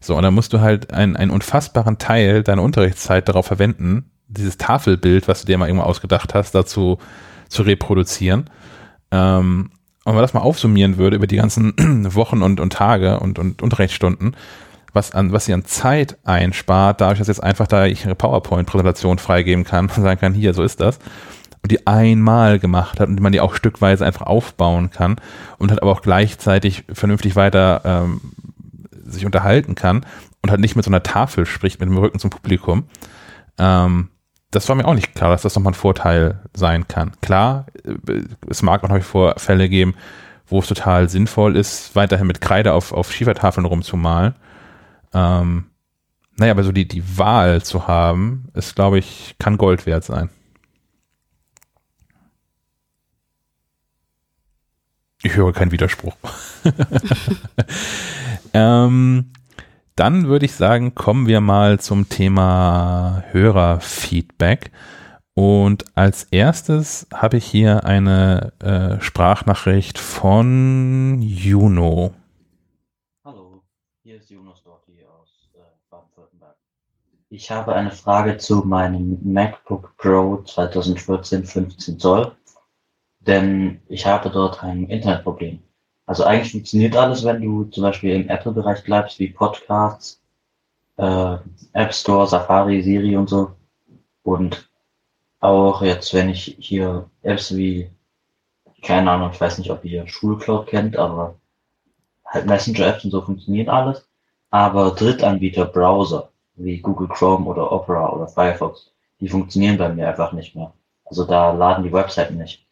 [0.01, 4.57] So, und dann musst du halt einen, einen unfassbaren Teil deiner Unterrichtszeit darauf verwenden, dieses
[4.57, 6.97] Tafelbild, was du dir mal irgendwo ausgedacht hast, dazu
[7.47, 8.49] zu reproduzieren.
[9.11, 9.71] Ähm,
[10.03, 11.73] und wenn man das mal aufsummieren würde über die ganzen
[12.15, 14.35] Wochen und, und Tage und, und Unterrichtsstunden,
[14.93, 19.19] was, an, was sie an Zeit einspart, dadurch, dass jetzt einfach da ich eine PowerPoint-Präsentation
[19.19, 20.99] freigeben kann und sagen kann, hier, so ist das.
[21.63, 25.17] Und die einmal gemacht hat und man die auch stückweise einfach aufbauen kann
[25.59, 28.21] und hat aber auch gleichzeitig vernünftig weiter ähm,
[29.05, 30.05] sich unterhalten kann
[30.41, 32.85] und halt nicht mit so einer Tafel spricht, mit dem Rücken zum Publikum.
[33.59, 34.09] Ähm,
[34.49, 37.13] das war mir auch nicht klar, dass das nochmal ein Vorteil sein kann.
[37.21, 39.93] Klar, äh, es mag auch noch vor Fälle geben,
[40.47, 44.35] wo es total sinnvoll ist, weiterhin mit Kreide auf, auf Schiefertafeln rumzumalen.
[45.13, 45.65] Ähm,
[46.37, 50.29] naja, aber so die, die Wahl zu haben, ist, glaube ich, kann Gold wert sein.
[55.23, 56.15] Ich höre keinen Widerspruch.
[58.53, 59.31] ähm,
[59.95, 64.71] dann würde ich sagen, kommen wir mal zum Thema Hörerfeedback.
[65.35, 72.15] Und als erstes habe ich hier eine äh, Sprachnachricht von Juno.
[77.33, 82.35] Ich habe eine Frage zu meinem MacBook Pro 2014 15 Zoll,
[83.21, 85.59] denn ich habe dort ein Internetproblem.
[86.05, 90.21] Also eigentlich funktioniert alles, wenn du zum Beispiel im Apple-Bereich bleibst, wie Podcasts,
[90.97, 91.37] äh,
[91.71, 93.53] App Store, Safari, Siri und so.
[94.23, 94.69] Und
[95.39, 97.89] auch jetzt, wenn ich hier Apps wie,
[98.81, 101.35] keine Ahnung, ich weiß nicht, ob ihr Schulcloud kennt, aber
[102.25, 104.05] halt Messenger-Apps und so funktioniert alles.
[104.49, 110.55] Aber Drittanbieter-Browser, wie Google Chrome oder Opera oder Firefox, die funktionieren bei mir einfach nicht
[110.55, 110.73] mehr.
[111.05, 112.65] Also da laden die Webseiten nicht.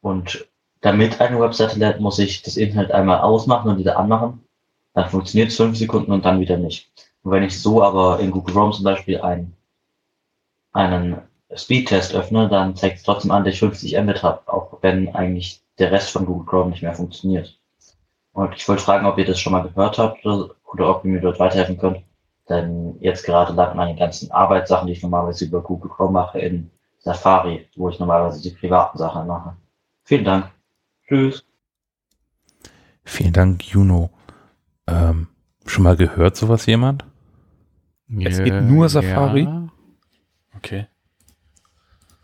[0.00, 0.46] Und
[0.80, 4.44] damit eine Webseite lädt, muss ich das Internet einmal ausmachen und wieder anmachen.
[4.94, 6.90] Dann funktioniert es fünf Sekunden und dann wieder nicht.
[7.22, 9.56] Und wenn ich so aber in Google Chrome zum Beispiel einen,
[10.72, 11.18] einen
[11.54, 15.62] Speedtest öffne, dann zeigt es trotzdem an, dass ich 50 Mbit habe, auch wenn eigentlich
[15.78, 17.58] der Rest von Google Chrome nicht mehr funktioniert.
[18.32, 21.10] Und ich wollte fragen, ob ihr das schon mal gehört habt oder, oder ob ihr
[21.12, 22.02] mir dort weiterhelfen könnt.
[22.48, 26.70] Denn jetzt gerade landen meine ganzen Arbeitssachen, die ich normalerweise über Google Chrome mache, in
[26.98, 29.56] Safari, wo ich normalerweise die privaten Sachen mache.
[30.04, 30.50] Vielen Dank.
[31.06, 31.44] Tschüss.
[33.04, 34.10] Vielen Dank, Juno.
[34.86, 35.28] Ähm,
[35.66, 37.04] schon mal gehört sowas jemand?
[38.20, 39.42] Es geht nur Safari?
[39.42, 39.68] Ja.
[40.56, 40.86] Okay.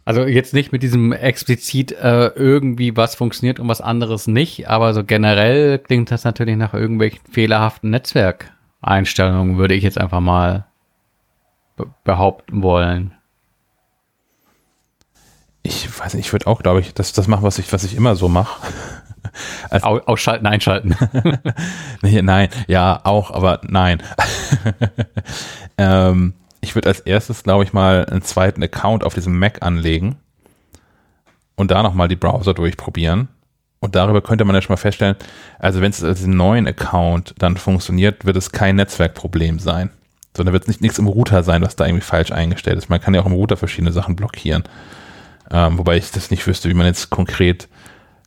[0.05, 4.95] Also jetzt nicht mit diesem explizit äh, irgendwie was funktioniert und was anderes nicht, aber
[4.95, 8.53] so generell klingt das natürlich nach irgendwelchen fehlerhaften Netzwerk.
[8.81, 10.66] Einstellungen, würde ich jetzt einfach mal
[11.76, 13.14] be behaupten wollen.
[15.62, 17.95] Ich weiß nicht, ich würde auch, glaube ich, das, das machen, was ich, was ich
[17.95, 18.62] immer so mache.
[19.70, 20.97] Au- Ausschalten, einschalten.
[22.03, 24.01] Nee, nein, ja, auch, aber nein.
[25.79, 30.16] ähm, ich würde als erstes, glaube ich, mal einen zweiten Account auf diesem Mac anlegen
[31.57, 33.29] und da nochmal die Browser durchprobieren.
[33.81, 35.16] Und darüber könnte man ja schon mal feststellen,
[35.59, 39.91] also wenn es als neuen Account dann funktioniert, wird es kein Netzwerkproblem sein.
[40.37, 42.89] Sondern wird es nicht nichts im Router sein, was da irgendwie falsch eingestellt ist.
[42.89, 44.64] Man kann ja auch im Router verschiedene Sachen blockieren.
[45.51, 47.68] Ähm, wobei ich das nicht wüsste, wie man jetzt konkret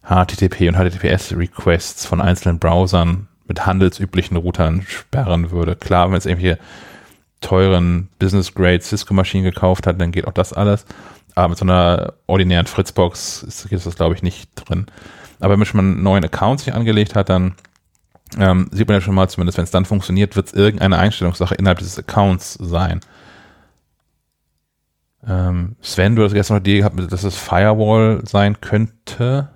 [0.03, 5.75] HTTP und HTTPS-Requests von einzelnen Browsern mit handelsüblichen Routern sperren würde.
[5.75, 6.57] Klar, wenn man jetzt irgendwelche
[7.41, 10.85] teuren Business-Grade Cisco-Maschinen gekauft hat, dann geht auch das alles.
[11.35, 14.85] Aber mit so einer ordinären Fritzbox ist, ist das, glaube ich, nicht drin.
[15.41, 17.55] Aber wenn man schon mal einen neuen Account sich angelegt hat, dann
[18.37, 21.55] ähm, sieht man ja schon mal, zumindest wenn es dann funktioniert, wird es irgendeine Einstellungssache
[21.55, 23.01] innerhalb dieses Accounts sein.
[25.27, 29.49] Ähm, Sven, du hast gestern noch die Idee gehabt, dass es Firewall sein könnte.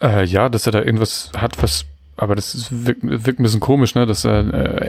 [0.00, 1.84] Äh, ja, dass er da irgendwas hat, was,
[2.16, 4.40] aber das ist, wirkt, wirkt ein bisschen komisch, ne, dass äh,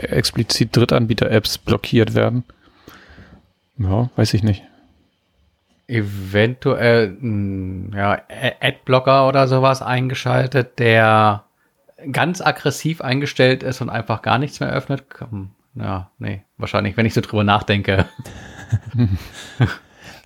[0.08, 2.44] explizit Drittanbieter-Apps blockiert werden.
[3.78, 4.62] Ja, weiß ich nicht.
[5.88, 8.22] Eventuell, mh, ja,
[8.60, 11.44] Adblocker oder sowas eingeschaltet, der
[12.10, 15.04] ganz aggressiv eingestellt ist und einfach gar nichts mehr öffnet.
[15.74, 18.06] Ja, nee, wahrscheinlich, wenn ich so drüber nachdenke.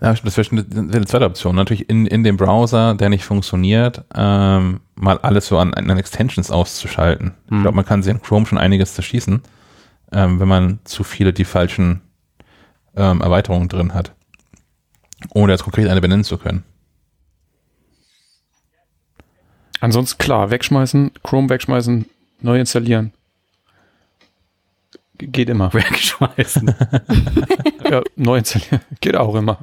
[0.01, 1.57] Ja, das wäre schon eine zweite Option.
[1.57, 6.51] Natürlich in, in dem Browser, der nicht funktioniert, ähm, mal alles so an, an Extensions
[6.51, 7.33] auszuschalten.
[7.47, 7.63] Ich Hm.
[7.63, 9.43] glaube, man kann sich in Chrome schon einiges zerschießen,
[10.13, 12.03] ähm, wenn man zu viele die falschen
[12.95, 14.13] ähm, Erweiterungen drin hat.
[15.35, 16.65] Ohne jetzt konkret eine benennen zu können.
[19.81, 22.07] Ansonsten klar, wegschmeißen, Chrome wegschmeißen,
[22.41, 23.13] neu installieren.
[25.19, 25.73] Geht immer.
[25.75, 26.75] Wegschmeißen.
[27.91, 28.81] ja, neu installieren.
[29.01, 29.59] Geht auch immer.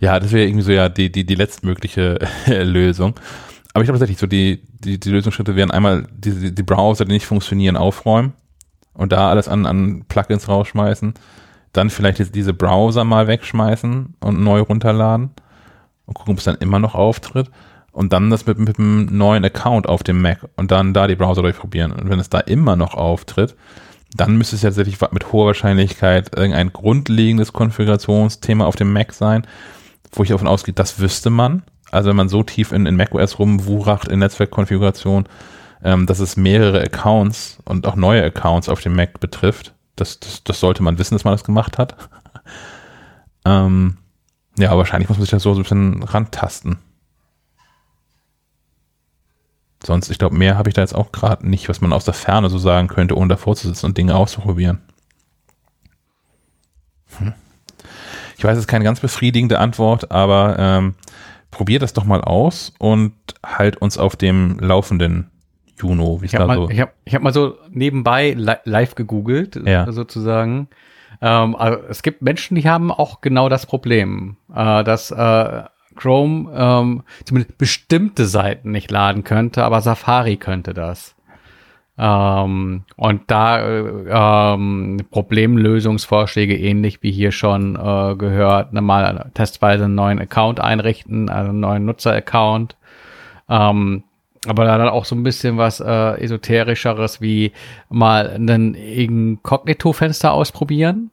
[0.00, 3.14] Ja, das wäre irgendwie so ja die, die, die letztmögliche Lösung.
[3.72, 7.12] Aber ich glaube tatsächlich, so die, die, die Lösungsschritte wären einmal die, die Browser, die
[7.12, 8.34] nicht funktionieren, aufräumen
[8.92, 11.14] und da alles an, an Plugins rausschmeißen.
[11.74, 15.30] Dann vielleicht jetzt diese Browser mal wegschmeißen und neu runterladen
[16.06, 17.50] und gucken, ob es dann immer noch auftritt.
[17.92, 21.14] Und dann das mit, mit einem neuen Account auf dem Mac und dann da die
[21.14, 21.92] Browser durchprobieren.
[21.92, 23.54] Und wenn es da immer noch auftritt,
[24.16, 29.46] dann müsste es ja tatsächlich mit hoher Wahrscheinlichkeit irgendein grundlegendes Konfigurationsthema auf dem Mac sein,
[30.12, 31.62] wo ich davon ausgehe, das wüsste man.
[31.90, 35.26] Also wenn man so tief in, in macOS rumwuracht in Netzwerkkonfiguration,
[35.84, 40.44] ähm, dass es mehrere Accounts und auch neue Accounts auf dem Mac betrifft, das, das,
[40.44, 41.96] das sollte man wissen, dass man das gemacht hat.
[43.44, 43.98] ähm,
[44.56, 46.78] ja, wahrscheinlich muss man sich da so, ein bisschen rantasten.
[49.82, 52.14] Sonst, ich glaube, mehr habe ich da jetzt auch gerade nicht, was man aus der
[52.14, 54.80] Ferne so sagen könnte, ohne davor zu sitzen und Dinge auszuprobieren.
[57.18, 57.34] Hm.
[58.38, 60.94] Ich weiß, es ist keine ganz befriedigende Antwort, aber ähm,
[61.50, 63.14] probiert das doch mal aus und
[63.44, 65.30] halt uns auf dem laufenden
[65.78, 66.70] Juno, wie es Ich habe da mal, so.
[66.70, 69.90] ich hab, ich hab mal so nebenbei li live gegoogelt, Ja.
[69.90, 70.68] sozusagen.
[71.20, 75.62] Ähm, also es gibt Menschen, die haben auch genau das Problem, äh, dass äh,
[75.96, 81.14] Chrome ähm, zumindest bestimmte Seiten nicht laden könnte, aber Safari könnte das.
[81.96, 89.84] Ähm, und da äh, ähm, Problemlösungsvorschläge ähnlich wie hier schon äh, gehört, ne, mal testweise
[89.84, 92.76] einen neuen Account einrichten, also einen neuen Nutzer-Account.
[93.48, 94.02] Ähm,
[94.46, 97.52] aber dann auch so ein bisschen was äh, esoterischeres wie
[97.88, 101.10] mal ein Inkognito-Fenster ausprobieren.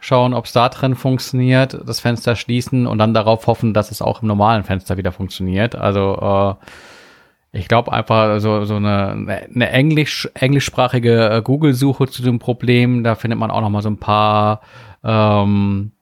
[0.00, 4.00] Schauen, ob es da drin funktioniert, das Fenster schließen und dann darauf hoffen, dass es
[4.00, 5.76] auch im normalen Fenster wieder funktioniert.
[5.76, 12.38] Also äh, ich glaube einfach so, so eine, eine Englisch, englischsprachige äh, Google-Suche zu dem
[12.38, 14.62] Problem, da findet man auch noch mal so ein paar
[15.04, 15.92] ähm,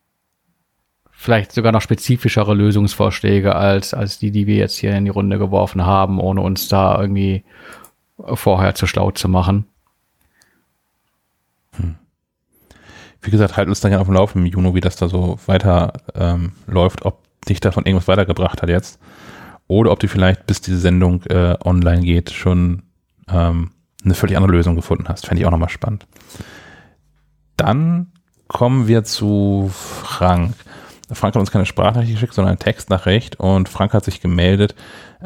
[1.20, 5.36] vielleicht sogar noch spezifischere Lösungsvorschläge als, als die, die wir jetzt hier in die Runde
[5.36, 7.42] geworfen haben, ohne uns da irgendwie
[8.16, 9.66] vorher zu schlau zu machen.
[13.20, 15.94] Wie gesagt, halt uns dann gerne auf dem Laufenden, Juno, wie das da so weiter
[16.14, 19.00] ähm, läuft, ob dich davon irgendwas weitergebracht hat jetzt.
[19.66, 22.84] Oder ob du vielleicht, bis diese Sendung äh, online geht, schon
[23.28, 23.72] ähm,
[24.04, 25.26] eine völlig andere Lösung gefunden hast.
[25.26, 26.06] Fände ich auch nochmal spannend.
[27.56, 28.12] Dann
[28.46, 30.54] kommen wir zu Frank.
[31.11, 34.74] Frank hat uns keine Sprachnachricht geschickt, sondern eine Textnachricht und Frank hat sich gemeldet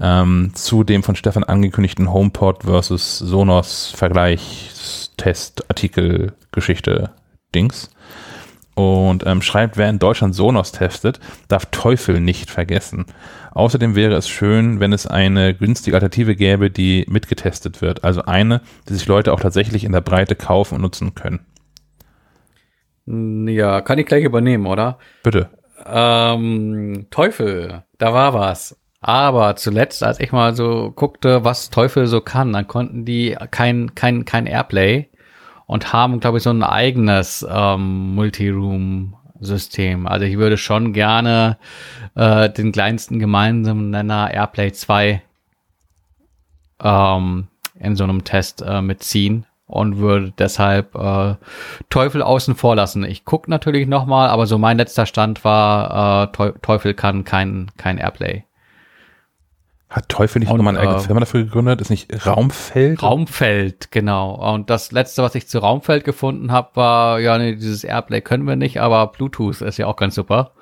[0.00, 7.10] ähm, zu dem von Stefan angekündigten HomePod versus Sonos Vergleichstest Artikel Geschichte
[7.54, 7.90] Dings
[8.74, 13.06] und ähm, schreibt, wer in Deutschland Sonos testet, darf Teufel nicht vergessen.
[13.52, 18.02] Außerdem wäre es schön, wenn es eine günstige Alternative gäbe, die mitgetestet wird.
[18.02, 21.40] Also eine, die sich Leute auch tatsächlich in der Breite kaufen und nutzen können.
[23.04, 24.98] Ja, kann ich gleich übernehmen, oder?
[25.22, 25.50] Bitte.
[25.86, 28.78] Ähm, Teufel, da war was.
[29.00, 33.94] Aber zuletzt, als ich mal so guckte, was Teufel so kann, dann konnten die kein,
[33.94, 35.08] kein, kein Airplay
[35.66, 40.06] und haben, glaube ich, so ein eigenes ähm, Multiroom-System.
[40.06, 41.58] Also ich würde schon gerne
[42.14, 45.22] äh, den kleinsten gemeinsamen Nenner Airplay 2
[46.82, 47.48] ähm,
[47.80, 51.36] in so einem Test äh, mitziehen und würde deshalb äh,
[51.90, 53.04] Teufel außen vor lassen.
[53.04, 57.98] Ich gucke natürlich nochmal, aber so mein letzter Stand war, äh, Teufel kann kein, kein
[57.98, 58.44] Airplay.
[59.92, 61.82] Hat Teufel nicht nochmal eine eigene äh, Firma dafür gegründet?
[61.82, 63.02] Ist nicht Raumfeld?
[63.02, 64.34] Raumfeld, genau.
[64.54, 68.46] Und das letzte, was ich zu Raumfeld gefunden habe, war, ja, nee, dieses Airplay können
[68.46, 70.52] wir nicht, aber Bluetooth ist ja auch ganz super.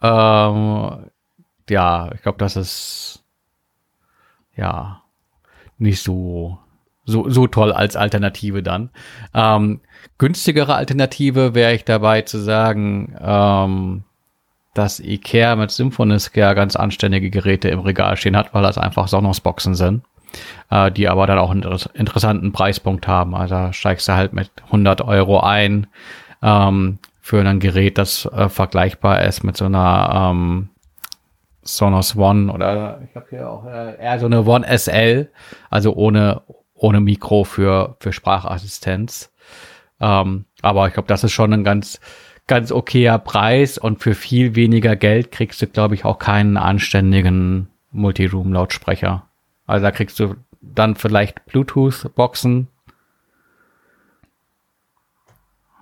[0.00, 1.10] Ähm,
[1.68, 3.24] ja, ich glaube, das ist
[4.54, 5.02] ja
[5.78, 6.58] nicht so
[7.06, 8.90] so, so toll als Alternative dann.
[9.32, 9.80] Ähm,
[10.18, 14.02] günstigere Alternative wäre ich dabei zu sagen, ähm,
[14.74, 19.74] dass Ikea mit Symphonisk ganz anständige Geräte im Regal stehen hat, weil das einfach Sonos-Boxen
[19.74, 20.04] sind,
[20.70, 23.34] äh, die aber dann auch einen interessanten Preispunkt haben.
[23.34, 25.86] Also steigst du halt mit 100 Euro ein
[26.42, 30.68] ähm, für ein Gerät, das äh, vergleichbar ist mit so einer ähm,
[31.62, 35.28] Sonos One oder ich habe hier auch äh, eher so eine One SL,
[35.70, 36.42] also ohne
[36.76, 39.32] ohne Mikro für für Sprachassistenz.
[40.00, 42.00] Ähm, aber ich glaube, das ist schon ein ganz
[42.46, 47.68] ganz okayer Preis und für viel weniger Geld kriegst du, glaube ich, auch keinen anständigen
[47.90, 49.26] Multiroom-Lautsprecher.
[49.66, 52.68] Also da kriegst du dann vielleicht Bluetooth-Boxen.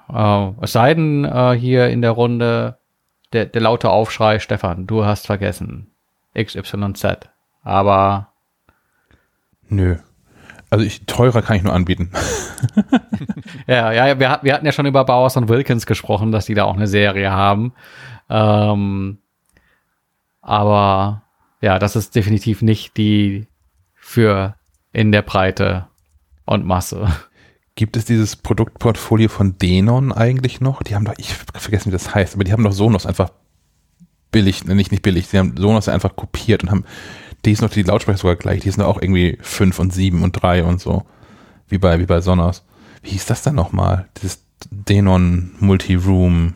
[0.09, 2.79] Äh, es sei denn, äh, hier in der Runde
[3.33, 5.91] der, der laute Aufschrei, Stefan, du hast vergessen.
[6.35, 7.29] XYZ.
[7.63, 8.29] Aber.
[9.69, 9.99] Nö.
[10.75, 12.11] Also ich, teurer kann ich nur anbieten.
[13.69, 16.65] ja, ja, wir, wir, hatten ja schon über Bowers und Wilkins gesprochen, dass die da
[16.65, 17.75] auch eine Serie haben.
[18.29, 19.19] Ähm,
[20.41, 21.23] aber
[21.61, 23.47] ja, das ist definitiv nicht die
[23.95, 24.57] für
[24.93, 25.87] in der Breite
[26.45, 27.07] und Masse.
[27.77, 30.83] Gibt es dieses Produktportfolio von Denon eigentlich noch?
[30.83, 33.31] Die haben doch, ich vergessen, wie das heißt, aber die haben doch Sonos einfach
[34.33, 36.85] billig, nicht, nicht billig, sie haben Sonos einfach kopiert und haben
[37.45, 40.33] die ist noch die Lautsprecher sogar gleich, die sind auch irgendwie 5 und 7 und
[40.33, 41.05] 3 und so.
[41.69, 42.65] Wie bei, wie bei Sonos.
[43.03, 44.09] Wie hieß das dann nochmal?
[44.21, 46.55] Dieses Denon Multi-Room.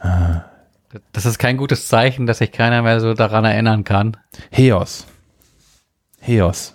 [0.00, 0.40] Äh.
[1.12, 4.16] Das ist kein gutes Zeichen, dass sich keiner mehr so daran erinnern kann.
[4.50, 5.06] Heos.
[6.20, 6.74] Heos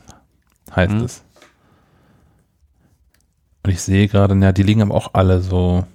[0.76, 1.04] heißt hm.
[1.04, 1.24] es.
[3.64, 5.86] Und ich sehe gerade, ja, die liegen aber auch alle so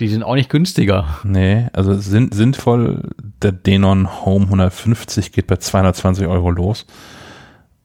[0.00, 1.18] die sind auch nicht günstiger.
[1.24, 3.10] Nee, also sind, sinnvoll,
[3.42, 6.86] der Denon Home 150 geht bei 220 Euro los.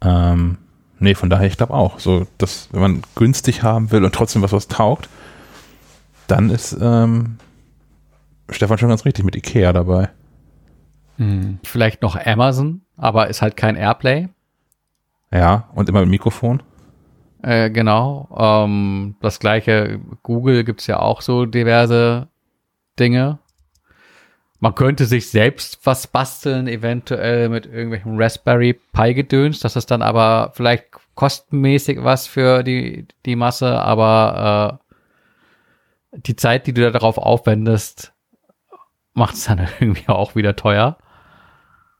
[0.01, 0.57] Ähm,
[0.99, 4.41] nee, von daher, ich glaube auch, so, dass, wenn man günstig haben will und trotzdem
[4.41, 5.09] was, was taugt,
[6.27, 7.37] dann ist ähm,
[8.49, 10.09] Stefan schon ganz richtig mit Ikea dabei.
[11.17, 11.59] Hm.
[11.63, 14.29] Vielleicht noch Amazon, aber ist halt kein Airplay.
[15.31, 16.63] Ja, und immer mit Mikrofon.
[17.41, 18.29] Äh, genau.
[18.37, 22.27] Ähm, das gleiche, Google gibt's ja auch so diverse
[22.99, 23.39] Dinge.
[24.59, 29.59] Man könnte sich selbst was basteln, eventuell mit irgendwelchen Raspberry Pi Gedöns.
[29.59, 30.85] Das ist dann aber vielleicht
[31.15, 34.79] kostenmäßig was für die, die Masse, aber
[36.13, 38.13] äh, die Zeit, die du da darauf aufwendest,
[39.13, 40.97] macht es dann irgendwie auch wieder teuer.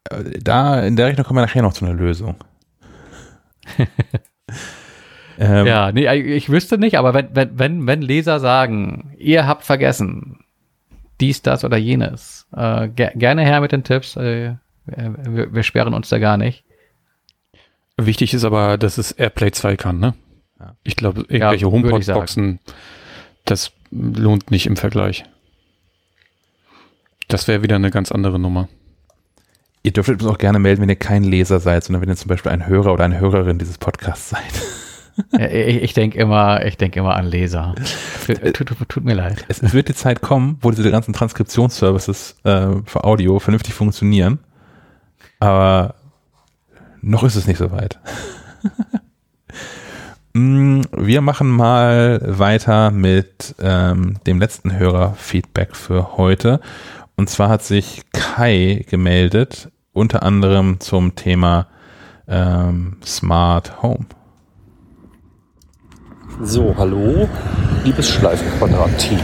[0.10, 2.36] Äh, da, in der Richtung kommen wir nachher noch zu einer Lösung.
[5.38, 9.64] Ähm, ja, nee, ich wüsste nicht, aber wenn, wenn, wenn, wenn Leser sagen, ihr habt
[9.64, 10.40] vergessen,
[11.20, 14.16] dies, das oder jenes, äh, ger gerne her mit den Tipps.
[14.16, 14.56] Äh,
[14.86, 16.64] wir, wir sperren uns da gar nicht.
[17.98, 20.14] Wichtig ist aber, dass es Airplay 2 kann, ne?
[20.84, 22.60] Ich glaube, irgendwelche ja, HomePod-Boxen,
[23.46, 25.26] das lohnt nicht im Vergleich.
[27.28, 28.68] Das wäre wieder eine ganz andere Nummer.
[29.84, 32.30] Ihr dürftet uns auch gerne melden, wenn ihr kein Leser seid, sondern wenn ihr zum
[32.30, 34.42] Beispiel ein Hörer oder eine Hörerin dieses Podcasts seid
[35.32, 37.76] ich, ich denke immer, ich denke immer an Leser.
[38.26, 39.46] Tut, tut, tut, mir leid.
[39.48, 44.40] Es, es, wird die Zeit kommen, wo diese ganzen Transkriptionsservices äh, für Audio vernünftig funktionieren.
[45.40, 45.96] Aber
[47.02, 48.00] noch ist es nicht so weit.
[50.38, 56.60] Mm, wir machen mal weiter mit ähm, dem letzten Hörerfeedback für heute.
[57.16, 61.68] Und zwar hat sich Kai gemeldet, unter anderem zum Thema
[62.28, 64.08] ähm, Smart Home.
[66.42, 67.30] So, hallo,
[67.86, 69.20] liebes Schleifenquadrat-Team.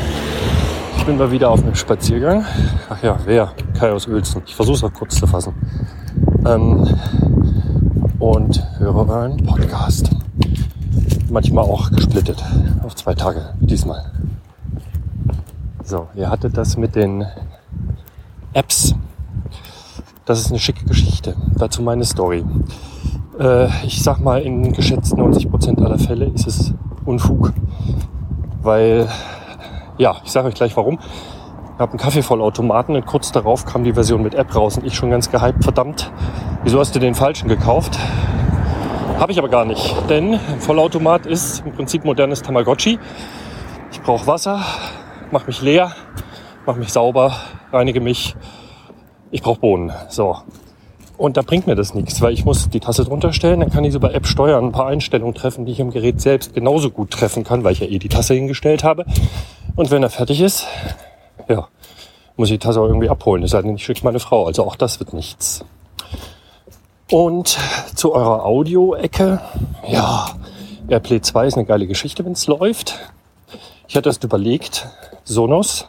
[0.98, 2.46] Ich bin mal wieder auf einem Spaziergang.
[2.90, 3.52] Ach ja, wer?
[3.78, 4.42] Kai aus Uelzen.
[4.46, 5.54] Ich versuche es auch kurz zu fassen.
[6.46, 6.88] Ähm,
[8.18, 10.10] und höre einen Podcast.
[11.30, 12.42] Manchmal auch gesplittet.
[12.82, 14.10] Auf zwei Tage, diesmal.
[15.84, 17.26] So, ihr hattet das mit den
[18.54, 18.96] Apps.
[20.24, 21.36] Das ist eine schicke Geschichte.
[21.58, 22.46] Dazu meine Story.
[23.42, 26.74] Äh, ich sag mal, in geschätzt 90 Prozent aller Fälle ist es
[27.06, 27.54] Unfug.
[28.62, 29.10] Weil,
[29.98, 31.00] ja, ich sage euch gleich warum.
[31.74, 34.94] Ich habe einen Kaffeevollautomaten und kurz darauf kam die Version mit App raus und ich
[34.94, 36.12] schon ganz gehypt, verdammt,
[36.64, 37.98] wieso hast du den falschen gekauft?
[39.18, 43.00] Habe ich aber gar nicht, denn ein Vollautomat ist im Prinzip modernes Tamagotchi.
[43.92, 44.62] Ich brauche Wasser,
[45.32, 45.92] mache mich leer,
[46.68, 47.34] mache mich sauber,
[47.72, 48.36] reinige mich.
[49.32, 49.92] Ich brauche Bohnen.
[50.10, 50.38] So.
[51.22, 53.84] Und da bringt mir das nichts, weil ich muss die Tasse drunter stellen, dann kann
[53.84, 57.12] ich über App steuern, ein paar Einstellungen treffen, die ich im Gerät selbst genauso gut
[57.12, 59.06] treffen kann, weil ich ja eh die Tasse hingestellt habe.
[59.76, 60.66] Und wenn er fertig ist,
[61.48, 61.68] ja,
[62.38, 63.44] muss ich die Tasse auch irgendwie abholen.
[63.44, 64.48] Es sei denn, ich schicke meine Frau.
[64.48, 65.64] Also auch das wird nichts.
[67.12, 67.56] Und
[67.94, 69.42] zu eurer Audio-Ecke,
[69.88, 70.26] ja,
[70.88, 72.98] Airplay 2 ist eine geile Geschichte, wenn es läuft.
[73.88, 74.88] Ich hatte erst überlegt,
[75.24, 75.88] Sonos,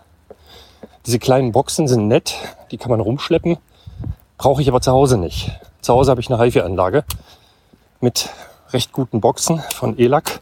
[1.06, 2.34] diese kleinen Boxen sind nett,
[2.70, 3.56] die kann man rumschleppen,
[4.42, 5.52] brauche ich aber zu Hause nicht.
[5.82, 7.04] Zu Hause habe ich eine HiFi-Anlage
[8.00, 8.28] mit
[8.72, 10.40] recht guten Boxen von ELAC.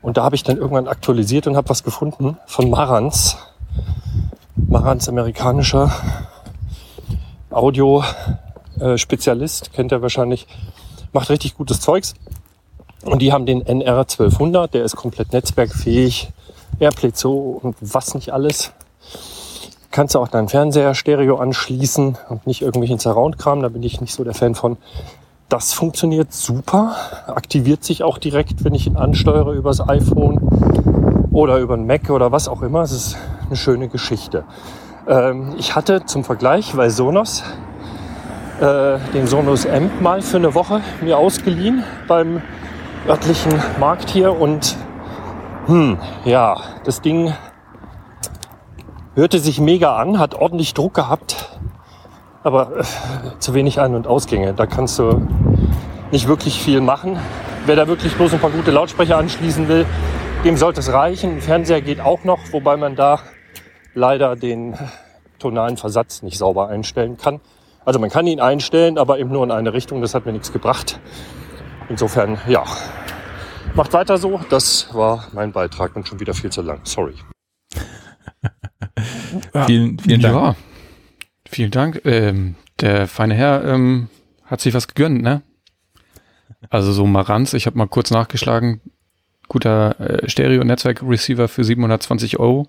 [0.00, 3.36] Und da habe ich dann irgendwann aktualisiert und habe was gefunden von Marantz.
[4.54, 5.92] Marantz, amerikanischer
[7.50, 10.46] Audio-Spezialist, kennt ihr wahrscheinlich,
[11.12, 12.14] macht richtig gutes Zeugs.
[13.02, 16.28] Und die haben den NR 1200, der ist komplett netzwerkfähig,
[16.78, 18.70] Airplay 2 und was nicht alles.
[19.92, 24.14] Kannst du auch deinen Fernseher Stereo anschließen und nicht irgendwelchen Surround-Kram, da bin ich nicht
[24.14, 24.76] so der Fan von.
[25.48, 26.94] Das funktioniert super,
[27.26, 30.38] aktiviert sich auch direkt, wenn ich ihn ansteuere übers iPhone
[31.32, 32.82] oder über ein Mac oder was auch immer.
[32.82, 34.44] Es ist eine schöne Geschichte.
[35.08, 37.42] Ähm, ich hatte zum Vergleich, weil Sonos
[38.60, 42.42] äh, den Sonos Amp mal für eine Woche mir ausgeliehen beim
[43.08, 44.76] örtlichen Markt hier und
[45.66, 47.32] hm, ja, das Ding
[49.20, 51.58] hörte sich mega an, hat ordentlich Druck gehabt,
[52.42, 52.84] aber äh,
[53.38, 54.54] zu wenig Ein- und Ausgänge.
[54.54, 55.28] Da kannst du
[56.10, 57.18] nicht wirklich viel machen.
[57.66, 59.84] Wer da wirklich bloß ein paar gute Lautsprecher anschließen will,
[60.42, 61.42] dem sollte es reichen.
[61.42, 63.20] Fernseher geht auch noch, wobei man da
[63.92, 64.78] leider den
[65.38, 67.40] tonalen Versatz nicht sauber einstellen kann.
[67.84, 70.00] Also man kann ihn einstellen, aber eben nur in eine Richtung.
[70.00, 70.98] Das hat mir nichts gebracht.
[71.90, 72.64] Insofern, ja,
[73.74, 74.40] macht weiter so.
[74.48, 76.80] Das war mein Beitrag und schon wieder viel zu lang.
[76.84, 77.16] Sorry.
[79.66, 80.34] Vielen, vielen Dank.
[80.34, 80.56] Ja,
[81.48, 82.02] vielen Dank.
[82.04, 84.08] Ähm, der feine Herr ähm,
[84.44, 85.42] hat sich was gegönnt, ne?
[86.68, 88.80] Also so Maranz, ich habe mal kurz nachgeschlagen,
[89.48, 92.68] guter äh, Stereo-Netzwerk-Receiver für 720 Euro.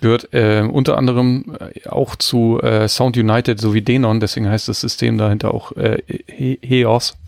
[0.00, 4.80] Gehört äh, unter anderem äh, auch zu äh, Sound United sowie Denon, deswegen heißt das
[4.80, 7.18] System dahinter auch äh, He Heos.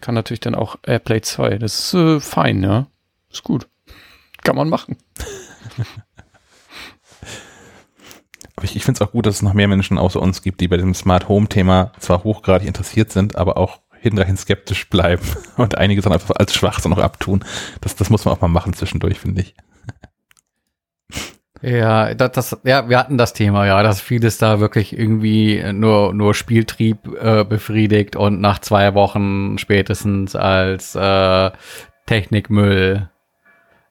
[0.00, 1.58] Kann natürlich dann auch Airplay 2.
[1.58, 2.86] Das ist äh, fein, ja.
[3.30, 3.68] Ist gut.
[4.42, 4.96] Kann man machen.
[8.62, 10.60] Aber ich, ich finde es auch gut, dass es noch mehr Menschen außer uns gibt,
[10.60, 15.24] die bei dem Smart Home Thema zwar hochgradig interessiert sind, aber auch hinterhin skeptisch bleiben
[15.56, 17.44] und einige dann einfach als Schwachsinn noch abtun.
[17.80, 19.56] Das, das muss man auch mal machen zwischendurch, finde ich.
[21.60, 26.14] Ja, das, das, ja, wir hatten das Thema, ja, dass vieles da wirklich irgendwie nur,
[26.14, 31.50] nur Spieltrieb äh, befriedigt und nach zwei Wochen spätestens als äh,
[32.06, 33.10] Technikmüll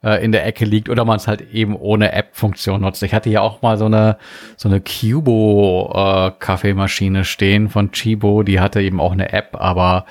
[0.04, 3.04] äh, in der Ecke liegt oder man es halt eben ohne App-Funktion nutzt.
[3.04, 4.18] Ich hatte ja auch mal so eine
[4.58, 10.06] so eine Cubo äh, stehen von Chibo, die hatte eben auch eine App, aber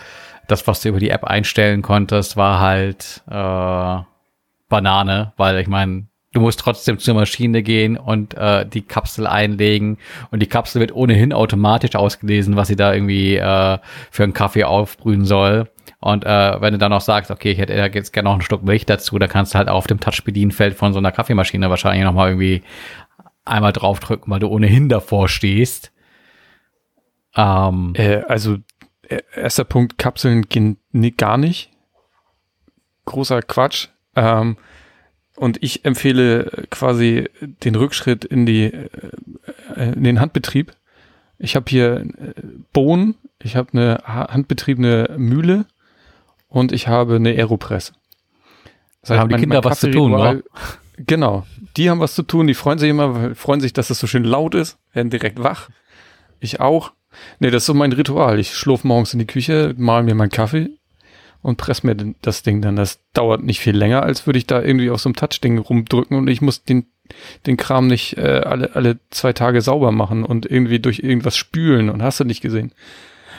[0.50, 4.02] das, was du über die App einstellen konntest, war halt äh,
[4.68, 9.98] Banane, weil ich meine, du musst trotzdem zur Maschine gehen und äh, die Kapsel einlegen
[10.30, 13.78] und die Kapsel wird ohnehin automatisch ausgelesen, was sie da irgendwie äh,
[14.10, 15.68] für einen Kaffee aufbrühen soll.
[16.02, 18.62] Und äh, wenn du dann noch sagst, okay, ich hätte jetzt gerne noch ein Stück
[18.62, 22.30] Milch dazu, da kannst du halt auf dem Touch-Bedienfeld von so einer Kaffeemaschine wahrscheinlich nochmal
[22.30, 22.62] irgendwie
[23.44, 25.92] einmal draufdrücken, weil du ohnehin davor stehst.
[27.36, 28.56] Ähm, Äh, also
[29.08, 31.70] äh, erster Punkt, Kapseln gehen nee, gar nicht.
[33.04, 33.88] Großer Quatsch.
[34.16, 34.56] Ähm,
[35.36, 40.72] und ich empfehle quasi den Rückschritt in die äh, in den Handbetrieb.
[41.38, 42.32] Ich habe hier äh,
[42.72, 45.66] Bohnen, ich habe eine ha- handbetriebene Mühle
[46.50, 47.92] und ich habe eine Aeropress.
[49.02, 50.42] Das haben die Kinder was zu tun, Kaffeeritual-
[51.06, 51.46] Genau,
[51.78, 54.06] die haben was zu tun, die freuen sich immer, weil- freuen sich, dass es so
[54.06, 55.70] schön laut ist, werden direkt wach.
[56.40, 56.92] Ich auch.
[57.38, 58.38] Nee, das ist so mein Ritual.
[58.38, 60.68] Ich schlurf morgens in die Küche, mal mir meinen Kaffee
[61.42, 62.76] und press mir das Ding dann.
[62.76, 66.16] Das dauert nicht viel länger, als würde ich da irgendwie auf so einem Touch-Ding rumdrücken
[66.18, 66.86] und ich muss den,
[67.46, 71.88] den Kram nicht äh, alle, alle zwei Tage sauber machen und irgendwie durch irgendwas spülen
[71.88, 72.72] und hast du nicht gesehen.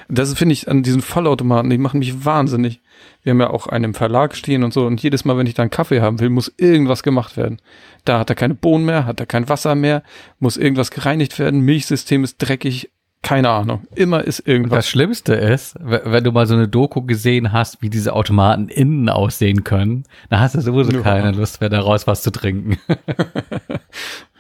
[0.10, 2.82] Das finde ich an diesen Vollautomaten, die machen mich wahnsinnig.
[3.24, 5.54] Wir haben ja auch einen im Verlag stehen und so und jedes Mal, wenn ich
[5.54, 7.60] da einen Kaffee haben will, muss irgendwas gemacht werden.
[8.06, 10.04] Da hat er keine Bohnen mehr, hat er kein Wasser mehr,
[10.40, 12.90] muss irgendwas gereinigt werden, Milchsystem ist dreckig,
[13.24, 13.82] keine Ahnung.
[13.94, 14.78] Immer ist Und irgendwas.
[14.78, 19.10] das Schlimmste ist, wenn du mal so eine Doku gesehen hast, wie diese Automaten innen
[19.10, 21.02] aussehen können, dann hast du sowieso Ja.
[21.02, 22.78] keine Lust mehr daraus was zu trinken.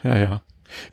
[0.04, 0.42] Ja, ja.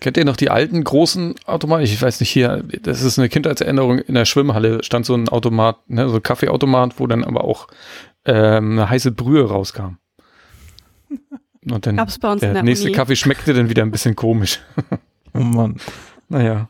[0.01, 1.85] Kennt ihr noch die alten großen Automaten?
[1.85, 3.99] Ich weiß nicht, hier, das ist eine Kindheitserinnerung.
[3.99, 7.69] In der Schwimmhalle stand so ein Automat, ne, so ein Kaffeeautomat, wo dann aber auch
[8.25, 9.99] ähm, eine heiße Brühe rauskam.
[11.71, 12.97] Und dann Gab's bei uns der in der nächste Uni.
[12.97, 14.61] Kaffee schmeckte dann wieder ein bisschen komisch.
[15.35, 15.77] Oh Mann.
[16.31, 16.69] Naja.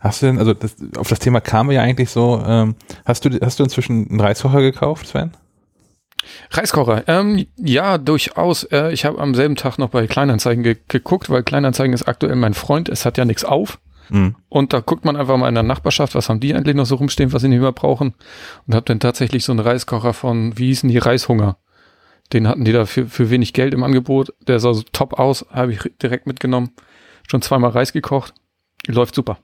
[0.00, 2.74] Hast du denn, also das, auf das Thema kamen wir ja eigentlich so, ähm,
[3.04, 5.32] hast du hast du inzwischen einen Reiskocher gekauft, Sven?
[6.50, 7.04] Reiskocher.
[7.06, 8.64] Ähm, ja, durchaus.
[8.64, 12.36] Äh, ich habe am selben Tag noch bei Kleinanzeigen ge geguckt, weil Kleinanzeigen ist aktuell
[12.36, 12.88] mein Freund.
[12.88, 13.78] Es hat ja nichts auf.
[14.10, 14.34] Mhm.
[14.48, 16.96] Und da guckt man einfach mal in der Nachbarschaft, was haben die eigentlich noch so
[16.96, 18.14] rumstehen, was sie nicht mehr brauchen.
[18.66, 21.56] Und hab dann tatsächlich so einen Reiskocher von, wie hießen die, Reishunger.
[22.32, 24.34] Den hatten die da für, für wenig Geld im Angebot.
[24.46, 26.70] Der sah so top aus, habe ich direkt mitgenommen.
[27.28, 28.34] Schon zweimal Reis gekocht.
[28.86, 29.38] Läuft super.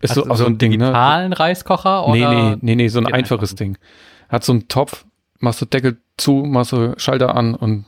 [0.00, 0.78] Ist so, also so einen ein Ding, ne?
[0.78, 2.06] digitalen Reiskocher?
[2.10, 2.34] Nee, oder?
[2.34, 3.78] nee, nee, nee, so ein einfaches Ding.
[4.28, 5.04] Hat so einen Topf,
[5.38, 7.84] machst du Deckel zu, machst du Schalter an und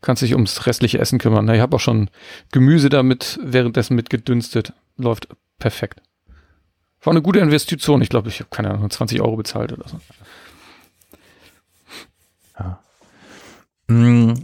[0.00, 1.48] kannst dich ums restliche Essen kümmern.
[1.48, 2.10] Ich habe auch schon
[2.52, 4.72] Gemüse damit währenddessen mitgedünstet.
[4.96, 6.00] Läuft perfekt.
[7.02, 8.02] War eine gute Investition.
[8.02, 10.00] Ich glaube, ich habe keine Ahnung, 20 Euro bezahlt oder so.
[13.88, 14.34] Mm,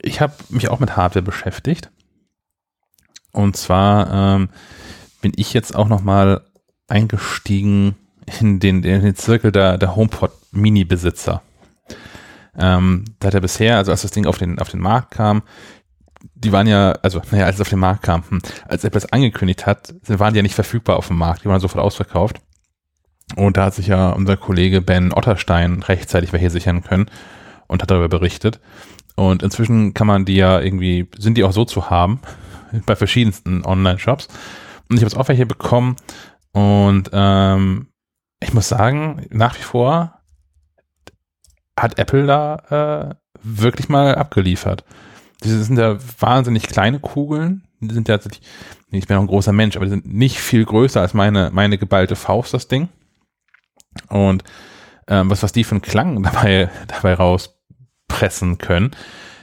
[0.00, 1.90] Ich habe mich auch mit Hardware beschäftigt.
[3.32, 4.48] Und zwar ähm,
[5.20, 6.44] bin ich jetzt auch noch mal
[6.88, 7.96] eingestiegen
[8.40, 11.42] in den, in den Zirkel der, der HomePod Mini-Besitzer.
[12.58, 15.42] Ähm, da hat er bisher, also als das Ding auf den, auf den Markt kam,
[16.34, 19.12] die waren ja, also naja, als es auf den Markt kam, hm, als Apple es
[19.12, 22.40] angekündigt hat, waren die ja nicht verfügbar auf dem Markt, die waren sofort ausverkauft.
[23.36, 27.10] Und da hat sich ja unser Kollege Ben Otterstein rechtzeitig welche sichern können
[27.66, 28.58] und hat darüber berichtet.
[29.16, 32.20] Und inzwischen kann man die ja irgendwie, sind die auch so zu haben,
[32.86, 34.28] bei verschiedensten Online-Shops.
[34.88, 35.96] Und ich habe jetzt auch welche bekommen
[36.52, 37.88] und ähm,
[38.40, 40.20] ich muss sagen, nach wie vor
[41.78, 44.84] hat Apple da äh, wirklich mal abgeliefert.
[45.44, 47.64] Diese sind ja wahnsinnig kleine Kugeln.
[47.80, 48.48] Die sind ja tatsächlich,
[48.90, 51.78] ich bin auch ein großer Mensch, aber die sind nicht viel größer als meine, meine
[51.78, 52.88] geballte Faust, das Ding.
[54.08, 54.42] Und
[55.06, 58.90] ähm, was, was die für einen Klang dabei, dabei rauspressen können,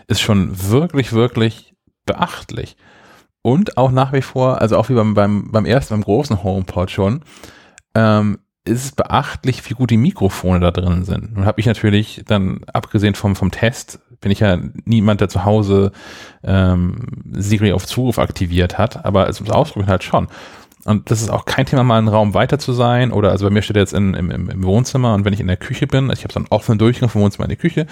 [0.07, 2.75] ist schon wirklich, wirklich beachtlich.
[3.41, 6.91] Und auch nach wie vor, also auch wie beim, beim, beim ersten, beim großen HomePod
[6.91, 7.23] schon,
[7.93, 11.35] ähm, ist es beachtlich, wie gut die Mikrofone da drin sind.
[11.35, 15.45] Nun habe ich natürlich dann, abgesehen vom, vom Test, bin ich ja niemand, der zu
[15.45, 15.91] Hause
[16.43, 16.95] ähm,
[17.31, 20.27] Siri auf Zuruf aktiviert hat, aber es Ausprobieren halt schon.
[20.85, 23.11] Und das ist auch kein Thema, mal einen Raum weiter zu sein.
[23.11, 25.39] Oder also bei mir steht er jetzt in, im, im im Wohnzimmer und wenn ich
[25.39, 27.87] in der Küche bin, ich habe so einen offenen Durchgang vom Wohnzimmer in die Küche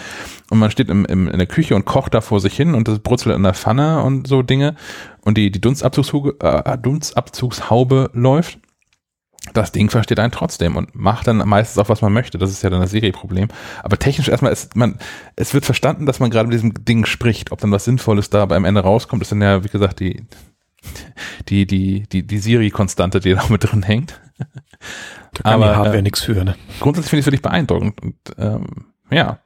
[0.52, 2.88] und man steht im, im, in der Küche und kocht da vor sich hin und
[2.88, 4.76] das brutzelt in der Pfanne und so Dinge
[5.22, 8.60] und die, die Dunstabzugshaube, äh, Dunstabzugshaube läuft.
[9.54, 12.38] Das Ding versteht einen trotzdem und macht dann meistens auch, was man möchte.
[12.38, 13.50] Das ist ja dann das Serie-Problem.
[13.84, 14.98] Aber technisch erstmal ist man,
[15.36, 17.52] es wird verstanden, dass man gerade mit diesem Ding spricht.
[17.52, 20.26] Ob dann was Sinnvolles da am Ende rauskommt, ist dann ja, wie gesagt, die,
[21.50, 24.20] die, die, die, die Siri-Konstante, die da mit drin hängt.
[25.34, 26.56] Da kann Aber, die Hardware äh, nichts für, ne?
[26.80, 28.02] Grundsätzlich finde ich es wirklich beeindruckend.
[28.02, 29.40] Und, ähm, ja,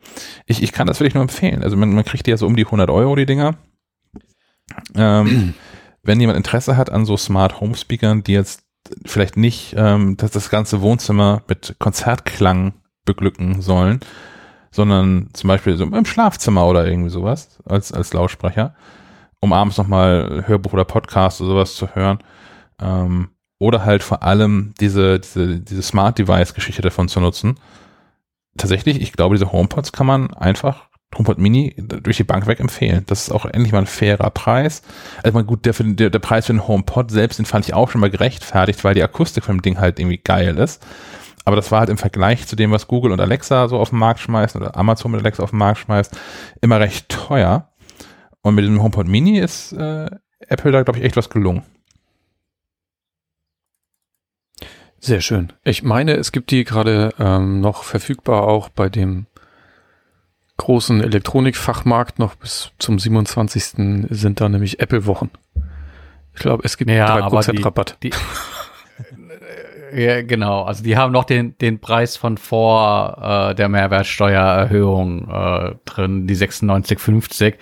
[0.46, 1.64] ich, ich kann das wirklich nur empfehlen.
[1.64, 3.56] Also man, man kriegt die ja so um die 100 Euro, die Dinger.
[4.96, 5.54] Ähm,
[6.04, 8.67] wenn jemand Interesse hat an so Smart Home Speakern, die jetzt
[9.06, 12.74] vielleicht nicht ähm, dass das ganze Wohnzimmer mit Konzertklang
[13.06, 14.00] beglücken sollen,
[14.72, 18.76] sondern zum Beispiel so im Schlafzimmer oder irgendwie sowas als, als Lautsprecher,
[19.40, 22.20] um abends nochmal Hörbuch oder Podcast oder sowas zu hören.
[22.82, 27.56] Ähm, oder halt vor allem diese, diese, diese Smart Device Geschichte davon zu nutzen.
[28.56, 33.04] Tatsächlich, ich glaube, diese HomePods kann man einfach HomePod Mini durch die Bank weg empfehlen.
[33.08, 34.82] Das ist auch endlich mal ein fairer Preis.
[35.24, 37.74] Also mal gut, der, für der, der Preis für den HomePod selbst, den fand ich
[37.74, 40.86] auch schon mal gerechtfertigt, weil die Akustik von dem Ding halt irgendwie geil ist.
[41.46, 44.00] Aber das war halt im Vergleich zu dem, was Google und Alexa so auf den
[44.00, 46.18] Markt schmeißen oder Amazon mit Alexa auf den Markt schmeißt,
[46.60, 47.72] immer recht teuer.
[48.42, 50.10] Und mit dem HomePod Mini ist äh,
[50.40, 51.64] Apple da, glaube ich, echt was gelungen.
[55.00, 55.54] Sehr schön.
[55.64, 59.28] Ich meine, es gibt die gerade ähm, noch verfügbar auch bei dem
[60.58, 64.08] großen Elektronikfachmarkt noch bis zum 27.
[64.10, 65.30] sind da nämlich Apple-Wochen.
[66.36, 67.98] Ich glaube, es gibt Ja, drei aber Prozent die- Rabatt.
[68.04, 68.12] Die,
[69.96, 70.64] Ja, genau.
[70.64, 76.36] Also die haben noch den, den Preis von vor äh, der Mehrwertsteuererhöhung äh, drin, die
[76.36, 77.54] 96,50.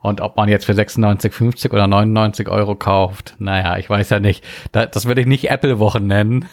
[0.00, 4.42] Und ob man jetzt für 96,50 oder 99 Euro kauft, naja, ich weiß ja nicht.
[4.72, 6.46] Da, das würde ich nicht Apple-Wochen nennen.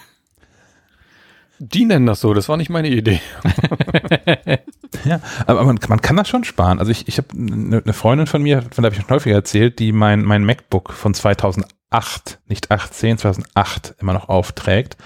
[1.59, 3.21] Die nennen das so, das war nicht meine Idee.
[5.05, 6.77] Ja, aber man, man kann das schon sparen.
[6.77, 9.35] Also ich, ich habe eine ne Freundin von mir, von der habe ich schon häufiger
[9.35, 14.97] erzählt, die mein, mein MacBook von 2008, nicht 18, 2008 immer noch aufträgt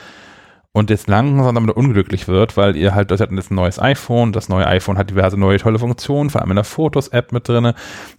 [0.75, 4.33] und jetzt langsam damit unglücklich wird, weil ihr halt, das hat jetzt ein neues iPhone,
[4.33, 7.75] das neue iPhone hat diverse neue tolle Funktionen, vor allem in der Fotos-App mit drinne,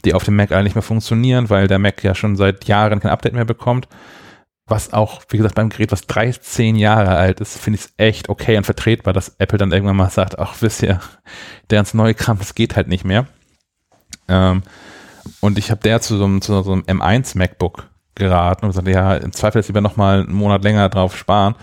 [0.06, 3.00] die auf dem Mac alle nicht mehr funktionieren, weil der Mac ja schon seit Jahren
[3.00, 3.88] kein Update mehr bekommt.
[4.68, 8.28] Was auch, wie gesagt, beim Gerät, was 13 Jahre alt ist, finde ich es echt
[8.28, 11.00] okay und vertretbar, dass Apple dann irgendwann mal sagt, ach, wisst ihr,
[11.70, 13.26] der ganz neue Kram, das geht halt nicht mehr.
[14.26, 14.62] Ähm,
[15.40, 18.88] und ich habe der zu so, einem, zu so einem M1 MacBook geraten und gesagt,
[18.88, 21.54] ja, im Zweifel jetzt lieber nochmal einen Monat länger drauf sparen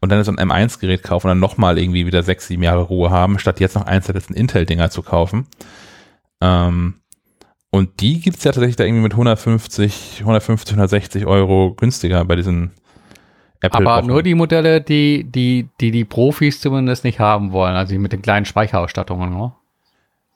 [0.00, 3.10] und dann so ein M1-Gerät kaufen und dann nochmal irgendwie wieder sechs, sieben Jahre Ruhe
[3.10, 5.46] haben, statt jetzt noch eins der letzten Intel-Dinger zu kaufen.
[6.40, 7.01] Ähm,
[7.74, 12.70] und die gibt's ja tatsächlich da irgendwie mit 150, 150, 160 Euro günstiger bei diesen
[13.62, 13.86] Apple.
[13.86, 17.98] Aber nur die Modelle, die, die, die die Profis zumindest nicht haben wollen, also die
[17.98, 19.52] mit den kleinen Speicherausstattungen, ne?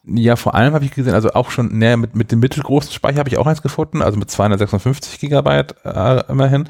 [0.09, 3.19] Ja, vor allem habe ich gesehen, also auch schon, ne, mit, mit dem mittelgroßen Speicher
[3.19, 6.69] habe ich auch eins gefunden, also mit 256 Gigabyte äh, immerhin.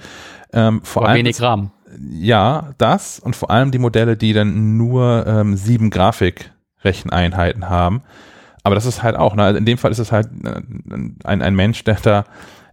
[0.52, 1.70] Ähm, vor Aber allem wenig RAM.
[2.18, 8.02] ja, das und vor allem die Modelle, die dann nur ähm, sieben Grafikrecheneinheiten haben.
[8.66, 10.60] Aber das ist halt auch, ne, also in dem Fall ist es halt äh,
[11.22, 12.24] ein, ein Mensch, der da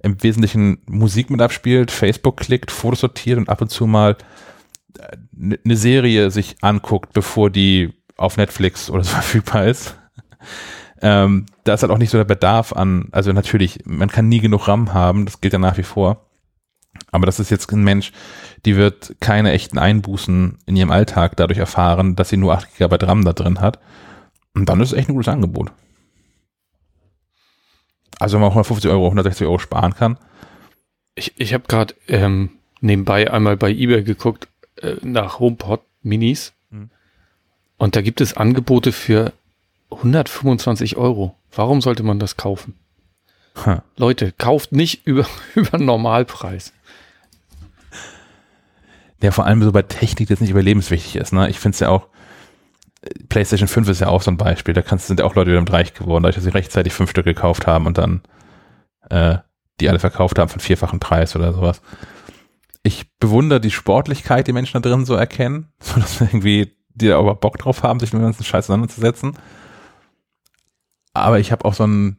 [0.02, 4.18] im Wesentlichen Musik mit abspielt, Facebook klickt, Fotos sortiert und ab und zu mal
[5.40, 9.96] eine ne Serie sich anguckt, bevor die auf Netflix oder so verfügbar ist.
[11.00, 14.40] Ähm, da ist halt auch nicht so der Bedarf an, also natürlich, man kann nie
[14.40, 16.26] genug RAM haben, das gilt ja nach wie vor.
[17.12, 18.14] Aber das ist jetzt ein Mensch,
[18.66, 22.98] die wird keine echten Einbußen in ihrem Alltag dadurch erfahren, dass sie nur 8 GB
[23.06, 23.78] RAM da drin hat.
[24.54, 25.72] Und dann ist es echt ein gutes Angebot.
[28.20, 30.18] Also wenn man 150 Euro, 160 Euro sparen kann.
[31.16, 34.48] Ich, ich habe gerade ähm, nebenbei einmal bei eBay geguckt
[34.82, 36.54] äh, nach HomePod Minis.
[36.70, 36.90] Mhm.
[37.78, 39.34] Und da gibt es Angebote für
[39.92, 41.36] 125 Euro.
[41.56, 42.76] Warum sollte man das kaufen?
[43.66, 43.84] Ha.
[43.98, 45.26] Leute, kauft nicht über,
[45.56, 46.74] über Normalpreis.
[49.22, 51.32] Der vor allem so bei Technik jetzt nicht überlebenswichtig ist.
[51.32, 51.50] Ne?
[51.50, 52.08] Ich finde es ja auch,
[53.30, 54.74] PlayStation 5 ist ja auch so ein Beispiel.
[54.74, 57.68] Da kannst, sind auch Leute wieder reich geworden, dadurch, dass sie rechtzeitig fünf Stück gekauft
[57.68, 58.22] haben und dann
[59.10, 59.38] äh,
[59.80, 61.82] die alle verkauft haben von vierfachen Preis oder sowas.
[62.84, 67.18] Ich bewundere die Sportlichkeit, die Menschen da drin so erkennen, so dass irgendwie die da
[67.18, 69.34] aber Bock drauf haben, sich mit dem ganzen Scheiß auseinanderzusetzen.
[71.14, 72.18] Aber ich habe auch so ein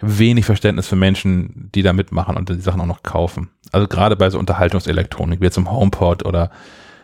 [0.00, 3.50] wenig Verständnis für Menschen, die da mitmachen und die Sachen auch noch kaufen.
[3.72, 6.50] Also gerade bei so Unterhaltungselektronik, wie jetzt im HomePod oder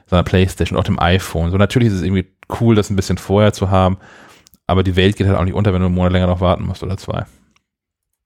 [0.06, 1.50] so einer Playstation, auch dem iPhone.
[1.50, 2.26] So natürlich ist es irgendwie
[2.60, 3.98] cool, das ein bisschen vorher zu haben,
[4.66, 6.64] aber die Welt geht halt auch nicht unter, wenn du einen Monat länger noch warten
[6.64, 7.26] musst oder zwei.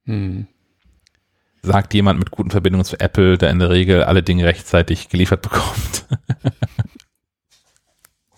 [0.04, 0.46] Hm.
[1.62, 5.42] Sagt jemand mit guten Verbindungen zu Apple, der in der Regel alle Dinge rechtzeitig geliefert
[5.42, 6.06] bekommt.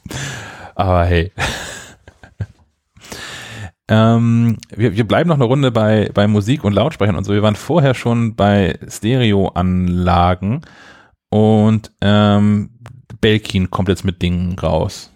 [0.75, 1.33] aber hey.
[3.93, 7.33] Ähm, wir, wir bleiben noch eine Runde bei, bei Musik und Lautsprechern und so.
[7.33, 10.61] Wir waren vorher schon bei Stereoanlagen
[11.29, 12.71] und ähm,
[13.21, 15.11] Belkin kommt jetzt mit Dingen raus.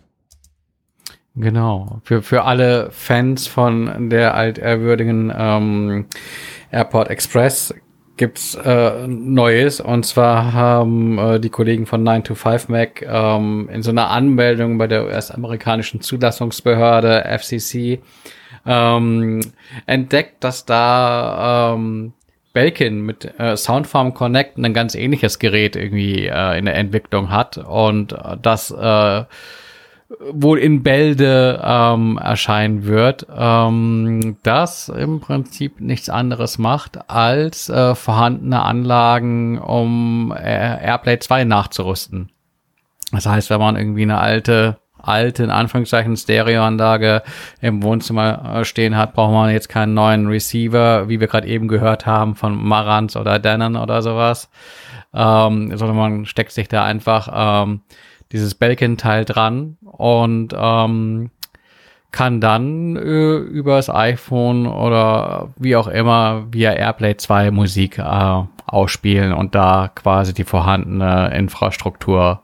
[1.36, 2.00] Genau.
[2.04, 6.06] Für, für alle Fans von der altehrwürdigen ähm,
[6.70, 7.74] Airport Express
[8.16, 9.80] gibt's äh, Neues.
[9.80, 14.86] Und zwar haben äh, die Kollegen von 9to5 Mac ähm, in so einer Anmeldung bei
[14.86, 18.00] der US-amerikanischen Zulassungsbehörde FCC
[18.66, 19.40] ähm,
[19.86, 22.12] entdeckt, dass da ähm,
[22.54, 27.58] Belkin mit äh, Soundfarm Connect ein ganz ähnliches Gerät irgendwie äh, in der Entwicklung hat
[27.58, 29.24] und äh, das äh,
[30.30, 37.96] wohl in Bälde ähm, erscheinen wird, ähm, das im Prinzip nichts anderes macht, als äh,
[37.96, 42.30] vorhandene Anlagen, um äh, Airplay 2 nachzurüsten.
[43.10, 44.78] Das heißt, wenn man irgendwie eine alte
[45.08, 47.22] alte, in Anführungszeichen, Stereoanlage
[47.60, 51.68] im Wohnzimmer äh, stehen hat, braucht man jetzt keinen neuen Receiver, wie wir gerade eben
[51.68, 54.50] gehört haben, von Marantz oder Denon oder sowas,
[55.12, 57.82] ähm, sondern man steckt sich da einfach ähm,
[58.32, 61.30] dieses Belkin-Teil dran und ähm,
[62.14, 69.32] kann dann äh, übers iPhone oder wie auch immer via AirPlay 2 Musik äh, ausspielen
[69.32, 72.42] und da quasi die vorhandene Infrastruktur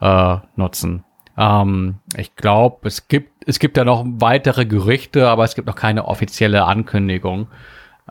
[0.00, 1.04] äh, nutzen.
[1.40, 5.74] Ähm, ich glaube, es gibt, es gibt ja noch weitere Gerüchte, aber es gibt noch
[5.76, 7.48] keine offizielle Ankündigung.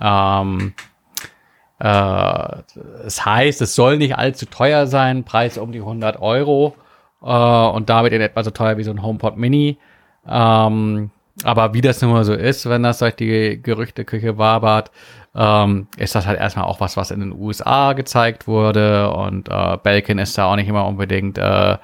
[0.02, 0.74] Ähm,
[1.80, 2.48] äh,
[3.06, 6.76] es heißt, es soll nicht allzu teuer sein, Preis um die 100 Euro.
[7.22, 9.78] äh, und damit in etwa so teuer wie so ein HomePod Mini.
[10.28, 11.12] Ähm,
[11.44, 14.92] aber wie das nun mal so ist, wenn das durch die Gerüchteküche wabert,
[15.36, 19.78] ähm, ist das halt erstmal auch was, was in den USA gezeigt wurde und äh,
[19.82, 21.78] Belkin ist da auch nicht immer unbedingt äh,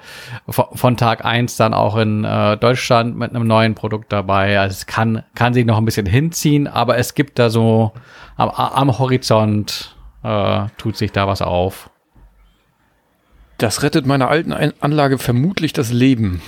[0.48, 4.58] von, von Tag eins dann auch in äh, Deutschland mit einem neuen Produkt dabei.
[4.58, 7.92] Also es kann, kann sich noch ein bisschen hinziehen, aber es gibt da so
[8.36, 11.90] am, am Horizont äh, tut sich da was auf.
[13.58, 16.42] Das rettet meiner alten Anlage vermutlich das Leben.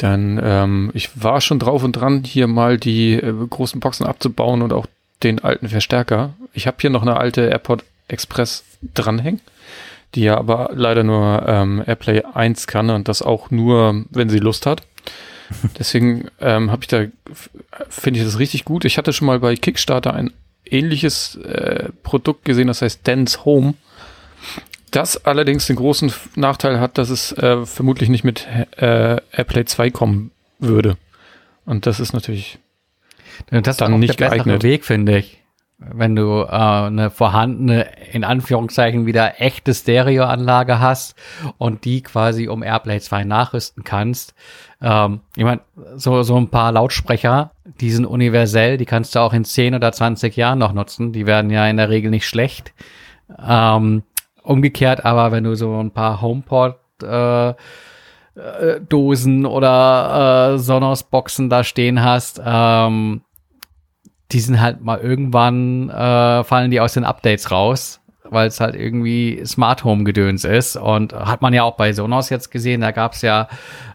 [0.00, 4.62] Denn ähm, ich war schon drauf und dran, hier mal die äh, großen Boxen abzubauen
[4.62, 4.86] und auch
[5.22, 6.34] den alten Verstärker.
[6.52, 8.64] Ich habe hier noch eine alte AirPod Express
[8.94, 9.40] dranhängen,
[10.14, 14.38] die ja aber leider nur ähm, AirPlay 1 kann und das auch nur, wenn sie
[14.38, 14.82] Lust hat.
[15.78, 17.04] Deswegen ähm, habe ich da,
[17.88, 18.84] finde ich das richtig gut.
[18.84, 20.32] Ich hatte schon mal bei Kickstarter ein
[20.64, 23.74] ähnliches äh, Produkt gesehen, das heißt Dance Home.
[24.90, 29.90] Das allerdings den großen Nachteil hat, dass es äh, vermutlich nicht mit äh, AirPlay 2
[29.90, 30.96] kommen würde.
[31.64, 32.58] Und das ist natürlich
[33.50, 34.62] das ist dann nicht der geeignet.
[34.62, 35.38] Weg, finde ich.
[35.78, 41.14] Wenn du äh, eine vorhandene, in Anführungszeichen wieder echte Stereoanlage hast
[41.56, 44.34] und die quasi um Airplay 2 nachrüsten kannst.
[44.82, 45.62] Ähm, ich meine,
[45.96, 49.90] so, so ein paar Lautsprecher, die sind universell, die kannst du auch in 10 oder
[49.90, 51.12] 20 Jahren noch nutzen.
[51.12, 52.74] Die werden ja in der Regel nicht schlecht.
[53.42, 54.02] Ähm,
[54.42, 57.54] umgekehrt aber, wenn du so ein paar HomePod äh,
[58.34, 63.22] äh, Dosen oder äh, Sonos-Boxen da stehen hast, ähm,
[64.32, 68.76] die sind halt mal irgendwann, äh, fallen die aus den Updates raus, weil es halt
[68.76, 70.76] irgendwie Smart Home Gedöns ist.
[70.76, 73.48] Und hat man ja auch bei Sonos jetzt gesehen, da gab es ja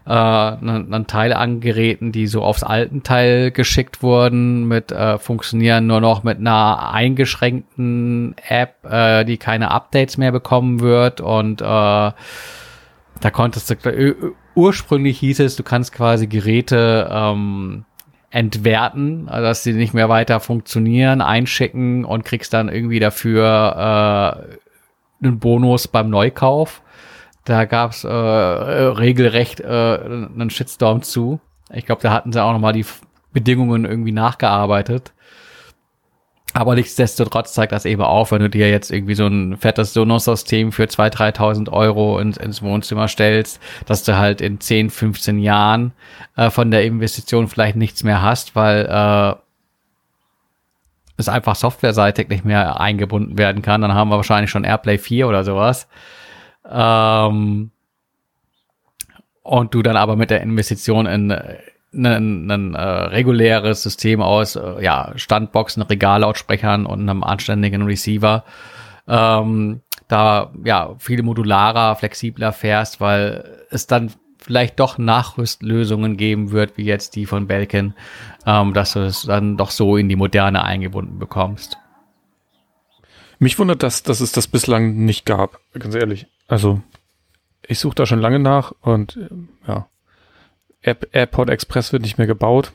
[0.06, 5.18] äh, einen, einen Teil an Geräten, die so aufs alten Teil geschickt wurden, mit äh,
[5.18, 11.62] funktionieren nur noch mit einer eingeschränkten App, äh, die keine Updates mehr bekommen wird und
[11.62, 17.84] äh, da konntest du, ursprünglich hieß es, du kannst quasi Geräte ähm,
[18.30, 24.56] entwerten, also dass sie nicht mehr weiter funktionieren, einschicken und kriegst dann irgendwie dafür
[25.22, 26.82] äh, einen Bonus beim Neukauf.
[27.44, 31.40] Da gab's äh, regelrecht äh, einen Shitstorm zu.
[31.72, 32.86] Ich glaube, da hatten sie auch noch mal die
[33.32, 35.12] Bedingungen irgendwie nachgearbeitet.
[36.56, 40.72] Aber nichtsdestotrotz zeigt das eben auch, wenn du dir jetzt irgendwie so ein fettes Sonos-System
[40.72, 45.92] für 2.000, 3.000 Euro ins, ins Wohnzimmer stellst, dass du halt in 10, 15 Jahren
[46.34, 49.34] äh, von der Investition vielleicht nichts mehr hast, weil äh,
[51.18, 53.82] es einfach softwareseitig nicht mehr eingebunden werden kann.
[53.82, 55.86] Dann haben wir wahrscheinlich schon AirPlay 4 oder sowas.
[56.66, 57.70] Ähm,
[59.42, 61.38] und du dann aber mit der Investition in
[61.96, 68.44] ein, ein äh, reguläres System aus äh, ja, Standboxen, Regallautsprechern und einem anständigen Receiver.
[69.08, 76.76] Ähm, da ja viele modularer, flexibler fährst, weil es dann vielleicht doch Nachrüstlösungen geben wird,
[76.76, 77.94] wie jetzt die von Belkin,
[78.46, 81.78] ähm, dass du es dann doch so in die Moderne eingebunden bekommst.
[83.38, 86.26] Mich wundert, dass, dass es das bislang nicht gab, ganz ehrlich.
[86.48, 86.80] Also,
[87.66, 89.18] ich suche da schon lange nach und
[89.66, 89.88] ja,
[90.86, 92.72] Air Airport Express wird nicht mehr gebaut.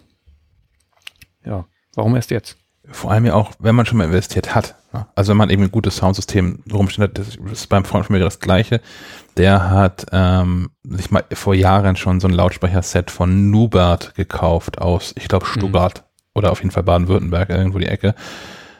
[1.45, 1.65] Ja,
[1.95, 2.57] warum erst jetzt?
[2.91, 4.75] Vor allem ja auch, wenn man schon mal investiert hat.
[4.91, 5.07] Ne?
[5.15, 8.19] Also wenn man eben ein gutes Soundsystem rumsteht hat, das ist beim Freund von mir
[8.21, 8.81] das Gleiche.
[9.38, 15.13] Der hat ähm, sich mal vor Jahren schon so ein Lautsprecherset von Nubert gekauft aus,
[15.17, 16.29] ich glaube, Stuttgart mhm.
[16.33, 18.13] oder auf jeden Fall Baden-Württemberg, irgendwo die Ecke,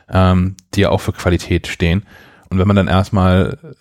[0.09, 2.05] ähm, die ja auch für Qualität stehen.
[2.49, 3.75] Und wenn man dann erstmal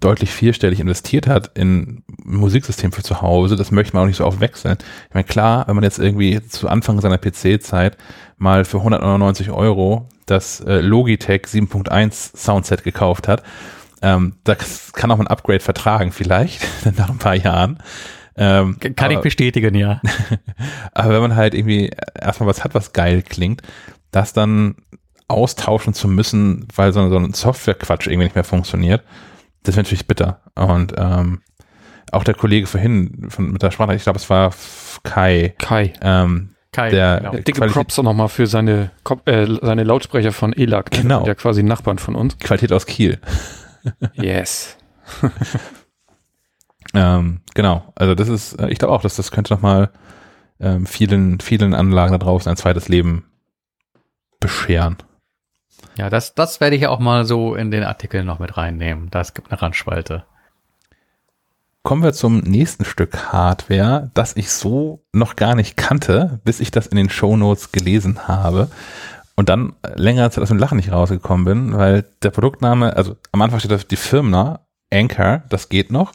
[0.00, 4.16] deutlich vierstellig investiert hat in ein Musiksystem für zu Hause, das möchte man auch nicht
[4.16, 4.76] so oft wechseln.
[5.08, 7.96] Ich meine, klar, wenn man jetzt irgendwie zu Anfang seiner PC-Zeit
[8.36, 13.42] mal für 199 Euro das äh, Logitech 7.1 Soundset gekauft hat,
[14.02, 16.66] ähm, das kann auch ein Upgrade vertragen vielleicht,
[16.96, 17.78] nach ein paar Jahren.
[18.36, 20.00] Ähm, kann aber, ich bestätigen, ja.
[20.92, 21.90] aber wenn man halt irgendwie
[22.20, 23.62] erstmal was hat, was geil klingt,
[24.10, 24.76] das dann
[25.28, 29.02] austauschen zu müssen, weil so, so ein Software-Quatsch irgendwie nicht mehr funktioniert,
[29.66, 30.40] das ist natürlich bitter.
[30.54, 31.40] Und ähm,
[32.12, 34.52] auch der Kollege vorhin von, mit der Sprache, ich glaube, es war
[35.02, 35.54] Kai.
[35.58, 35.92] Kai.
[36.00, 37.30] Ähm, Kai, der genau.
[37.32, 38.90] Dicke Qualität Props nochmal für seine,
[39.24, 40.92] äh, seine Lautsprecher von ELAC.
[40.92, 41.02] Ne?
[41.02, 41.24] Genau.
[41.24, 42.38] Der quasi Nachbarn von uns.
[42.38, 43.18] Qualität aus Kiel.
[44.14, 44.76] yes.
[46.94, 47.92] ähm, genau.
[47.94, 49.90] Also das ist, äh, ich glaube auch, dass das könnte nochmal
[50.60, 53.24] ähm, vielen, vielen Anlagen da draußen ein zweites Leben
[54.38, 54.96] bescheren.
[55.96, 59.08] Ja, das, das werde ich auch mal so in den Artikel noch mit reinnehmen.
[59.10, 60.24] Das gibt eine Randspalte.
[61.82, 66.70] Kommen wir zum nächsten Stück Hardware, das ich so noch gar nicht kannte, bis ich
[66.70, 68.68] das in den Show Notes gelesen habe
[69.36, 73.42] und dann längere Zeit aus dem Lachen nicht rausgekommen bin, weil der Produktname, also am
[73.42, 74.60] Anfang steht da die Firma
[74.92, 76.12] Anchor, das geht noch.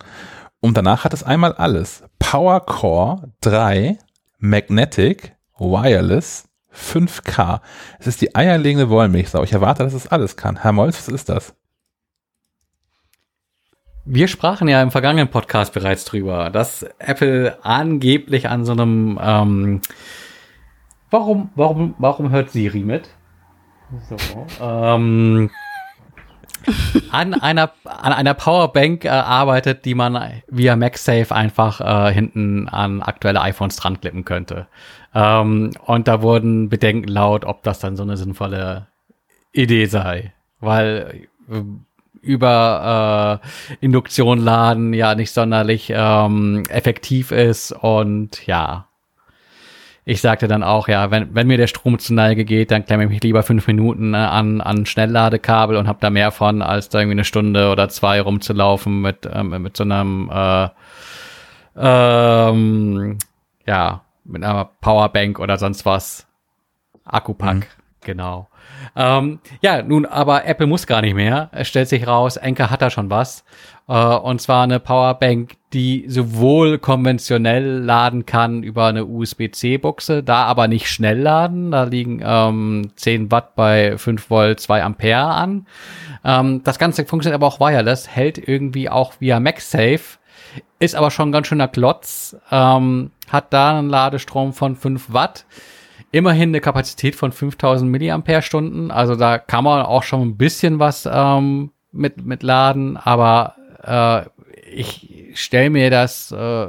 [0.60, 2.04] Und danach hat es einmal alles.
[2.20, 3.98] Power Core 3,
[4.40, 7.62] Magnetic, Wireless, 5K.
[8.00, 9.44] Es ist die eierlegende Wollmilchsau.
[9.44, 10.62] Ich erwarte, dass es alles kann.
[10.62, 11.54] Herr Molz, was ist das?
[14.06, 19.82] Wir sprachen ja im vergangenen Podcast bereits drüber, dass Apple angeblich an so einem ähm,
[21.12, 23.10] Warum, warum, warum hört Siri mit?
[24.10, 24.16] So,
[24.62, 25.52] ähm,
[27.12, 33.02] an einer an einer Powerbank äh, arbeitet, die man via MagSafe einfach äh, hinten an
[33.02, 34.68] aktuelle iPhones dran klippen könnte.
[35.14, 38.88] Ähm, und da wurden Bedenken laut, ob das dann so eine sinnvolle
[39.52, 41.62] Idee sei, weil äh,
[42.22, 48.88] über äh, Induktion laden ja nicht sonderlich ähm, effektiv ist und ja,
[50.12, 53.06] ich sagte dann auch, ja, wenn, wenn mir der Strom zu Neige geht, dann klemme
[53.06, 56.90] ich mich lieber fünf Minuten äh, an, an Schnellladekabel und habe da mehr von, als
[56.90, 60.68] da irgendwie eine Stunde oder zwei rumzulaufen mit, ähm, mit so einem, äh,
[61.78, 63.20] ähm,
[63.66, 66.28] ja, mit einer Powerbank oder sonst was.
[67.06, 67.66] Akkupack, mhm.
[68.02, 68.50] genau.
[68.96, 71.50] Ähm, ja, nun, aber Apple muss gar nicht mehr.
[71.52, 73.44] Es stellt sich raus, Enker hat da schon was.
[73.88, 80.68] Äh, und zwar eine Powerbank, die sowohl konventionell laden kann über eine USB-C-Buchse, da aber
[80.68, 81.72] nicht schnell laden.
[81.72, 85.68] Da liegen ähm, 10 Watt bei 5 Volt 2 Ampere an.
[86.24, 90.20] Ähm, das Ganze funktioniert aber auch wireless, hält irgendwie auch via MagSafe,
[90.80, 95.46] ist aber schon ein ganz schöner Klotz, ähm, hat da einen Ladestrom von 5 Watt
[96.12, 98.92] immerhin eine Kapazität von 5000 Milliampere-Stunden.
[98.92, 104.30] Also da kann man auch schon ein bisschen was ähm, mit, mit laden, aber äh,
[104.74, 106.68] ich stelle mir das äh,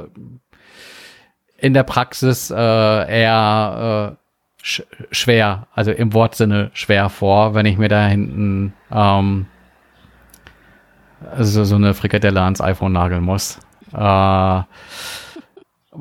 [1.57, 7.77] in der Praxis äh, eher äh, sch schwer, also im Wortsinne schwer vor, wenn ich
[7.77, 9.45] mir da hinten ähm,
[11.31, 13.59] also so eine Frikadelle ans iPhone nageln muss.
[13.93, 14.61] Äh,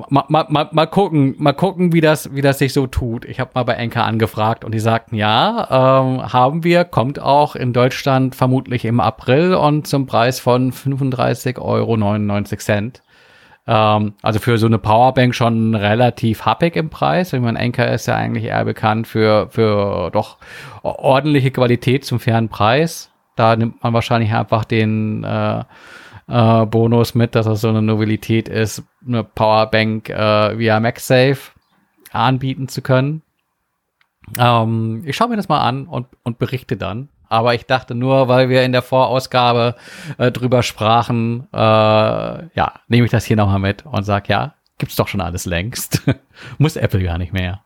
[0.09, 3.27] Mal, mal, mal, gucken, mal gucken, wie das, wie das sich so tut.
[3.27, 7.57] Ich habe mal bei Enker angefragt und die sagten, ja, ähm, haben wir, kommt auch
[7.57, 11.97] in Deutschland vermutlich im April und zum Preis von 35,99 Euro.
[13.67, 17.33] Ähm, also für so eine Powerbank schon relativ happig im Preis.
[17.33, 20.39] Ich meine, Enker ist ja eigentlich eher bekannt für, für doch
[20.83, 23.11] ordentliche Qualität zum fairen Preis.
[23.37, 25.65] Da nimmt man wahrscheinlich einfach den äh,
[26.29, 31.53] äh, Bonus mit, dass das so eine Novität ist, eine Powerbank äh, via MagSafe
[32.13, 33.23] anbieten zu können.
[34.39, 37.09] Ähm, ich schaue mir das mal an und, und berichte dann.
[37.29, 39.75] Aber ich dachte nur, weil wir in der Vorausgabe
[40.19, 44.97] äh, drüber sprachen, äh, ja, nehme ich das hier nochmal mit und sag, ja, gibt's
[44.97, 46.03] doch schon alles längst.
[46.59, 47.63] Muss Apple gar nicht mehr.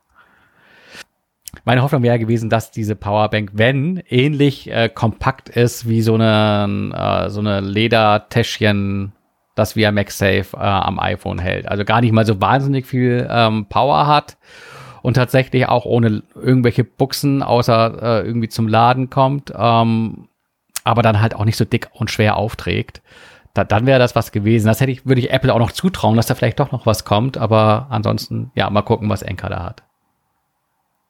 [1.65, 6.93] Meine Hoffnung wäre gewesen, dass diese Powerbank, wenn ähnlich äh, kompakt ist wie so eine,
[6.95, 9.13] äh, so eine Ledertäschchen,
[9.57, 11.67] das via MagSafe äh, am iPhone hält.
[11.67, 14.37] Also gar nicht mal so wahnsinnig viel ähm, Power hat
[15.03, 20.29] und tatsächlich auch ohne irgendwelche Buchsen außer äh, irgendwie zum Laden kommt, ähm,
[20.85, 23.03] aber dann halt auch nicht so dick und schwer aufträgt.
[23.55, 24.67] Da, dann wäre das was gewesen.
[24.67, 27.05] Das hätte ich, würde ich Apple auch noch zutrauen, dass da vielleicht doch noch was
[27.05, 29.83] kommt, aber ansonsten, ja, mal gucken, was Enker da hat.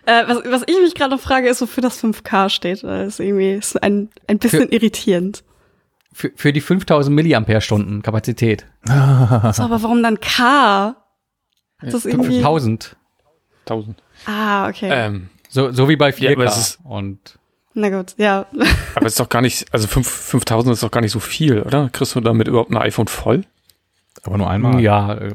[0.06, 2.84] Äh, was, was ich mich gerade noch frage, ist, wofür das 5K steht.
[2.84, 5.42] Das ist irgendwie ist ein, ein bisschen für, irritierend.
[6.16, 8.64] Für, für die 5000 Milliampere-Stunden Kapazität.
[8.86, 10.96] so, aber warum dann K?
[11.82, 12.96] Das ist irgendwie 1000.
[13.66, 14.02] 1000.
[14.24, 14.88] Ah, okay.
[14.90, 16.42] Ähm, so, so wie bei 4K.
[16.42, 17.38] Ja, ist, und
[17.74, 18.46] na gut, ja.
[18.94, 21.60] aber es ist doch gar nicht, also 5, 5000 ist doch gar nicht so viel,
[21.60, 21.90] oder?
[21.90, 23.44] Kriegst du damit überhaupt ein iPhone voll?
[24.24, 24.80] Aber nur einmal.
[24.80, 25.34] Ja, äh,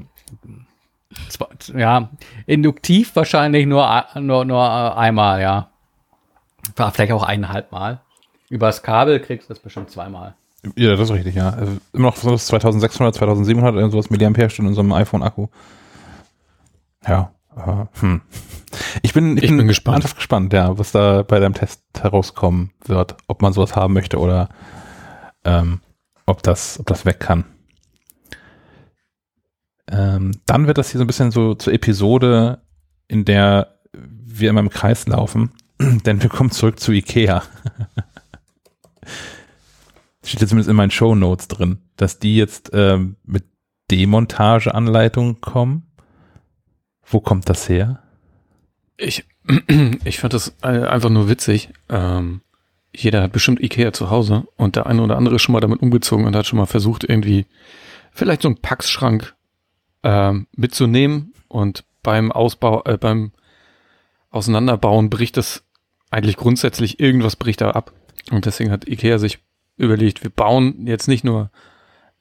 [1.75, 2.09] ja,
[2.47, 5.69] induktiv wahrscheinlich nur, nur, nur äh, einmal, ja.
[6.91, 8.01] Vielleicht auch eineinhalb Mal.
[8.49, 10.33] Übers Kabel kriegst du das bestimmt zweimal.
[10.75, 11.49] Ja, das ist richtig, ja.
[11.49, 15.47] Also immer noch so 2600, 2700 oder sowas Milliampere-Stunden in so einem iPhone-Akku.
[17.07, 18.21] Ja, uh, hm.
[19.01, 20.15] Ich bin, ich, ich bin, bin gespannt.
[20.15, 24.49] gespannt, ja, was da bei deinem Test herauskommen wird, ob man sowas haben möchte oder
[25.43, 25.81] ähm,
[26.25, 27.45] ob das, ob das weg kann.
[29.89, 32.61] Ähm, dann wird das hier so ein bisschen so zur Episode,
[33.07, 37.43] in der wir immer im Kreis laufen, denn wir kommen zurück zu Ikea.
[40.23, 43.45] Steht jetzt zumindest in meinen Show Notes drin, dass die jetzt ähm, mit
[43.89, 45.91] Demontageanleitungen kommen.
[47.03, 48.03] Wo kommt das her?
[48.97, 49.25] Ich,
[50.05, 51.69] ich fand das äh, einfach nur witzig.
[51.89, 52.41] Ähm,
[52.95, 55.81] jeder hat bestimmt Ikea zu Hause und der eine oder andere ist schon mal damit
[55.81, 57.45] umgezogen und hat schon mal versucht, irgendwie
[58.11, 59.35] vielleicht so einen Packschrank
[60.03, 63.31] ähm, mitzunehmen und beim Ausbau, äh, beim
[64.29, 65.63] Auseinanderbauen bricht das
[66.09, 67.93] eigentlich grundsätzlich irgendwas bricht da ab.
[68.29, 69.39] Und deswegen hat Ikea sich
[69.77, 71.49] überlegt, wir bauen jetzt nicht nur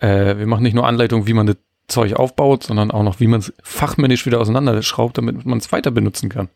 [0.00, 1.56] Äh, wir machen nicht nur Anleitungen, wie man das
[1.86, 5.90] Zeug aufbaut, sondern auch noch, wie man es fachmännisch wieder auseinanderschraubt, damit man es weiter
[5.90, 6.48] benutzen kann.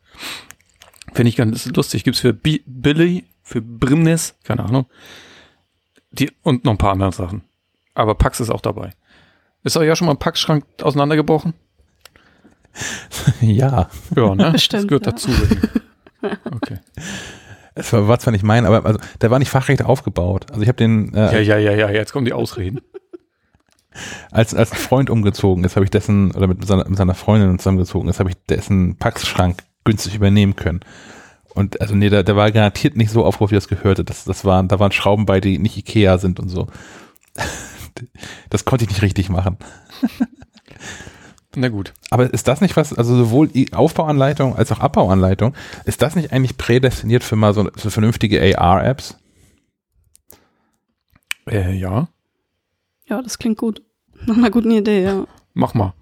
[1.12, 2.04] Finde ich ganz lustig.
[2.04, 4.86] Gibt's für Bi Billy, für Brimnes, keine Ahnung.
[6.10, 7.42] Die, und noch ein paar andere Sachen.
[7.94, 8.92] Aber Pax ist auch dabei.
[9.62, 11.54] Ist euch ja schon mal ein Packschrank auseinandergebrochen?
[13.40, 13.90] ja.
[14.16, 14.50] Ja, ne?
[14.52, 15.12] Bestimmt, das gehört ja.
[15.12, 15.30] dazu.
[16.50, 16.78] Okay.
[17.74, 20.46] Es war, war zwar nicht mein, aber also, der war nicht fachrecht aufgebaut.
[20.51, 22.80] Also ich habe den äh, Ja, ja, ja, ja, jetzt kommen die Ausreden.
[24.30, 27.59] als, als ein Freund umgezogen ist, habe ich dessen, oder mit seiner, mit seiner Freundin
[27.59, 30.80] zusammengezogen ist, habe ich dessen Packschrank günstig übernehmen können.
[31.55, 34.05] Und also nee, der, der war garantiert nicht so aufgebaut, wie das gehörte.
[34.05, 36.68] Das, das waren, da waren Schrauben bei, die nicht Ikea sind und so.
[38.51, 39.56] Das konnte ich nicht richtig machen.
[41.56, 41.93] Na gut.
[42.10, 45.55] Aber ist das nicht was, also sowohl Aufbauanleitung als auch Abbauanleitung,
[45.85, 49.16] ist das nicht eigentlich prädestiniert für mal so, so vernünftige AR-Apps?
[51.48, 52.09] Äh, ja,
[53.06, 53.82] Ja, das klingt gut.
[54.26, 55.26] Nach einer guten Idee, ja.
[55.52, 55.93] mach mal.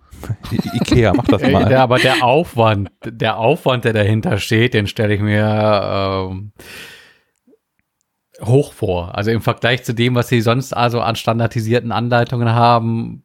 [0.53, 1.65] I- Ikea, mach das Ey, mal.
[1.65, 6.53] der, aber der Aufwand, der Aufwand, der dahinter steht, den stelle ich mir ähm,
[8.41, 9.16] hoch vor.
[9.16, 13.24] Also im Vergleich zu dem, was sie sonst also an standardisierten Anleitungen haben,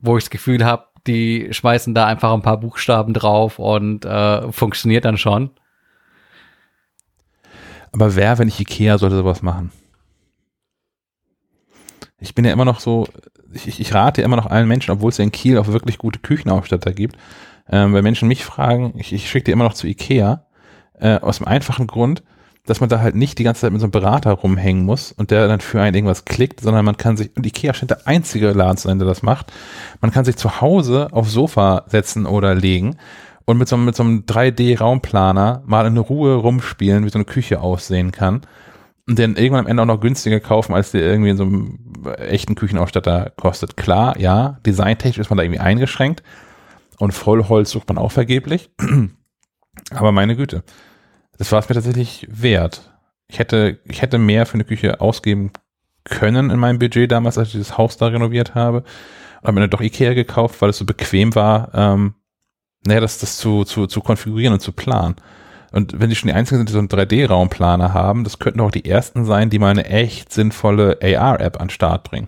[0.00, 4.50] wo ich das Gefühl habe, die schmeißen da einfach ein paar Buchstaben drauf und äh,
[4.52, 5.50] funktioniert dann schon.
[7.92, 9.72] Aber wer, wenn nicht Ikea, sollte sowas machen?
[12.18, 13.06] Ich bin ja immer noch so,
[13.52, 15.98] ich, ich- ich rate immer noch allen Menschen, obwohl es ja in Kiel auch wirklich
[15.98, 17.16] gute Küchenausstatter gibt,
[17.68, 20.46] ähm, wenn Menschen mich fragen, ich, ich schicke die immer noch zu Ikea,
[20.98, 22.22] äh, aus dem einfachen Grund,
[22.66, 25.30] dass man da halt nicht die ganze Zeit mit so einem Berater rumhängen muss und
[25.30, 28.52] der dann für einen irgendwas klickt, sondern man kann sich, und Ikea scheint der einzige
[28.52, 29.52] Laden zu sein, der das macht,
[30.00, 32.96] man kann sich zu Hause aufs Sofa setzen oder legen
[33.44, 37.60] und mit so, mit so einem 3D-Raumplaner mal in Ruhe rumspielen, wie so eine Küche
[37.60, 38.42] aussehen kann.
[39.08, 41.78] Und den irgendwann am Ende auch noch günstiger kaufen, als der irgendwie in so einem
[42.18, 43.76] echten Küchenausstatter kostet.
[43.76, 46.22] Klar, ja, designtechnisch ist man da irgendwie eingeschränkt
[46.98, 48.70] und Vollholz sucht man auch vergeblich.
[49.90, 50.62] Aber meine Güte,
[51.40, 52.82] das war es mir tatsächlich wert.
[53.26, 55.52] Ich hätte, ich hätte mehr für eine Küche ausgeben
[56.04, 58.84] können in meinem Budget damals, als ich dieses Haus da renoviert habe.
[59.40, 62.12] Und habe mir dann doch Ikea gekauft, weil es so bequem war, ähm,
[62.84, 65.16] naja, das, das zu, zu, zu konfigurieren und zu planen.
[65.72, 68.70] Und wenn die schon die einzigen sind, die so einen 3D-Raumplaner haben, das könnten auch
[68.70, 72.26] die ersten sein, die mal eine echt sinnvolle AR-App an den Start bringen.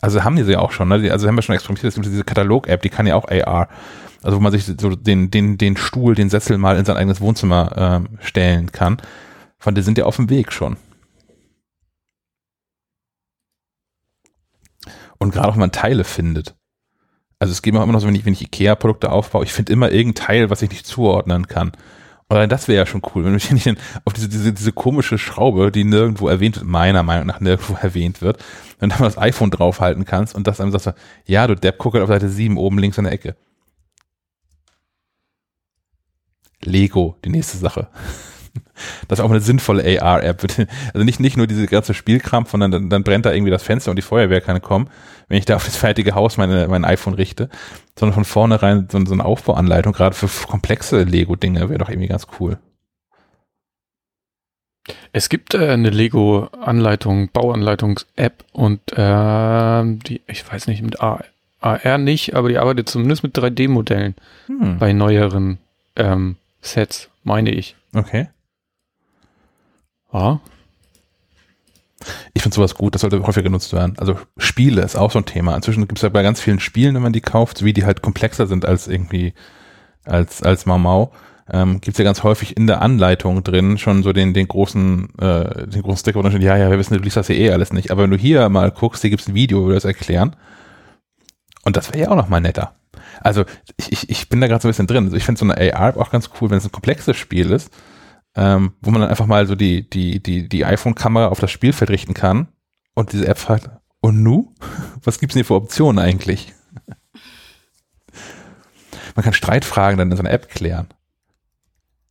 [0.00, 1.12] Also haben die sie ja auch schon, ne?
[1.12, 3.68] Also haben wir schon experimentiert, es gibt diese Katalog-App, die kann ja auch AR.
[4.24, 7.20] Also wo man sich so den, den, den Stuhl, den Sessel mal in sein eigenes
[7.20, 8.96] Wohnzimmer ähm, stellen kann.
[9.58, 10.78] Von der sind ja auf dem Weg schon.
[15.18, 16.54] Und gerade auch, wenn man Teile findet.
[17.38, 19.74] Also es geht mir immer noch so, wenn ich, wenn ich Ikea-Produkte aufbaue, ich finde
[19.74, 21.72] immer irgendein Teil, was ich nicht zuordnen kann.
[22.30, 23.68] Oder das wäre ja schon cool, wenn ich nicht
[24.06, 28.22] auf diese, diese, diese komische Schraube, die nirgendwo erwähnt wird, meiner Meinung nach nirgendwo erwähnt
[28.22, 28.42] wird,
[28.78, 30.94] wenn du das iPhone draufhalten kannst und das einem sagst,
[31.26, 33.36] ja, du Depp, guck halt auf Seite 7 oben links in der Ecke.
[36.64, 37.88] Lego, die nächste Sache.
[39.08, 40.46] Das ist auch eine sinnvolle AR-App.
[40.94, 43.90] Also nicht, nicht nur diese ganze Spielkram, sondern dann, dann brennt da irgendwie das Fenster
[43.90, 44.88] und die Feuerwehr kann kommen,
[45.28, 47.48] wenn ich da auf das fertige Haus meine, mein iPhone richte,
[47.98, 52.26] sondern von vornherein so, so eine Aufbauanleitung, gerade für komplexe Lego-Dinge, wäre doch irgendwie ganz
[52.38, 52.58] cool.
[55.12, 61.20] Es gibt äh, eine Lego-Anleitung, Bauanleitungs-App und ähm, die, ich weiß nicht, mit A
[61.60, 64.14] AR nicht, aber die arbeitet zumindest mit 3D-Modellen
[64.46, 65.58] Hm, bei neueren
[65.96, 67.76] ähm, Sets, meine ich.
[67.94, 68.28] okay.
[70.12, 70.40] Ja,
[72.34, 73.94] Ich finde sowas gut, das sollte häufiger genutzt werden.
[73.98, 75.56] Also Spiele ist auch so ein Thema.
[75.56, 78.02] Inzwischen gibt es ja bei ganz vielen Spielen, wenn man die kauft, wie die halt
[78.02, 79.34] komplexer sind als irgendwie,
[80.04, 81.12] als, als Mau Mau,
[81.50, 85.18] ähm, gibt es ja ganz häufig in der Anleitung drin schon so den, den großen,
[85.18, 87.34] äh, den großen Sticker, wo dann steht, ja, ja, wir wissen, du liest das ja
[87.34, 87.90] eh alles nicht.
[87.90, 90.36] Aber wenn du hier mal guckst, hier gibt es ein Video, wo wir das erklären.
[91.64, 92.74] Und das wäre ja auch noch mal netter.
[93.20, 93.44] Also
[93.76, 95.04] ich, ich, ich bin da gerade so ein bisschen drin.
[95.04, 97.70] Also ich finde so eine AR auch ganz cool, wenn es ein komplexes Spiel ist,
[98.36, 101.90] ähm, wo man dann einfach mal so die, die, die, die iPhone-Kamera auf das Spielfeld
[101.90, 102.48] richten kann
[102.94, 104.52] und diese App fragt, und nu?
[105.02, 106.52] Was gibt's denn hier für Optionen eigentlich?
[109.14, 110.88] Man kann Streitfragen dann in so einer App klären.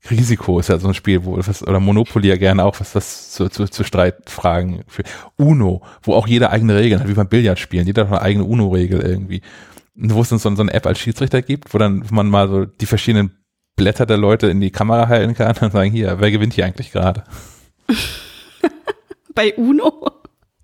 [0.09, 3.31] Risiko ist ja so ein Spiel, wo was, oder Monopoly ja gerne auch was, was
[3.31, 5.03] zu, zu, zu Streitfragen für
[5.37, 7.85] Uno, wo auch jeder eigene Regeln hat, wie beim Billard spielen.
[7.85, 9.41] Jeder hat eine eigene Uno-Regel irgendwie.
[9.95, 12.49] Wo es dann so, so eine App als Schiedsrichter gibt, wo dann wo man mal
[12.49, 13.43] so die verschiedenen
[13.75, 16.91] Blätter der Leute in die Kamera halten kann und sagen, hier, wer gewinnt hier eigentlich
[16.91, 17.23] gerade?
[19.35, 20.11] Bei Uno?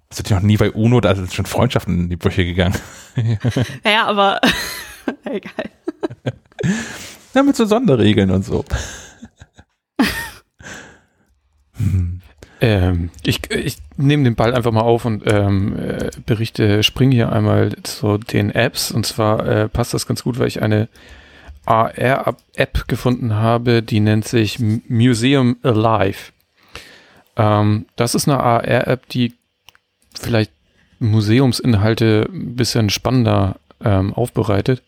[0.09, 2.75] Das wird ja noch nie bei Uno, da sind schon Freundschaften in die Brüche gegangen.
[3.83, 4.39] Ja, aber
[5.25, 5.69] egal.
[7.33, 8.63] Ja, mit so Sonderregeln und so.
[11.73, 12.21] Hm.
[12.61, 17.31] Ähm, ich ich nehme den Ball einfach mal auf und ähm, äh, berichte, spring hier
[17.31, 18.91] einmal zu den Apps.
[18.91, 20.89] Und zwar äh, passt das ganz gut, weil ich eine
[21.65, 26.31] AR-App gefunden habe, die nennt sich Museum Alive.
[27.37, 29.33] Ähm, das ist eine AR-App, die
[30.19, 30.51] vielleicht
[30.99, 34.83] Museumsinhalte ein bisschen spannender ähm, aufbereitet,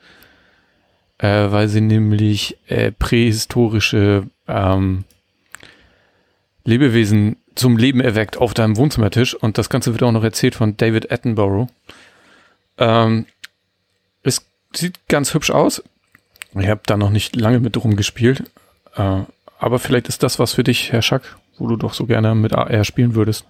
[1.19, 5.05] äh, weil sie nämlich äh, prähistorische ähm,
[6.63, 10.77] Lebewesen zum Leben erweckt auf deinem Wohnzimmertisch und das Ganze wird auch noch erzählt von
[10.77, 11.67] David Attenborough.
[12.77, 13.25] Ähm,
[14.23, 15.83] es sieht ganz hübsch aus.
[16.53, 18.43] Ich habe da noch nicht lange mit rumgespielt,
[18.95, 19.21] äh,
[19.59, 22.53] aber vielleicht ist das was für dich, Herr Schack, wo du doch so gerne mit
[22.53, 23.45] AR spielen würdest.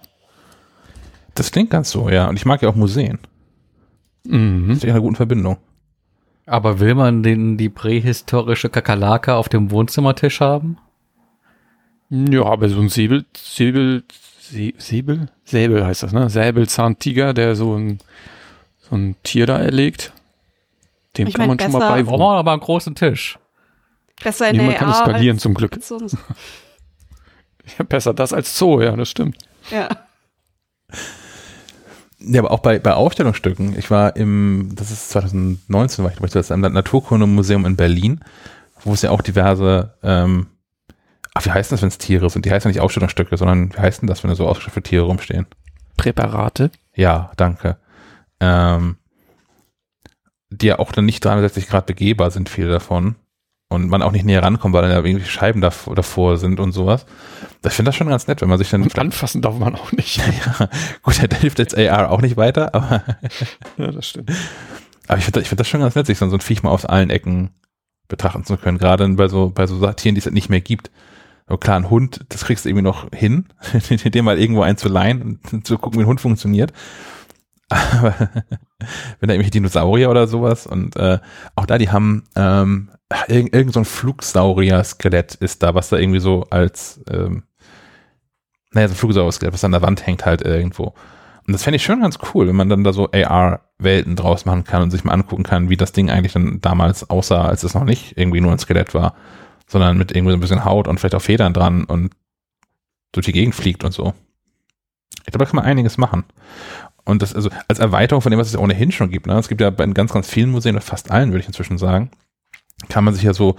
[1.34, 2.28] Das klingt ganz so, ja.
[2.28, 3.18] Und ich mag ja auch Museen.
[4.24, 4.68] Mhm.
[4.68, 5.58] Das ist echt eine gute Verbindung.
[6.46, 10.78] Aber will man den, die prähistorische Kakerlake auf dem Wohnzimmertisch haben?
[12.14, 14.04] Ja, aber so ein Säbel, Säbel,
[14.42, 15.28] Sä- Säbel?
[15.44, 16.28] Säbel heißt das, ne?
[16.28, 17.98] Säbelzahntiger, der so ein,
[18.80, 20.12] so ein Tier da erlegt.
[21.16, 22.20] Dem Ich kann mein, man schon mal besser- Brauchen beiwohnen.
[22.34, 23.38] wir aber einen großen Tisch.
[24.22, 25.78] Besser in Nee, man AR kann es skalieren zum Glück.
[27.78, 29.38] Ja, besser das als Zoo, ja, das stimmt.
[29.70, 29.88] Ja.
[32.18, 33.78] Ja, aber auch bei, bei Ausstellungsstücken.
[33.78, 38.20] Ich war im, das ist 2019, war ich glaube ich, das am Naturkundemuseum in Berlin,
[38.84, 40.48] wo es ja auch diverse, ähm,
[41.34, 42.44] ach, wie heißt das, wenn es Tiere sind?
[42.44, 45.04] Die heißen ja nicht Ausstellungsstücke, sondern wie heißt denn das, wenn da so ausgestellte Tiere
[45.04, 45.46] rumstehen?
[45.96, 46.70] Präparate.
[46.94, 47.78] Ja, danke.
[48.40, 48.96] Ähm,
[50.50, 53.16] die ja auch dann nicht 360 Grad begehbar sind, viele davon.
[53.68, 56.72] Und man auch nicht näher rankommt, weil dann ja irgendwie Scheiben davor, davor sind und
[56.72, 57.06] sowas.
[57.64, 58.82] Ich finde das schon ganz nett, wenn man sich dann.
[58.82, 60.18] Und anfassen darf man auch nicht.
[60.60, 60.68] ja,
[61.02, 63.02] gut, da hilft jetzt AR auch nicht weiter, aber,
[63.78, 64.30] ja, das stimmt.
[65.08, 66.68] aber ich finde ich find das schon ganz nett, sich so, so ein Viech mal
[66.68, 67.54] aus allen Ecken
[68.08, 68.76] betrachten zu können.
[68.76, 70.90] Gerade bei so, bei so Tieren, die es halt nicht mehr gibt.
[71.48, 73.46] So klar, ein Hund, das kriegst du irgendwie noch hin,
[74.04, 76.72] dir mal irgendwo einzuleihen und zu gucken, wie ein Hund funktioniert.
[77.68, 78.14] Aber
[79.20, 81.18] wenn da irgendwelche Dinosaurier oder sowas und äh,
[81.54, 82.90] auch da, die haben ähm,
[83.28, 87.44] irgend, irgend so ein Flugsaurier-Skelett ist da, was da irgendwie so als ähm,
[88.72, 90.94] naja, so ein Flugsaurier-Skelett, was an der Wand hängt halt irgendwo.
[91.46, 94.64] Und das fände ich schon ganz cool, wenn man dann da so AR-Welten draus machen
[94.64, 97.74] kann und sich mal angucken kann, wie das Ding eigentlich dann damals aussah, als es
[97.74, 99.14] noch nicht irgendwie nur ein Skelett war,
[99.72, 102.12] sondern mit irgendwie so ein bisschen Haut und vielleicht auch Federn dran und
[103.10, 104.12] durch die Gegend fliegt und so.
[105.24, 106.24] Ich glaube, da kann man einiges machen.
[107.04, 109.38] Und das, also als Erweiterung von dem, was es ohnehin schon gibt, ne?
[109.38, 112.10] es gibt ja bei ganz, ganz vielen Museen, fast allen, würde ich inzwischen sagen,
[112.88, 113.56] kann man sich ja so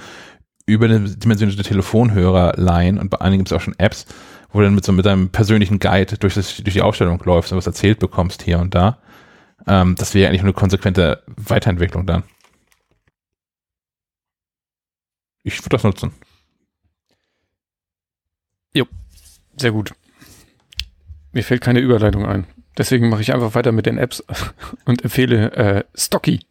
[0.65, 4.05] überdimensionierte Telefonhörer leihen und bei einigen gibt es auch schon Apps,
[4.51, 7.51] wo du dann mit so mit deinem persönlichen Guide durch, das, durch die Ausstellung läufst
[7.51, 8.99] und was erzählt bekommst hier und da.
[9.67, 12.23] Ähm, das wäre eigentlich eine konsequente Weiterentwicklung dann.
[15.43, 16.13] Ich würde das nutzen.
[19.57, 19.93] Sehr gut.
[21.31, 22.45] Mir fällt keine Überleitung ein.
[22.77, 24.23] Deswegen mache ich einfach weiter mit den Apps
[24.85, 26.41] und empfehle äh, Stocky.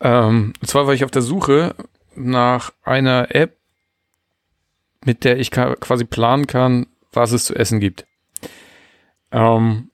[0.00, 1.74] Ähm, und zwar war ich auf der Suche
[2.14, 3.56] nach einer App,
[5.04, 8.04] mit der ich quasi planen kann, was es zu essen gibt.
[9.30, 9.90] Ähm,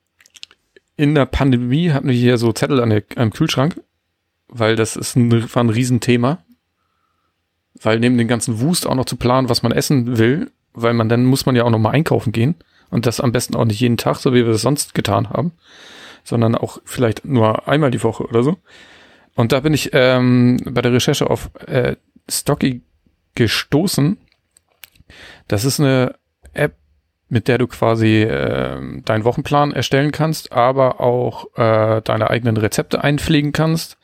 [0.97, 3.81] in der Pandemie hatten wir hier so Zettel an der, am Kühlschrank,
[4.49, 6.43] weil das ist ein, war ein Riesenthema.
[7.83, 11.09] Weil neben dem ganzen Wust auch noch zu planen, was man essen will, weil man
[11.09, 12.55] dann muss man ja auch noch mal einkaufen gehen
[12.91, 15.53] und das am besten auch nicht jeden Tag, so wie wir es sonst getan haben,
[16.25, 18.57] sondern auch vielleicht nur einmal die Woche oder so.
[19.35, 21.97] Und da bin ich ähm, bei der Recherche auf äh,
[22.29, 22.83] Stocky
[23.35, 24.19] gestoßen.
[25.49, 26.15] Das ist eine
[26.53, 26.77] App,
[27.29, 33.03] mit der du quasi äh, deinen Wochenplan erstellen kannst, aber auch äh, deine eigenen Rezepte
[33.03, 33.97] einpflegen kannst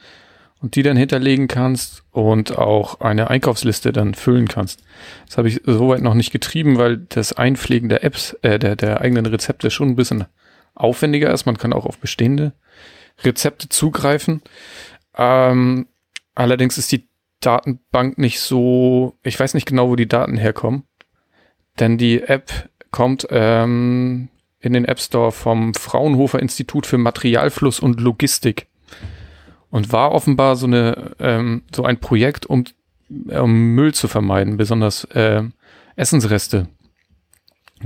[0.61, 4.83] und die dann hinterlegen kannst und auch eine Einkaufsliste dann füllen kannst.
[5.27, 9.01] Das habe ich soweit noch nicht getrieben, weil das Einpflegen der Apps, äh, der, der
[9.01, 10.25] eigenen Rezepte schon ein bisschen
[10.75, 11.47] aufwendiger ist.
[11.47, 12.53] Man kann auch auf bestehende
[13.23, 14.43] Rezepte zugreifen.
[15.17, 15.87] Ähm,
[16.35, 17.09] allerdings ist die
[17.41, 20.85] Datenbank nicht so, ich weiß nicht genau, wo die Daten herkommen,
[21.79, 24.29] denn die App kommt ähm,
[24.61, 28.67] in den App Store vom Fraunhofer Institut für Materialfluss und Logistik
[29.71, 32.65] und war offenbar so eine ähm, so ein Projekt, um,
[33.09, 35.43] um Müll zu vermeiden, besonders äh,
[35.97, 36.69] Essensreste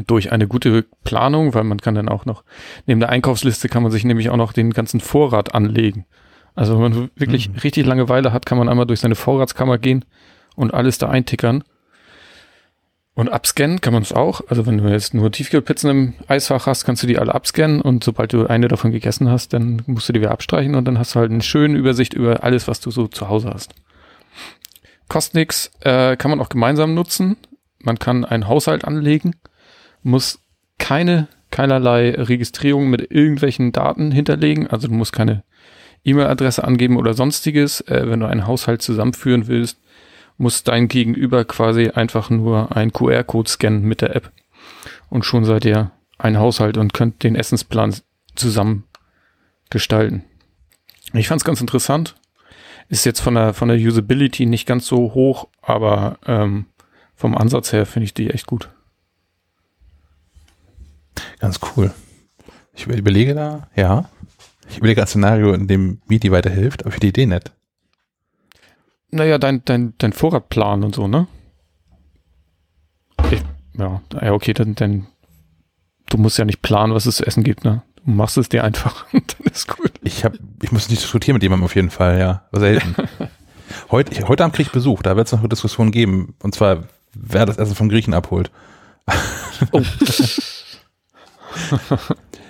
[0.06, 2.44] durch eine gute Planung, weil man kann dann auch noch
[2.86, 6.06] neben der Einkaufsliste kann man sich nämlich auch noch den ganzen Vorrat anlegen.
[6.54, 7.56] Also wenn man wirklich Mhm.
[7.56, 10.04] richtig Langeweile hat, kann man einmal durch seine Vorratskammer gehen
[10.56, 11.64] und alles da eintickern.
[13.14, 14.40] Und abscannen kann man es auch.
[14.48, 18.02] Also wenn du jetzt nur Tiefkühlpizzen im Eisfach hast, kannst du die alle abscannen und
[18.02, 21.14] sobald du eine davon gegessen hast, dann musst du die wieder abstreichen und dann hast
[21.14, 23.74] du halt eine schöne Übersicht über alles, was du so zu Hause hast.
[25.08, 27.36] Kostet nix, äh, kann man auch gemeinsam nutzen.
[27.80, 29.34] Man kann einen Haushalt anlegen,
[30.02, 30.40] muss
[30.78, 34.68] keine, keinerlei Registrierung mit irgendwelchen Daten hinterlegen.
[34.68, 35.44] Also du musst keine
[36.04, 37.82] E-Mail-Adresse angeben oder sonstiges.
[37.82, 39.78] Äh, wenn du einen Haushalt zusammenführen willst,
[40.42, 44.32] muss dein Gegenüber quasi einfach nur einen QR-Code scannen mit der App.
[45.08, 47.94] Und schon seid ihr ein Haushalt und könnt den Essensplan
[48.34, 48.84] zusammen
[49.70, 50.24] gestalten.
[51.14, 52.16] Ich fand es ganz interessant.
[52.88, 56.66] Ist jetzt von der, von der Usability nicht ganz so hoch, aber ähm,
[57.14, 58.68] vom Ansatz her finde ich die echt gut.
[61.38, 61.92] Ganz cool.
[62.74, 64.08] Ich überlege da, ja.
[64.68, 67.52] Ich überlege ein Szenario, in dem Midi weiterhilft, aber für die Idee nett.
[69.12, 71.28] Naja, dein, dein, dein Vorratplan und so, ne?
[73.30, 73.42] Ich,
[73.78, 75.06] ja, ja, okay, dann, dann,
[76.08, 77.82] du musst ja nicht planen, was es zu essen gibt, ne?
[78.04, 79.92] Du machst es dir einfach und dann ist gut.
[80.02, 80.32] Ich hab,
[80.62, 82.48] ich muss nicht diskutieren mit jemandem auf jeden Fall, ja.
[82.52, 82.96] Selten.
[83.90, 86.34] heute, ich, heute Abend kriege ich Besuch, da wird es noch eine Diskussion geben.
[86.42, 86.84] Und zwar,
[87.14, 88.50] wer das Essen vom Griechen abholt.
[89.72, 89.82] Oh.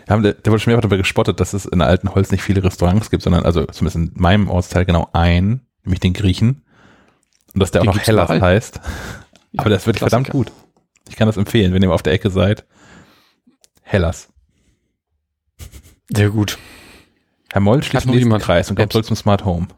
[0.09, 2.63] haben, der, der wurde schon mehrfach darüber gespottet, dass es in Alten Holz nicht viele
[2.63, 6.63] Restaurants gibt, sondern also zumindest in meinem Ortsteil genau ein, nämlich den Griechen.
[7.55, 8.81] Und dass der Die auch noch Hellas heißt.
[9.53, 10.51] Ja, Aber das wird verdammt gut.
[11.09, 12.65] Ich kann das empfehlen, wenn ihr auf der Ecke seid.
[13.83, 14.33] Hellas.
[16.09, 16.59] Sehr gut.
[17.53, 19.69] Herr Moll schließt den nächsten Kreis und kommt zurück zum Smart Home.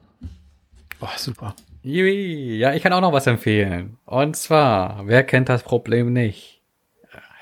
[1.01, 1.57] Oh, super.
[1.83, 3.99] Ja, ich kann auch noch was empfehlen.
[4.07, 6.63] Und zwar, wer kennt das Problem nicht?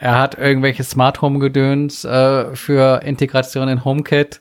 [0.01, 4.40] Er hat irgendwelche Smart Home Gedöns äh, für Integration in HomeKit.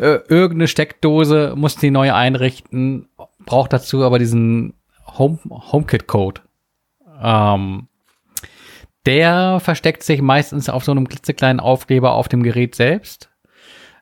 [0.00, 3.08] Äh, irgendeine Steckdose muss die neu einrichten,
[3.46, 4.74] braucht dazu aber diesen
[5.18, 6.42] Home HomeKit Code.
[7.20, 7.88] Ähm,
[9.06, 13.30] der versteckt sich meistens auf so einem klitzekleinen Aufkleber auf dem Gerät selbst.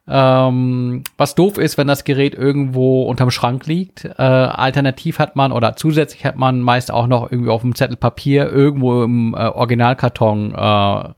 [0.09, 4.05] Ähm, was doof ist, wenn das Gerät irgendwo unterm Schrank liegt.
[4.05, 7.97] Äh, alternativ hat man oder zusätzlich hat man meist auch noch irgendwie auf dem Zettel
[7.97, 11.09] Papier irgendwo im äh, Originalkarton äh,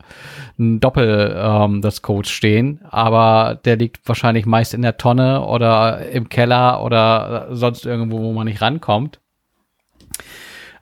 [0.59, 6.07] ein Doppel ähm, des Codes stehen, aber der liegt wahrscheinlich meist in der Tonne oder
[6.11, 9.19] im Keller oder sonst irgendwo, wo man nicht rankommt.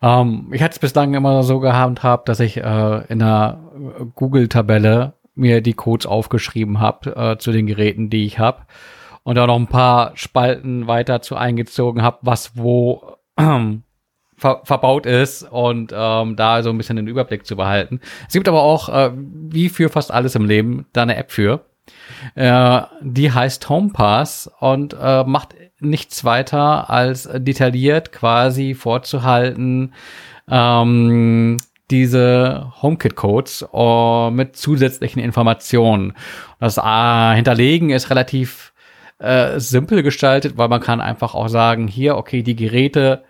[0.03, 3.61] Ähm, ich hatte es bislang immer so gehandhabt, dass ich äh, in einer
[4.17, 8.63] Google-Tabelle mir die Codes aufgeschrieben habe äh, zu den Geräten, die ich habe.
[9.23, 13.17] Und da noch ein paar Spalten weiter zu eingezogen habe, was wo
[14.37, 18.01] ver verbaut ist und ähm, da so ein bisschen den Überblick zu behalten.
[18.27, 21.65] Es gibt aber auch, äh, wie für fast alles im Leben, da eine App für.
[22.35, 29.95] Äh, die heißt HomePass und äh, macht nichts weiter als detailliert quasi vorzuhalten,
[30.49, 31.59] ähm,
[31.93, 36.15] diese HomeKit-Codes uh, mit zusätzlichen Informationen.
[36.59, 38.73] Das uh, Hinterlegen ist relativ
[39.23, 43.25] uh, simpel gestaltet, weil man kann einfach auch sagen, hier, okay, die Geräte,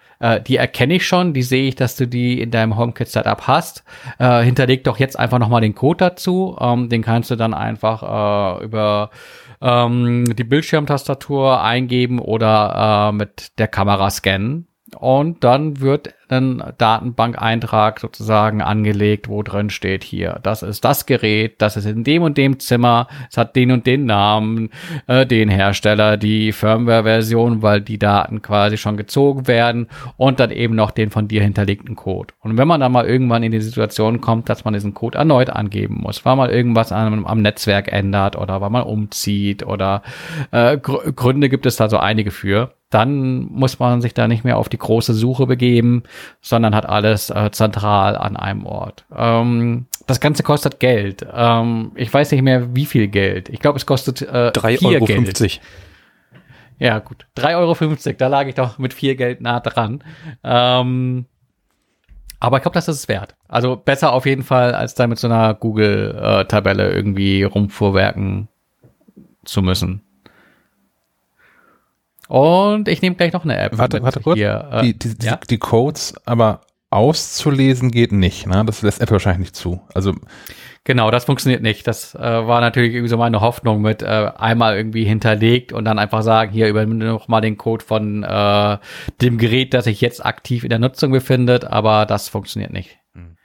[0.47, 3.83] die erkenne ich schon, die sehe ich, dass du die in deinem HomeKit-Setup hast.
[4.21, 6.57] hinterleg doch jetzt einfach nochmal den Code dazu.
[6.57, 9.11] Um, ähm, den kannst du dann einfach über
[9.59, 14.69] um, ähm, die Bildschirmtastatur eingeben oder mit der Kamera scannen.
[14.97, 21.61] Und dann wird ein Datenbankeintrag sozusagen angelegt, wo drin steht hier, das ist das Gerät,
[21.61, 24.71] das ist in dem und dem Zimmer, es hat den und den Namen,
[25.07, 30.75] äh, den Hersteller, die Firmware-Version, weil die Daten quasi schon gezogen werden und dann eben
[30.75, 32.35] noch den von dir hinterlegten Code.
[32.41, 35.51] Und wenn man dann mal irgendwann in die Situation kommt, dass man diesen Code erneut
[35.51, 40.03] angeben muss, weil man irgendwas am, am Netzwerk ändert oder weil man umzieht oder
[40.51, 44.45] äh, Gr Gründe gibt es da so einige für, dann muss man sich da nicht
[44.45, 46.03] mehr auf die große Suche begeben,
[46.41, 49.07] sondern hat alles äh, zentral an einem Ort.
[49.17, 51.27] Ähm, das Ganze kostet Geld.
[51.33, 53.49] Ähm, ich weiß nicht mehr, wie viel Geld.
[53.49, 55.05] Ich glaube, es kostet äh, 3,50 Euro.
[55.07, 55.61] Geld.
[56.79, 57.27] Ja, gut.
[57.39, 60.05] 3,50 Euro, da lag ich doch mit viel Geld nah dran.
[60.45, 61.25] Ähm,
[62.41, 63.37] aber ich glaube, das ist es wert.
[63.49, 68.49] Also besser auf jeden Fall, als da mit so einer Google-Tabelle äh, irgendwie rumfuhrwerken
[69.45, 70.03] zu müssen.
[72.33, 73.77] Und ich nehme gleich noch eine App.
[73.77, 74.39] Warte, warte kurz.
[74.39, 75.37] Hier, äh, die, die, ja?
[75.37, 78.47] die, Codes aber auszulesen geht nicht.
[78.47, 78.65] Ne?
[78.65, 79.83] Das lässt Apple wahrscheinlich nicht zu.
[79.93, 80.15] Also
[80.85, 81.87] Genau, das funktioniert nicht.
[81.87, 85.99] Das äh, war natürlich irgendwie so meine Hoffnung mit äh, einmal irgendwie hinterlegt und dann
[85.99, 88.79] einfach sagen, hier übernimm noch mal den Code von äh,
[89.21, 92.97] dem Gerät, das sich jetzt aktiv in der Nutzung befindet, aber das funktioniert nicht.
[93.13, 93.37] Hm.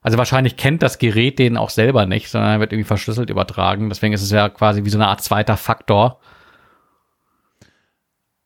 [0.00, 3.88] Also wahrscheinlich kennt das Gerät den auch selber nicht, sondern wird irgendwie verschlüsselt übertragen.
[3.88, 6.20] Deswegen ist es ja quasi wie so eine Art zweiter Faktor.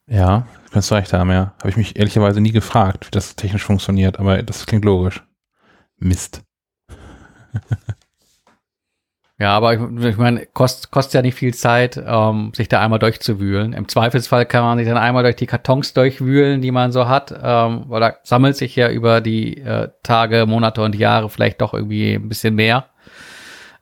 [0.06, 1.54] Ja, kannst du recht haben, ja.
[1.58, 5.22] Habe ich mich ehrlicherweise nie gefragt, wie das technisch funktioniert, aber das klingt logisch.
[5.96, 6.42] Mist.
[9.38, 12.98] ja, aber ich, ich meine, kostet kost ja nicht viel Zeit, ähm, sich da einmal
[12.98, 13.72] durchzuwühlen.
[13.72, 17.32] Im Zweifelsfall kann man sich dann einmal durch die Kartons durchwühlen, die man so hat,
[17.42, 21.72] ähm, weil da sammelt sich ja über die äh, Tage, Monate und Jahre vielleicht doch
[21.72, 22.90] irgendwie ein bisschen mehr.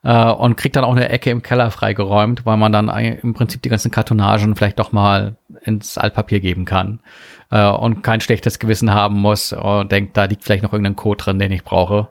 [0.03, 3.61] Äh, und kriegt dann auch eine Ecke im Keller freigeräumt, weil man dann im Prinzip
[3.61, 6.99] die ganzen Kartonagen vielleicht doch mal ins Altpapier geben kann
[7.49, 11.23] äh, und kein schlechtes Gewissen haben muss und denkt, da liegt vielleicht noch irgendein Code
[11.23, 12.09] drin, den ich brauche.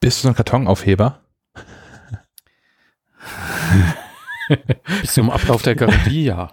[0.00, 1.20] Bist du so ein Kartonaufheber?
[5.00, 6.50] Bis zum Ablauf der Garantie, ja.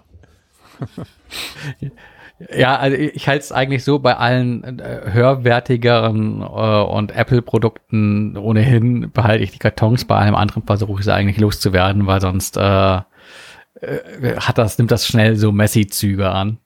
[2.56, 9.12] Ja, also ich halte es eigentlich so bei allen äh, hörwertigeren äh, und Apple-Produkten ohnehin
[9.12, 12.96] behalte ich die Kartons, bei allem anderen versuche ich sie eigentlich loszuwerden, weil sonst äh,
[12.96, 13.02] äh,
[14.38, 16.60] hat das, nimmt das schnell so Messi-Züge an.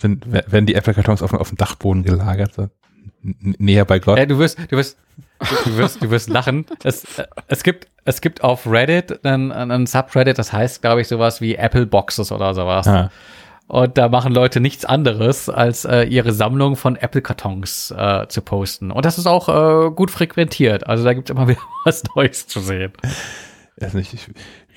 [0.00, 2.68] Dann werden die Apple-Kartons auf, auf dem Dachboden gelagert, so
[3.58, 4.18] näher bei Gott.
[4.18, 4.98] Ja, du wirst, du wirst,
[5.64, 6.66] du wirst, du wirst lachen.
[6.84, 7.04] Es,
[7.48, 11.56] es gibt, es gibt auf Reddit einen, einen Subreddit, das heißt, glaube ich, sowas wie
[11.56, 12.86] Apple Boxes oder sowas.
[12.86, 13.10] Ah.
[13.68, 18.92] Und da machen Leute nichts anderes, als äh, ihre Sammlung von Apple-Kartons äh, zu posten.
[18.92, 20.86] Und das ist auch äh, gut frequentiert.
[20.86, 22.92] Also da gibt es immer wieder was Neues zu sehen.
[23.80, 24.26] Also ich, ich,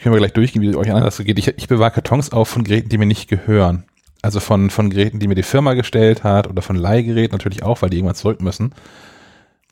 [0.01, 1.37] können wir gleich durchgehen, wie es euch anders geht.
[1.37, 3.85] Ich, ich bewahre Kartons auf von Geräten, die mir nicht gehören.
[4.21, 7.81] Also von, von Geräten, die mir die Firma gestellt hat oder von Leihgeräten natürlich auch,
[7.81, 8.73] weil die irgendwann zurück müssen.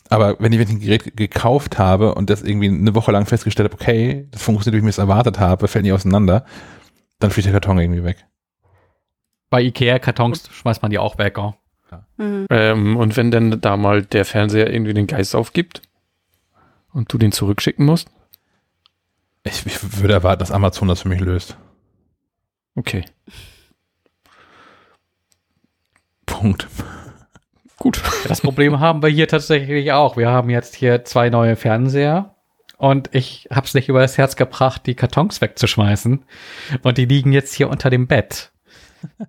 [0.10, 3.26] Aber wenn ich, wenn ich ein Gerät gekauft habe und das irgendwie eine Woche lang
[3.26, 6.46] festgestellt habe, okay, das funktioniert, wie ich mir das erwartet habe, fällt nicht auseinander,
[7.20, 8.26] dann fliegt der Karton irgendwie weg.
[9.50, 11.38] Bei Ikea-Kartons schmeißt man die auch weg.
[11.38, 11.54] Oh.
[11.92, 12.06] Ja.
[12.18, 12.46] Mhm.
[12.50, 15.82] Ähm, und wenn denn da mal der Fernseher irgendwie den Geist aufgibt
[16.94, 18.10] und du den zurückschicken musst?
[19.44, 21.58] Ich, ich würde erwarten, dass Amazon das für mich löst.
[22.76, 23.06] Okay.
[26.38, 26.68] Punkt.
[27.78, 28.02] Gut.
[28.28, 30.18] Das Problem haben wir hier tatsächlich auch.
[30.18, 32.36] Wir haben jetzt hier zwei neue Fernseher
[32.78, 36.24] und ich habe es nicht über das Herz gebracht, die Kartons wegzuschmeißen.
[36.84, 38.52] Und die liegen jetzt hier unter dem Bett.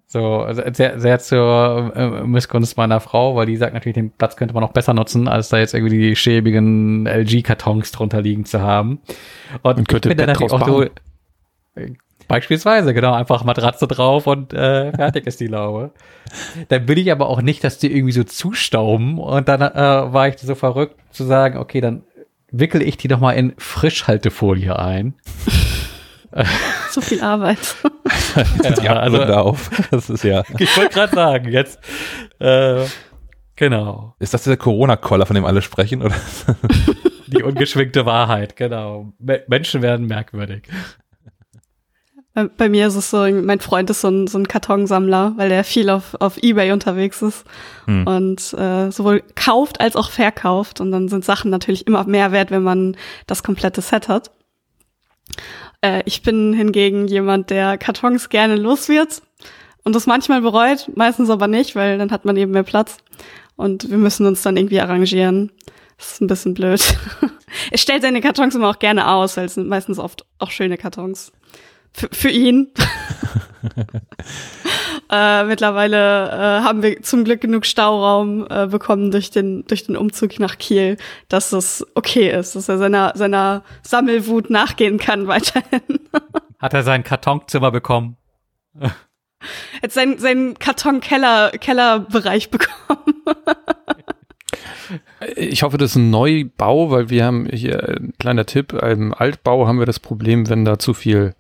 [0.07, 4.37] So, also sehr, sehr zur äh, Missgunst meiner Frau, weil die sagt natürlich, den Platz
[4.37, 8.61] könnte man noch besser nutzen, als da jetzt irgendwie die schäbigen LG-Kartons drunter liegen zu
[8.61, 9.01] haben.
[9.63, 10.87] Und, und könnte ich bin dann natürlich auch so,
[12.29, 15.93] Beispielsweise, genau, einfach Matratze drauf und äh, fertig ist die Laube.
[16.69, 20.29] Dann will ich aber auch nicht, dass die irgendwie so zustauben und dann äh, war
[20.29, 22.03] ich so verrückt zu sagen, okay, dann
[22.51, 25.15] wickel ich die doch mal in Frischhaltefolie ein.
[26.91, 27.77] so viel Arbeit.
[28.83, 29.71] ja, also, auf.
[29.91, 30.45] Das ist ja.
[30.59, 31.81] Ich wollte gerade sagen, jetzt.
[32.39, 32.85] Äh,
[33.57, 34.15] genau.
[34.19, 36.03] Ist das der Corona-Koller, von dem alle sprechen?
[36.03, 36.15] Oder?
[37.27, 39.13] Die ungeschwingte Wahrheit, genau.
[39.19, 40.63] Menschen werden merkwürdig.
[42.57, 45.65] Bei, mir ist es so, mein Freund ist so ein, so ein Kartonsammler, weil der
[45.65, 47.45] viel auf, auf Ebay unterwegs ist
[47.87, 48.07] hm.
[48.07, 50.81] und äh, sowohl kauft als auch verkauft.
[50.81, 52.97] Und dann sind Sachen natürlich immer mehr wert, wenn man
[53.27, 54.31] das komplette Set hat.
[55.81, 59.23] Äh, ich bin hingegen jemand, der Kartons gerne los wird
[59.85, 62.99] und das manchmal bereut, meistens aber nicht, weil dann hat man eben mehr Platz.
[63.57, 65.51] Und wir müssen uns dann irgendwie arrangieren.
[65.97, 66.81] Das ist ein bisschen blöd.
[67.71, 70.77] er stellt seine Kartons immer auch gerne aus, weil es sind meistens oft auch schöne
[70.77, 71.33] Kartons.
[72.13, 72.69] Für, ihn.
[75.11, 79.97] äh, mittlerweile äh, haben wir zum Glück genug Stauraum äh, bekommen durch den, durch den
[79.97, 80.97] Umzug nach Kiel,
[81.29, 86.01] dass es okay ist, dass er seiner, seiner Sammelwut nachgehen kann weiterhin.
[86.59, 88.17] Hat er sein Kartonzimmer bekommen?
[89.83, 93.15] Jetzt seinen, seinen Karton-Keller, Kellerbereich bekommen.
[95.37, 99.67] Ich hoffe, das ist ein Neubau, weil wir haben hier, ein kleiner Tipp, im Altbau
[99.67, 101.35] haben wir das Problem, wenn da zu viel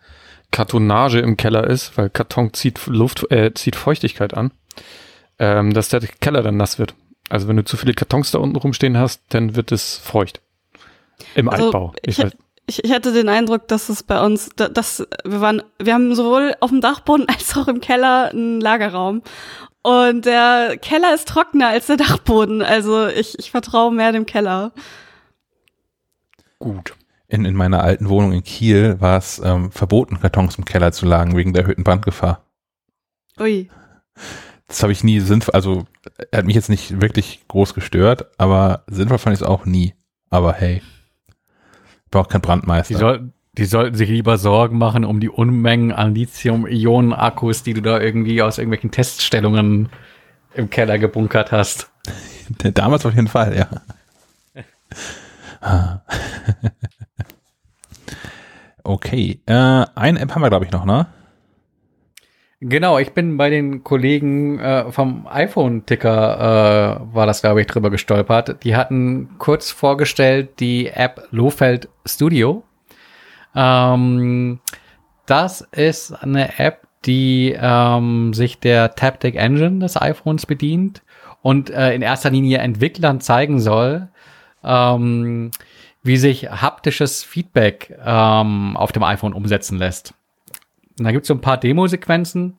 [0.51, 4.51] Kartonage im Keller ist, weil Karton zieht Luft, äh, zieht Feuchtigkeit an,
[5.39, 6.95] ähm, dass der Keller dann nass wird.
[7.29, 10.41] Also wenn du zu viele Kartons da unten rumstehen hast, dann wird es feucht.
[11.35, 11.93] Im also Altbau.
[12.03, 12.19] Ich,
[12.66, 16.55] ich, ich, hatte den Eindruck, dass es bei uns, dass wir waren, wir haben sowohl
[16.61, 19.23] auf dem Dachboden als auch im Keller einen Lagerraum.
[19.83, 22.62] Und der Keller ist trockener als der Dachboden.
[22.62, 24.73] Also ich, ich vertraue mehr dem Keller.
[26.59, 26.95] Gut
[27.29, 31.07] in, in meiner alten Wohnung in Kiel war es ähm, verboten, Kartons im Keller zu
[31.07, 32.43] lagen wegen der erhöhten Brandgefahr.
[33.39, 33.69] Ui.
[34.67, 35.87] Das habe ich nie sinnvoll, also
[36.31, 39.95] er hat mich jetzt nicht wirklich groß gestört, aber sinnvoll fand ich es auch nie.
[40.31, 40.83] Aber hey,
[42.11, 42.95] braucht kein Brandmeister.
[42.95, 47.83] Die, soll, die sollten sich lieber Sorgen machen um die Unmengen an Lithium-Ionen-Akkus, die du
[47.83, 49.91] da irgendwie aus irgendwelchen Teststellungen
[50.55, 51.91] im Keller gebunkert hast.
[52.75, 53.69] Damals auf jeden Fall, ja.
[58.89, 61.09] Okay, äh, eine App haben wir, glaube ich, noch, ne?
[62.59, 67.90] Genau, ich bin bei den Kollegen äh, vom iPhone-Ticker, äh, war das, glaube ich, drüber
[67.90, 68.65] gestolpert.
[68.65, 72.62] Die hatten kurz vorgestellt die App Lohfeld Studio.
[73.55, 74.60] Ähm,
[75.27, 81.02] das ist eine App, die ähm, sich der Taptic Engine des iPhones bedient
[81.43, 84.09] und äh, in erster Linie Entwicklern zeigen soll,
[84.65, 85.51] ähm,
[86.09, 90.14] wie sich haptisches Feedback ähm, auf dem iPhone umsetzen lässt.
[90.98, 92.59] Und da gibt es so ein paar Demo-Sequenzen,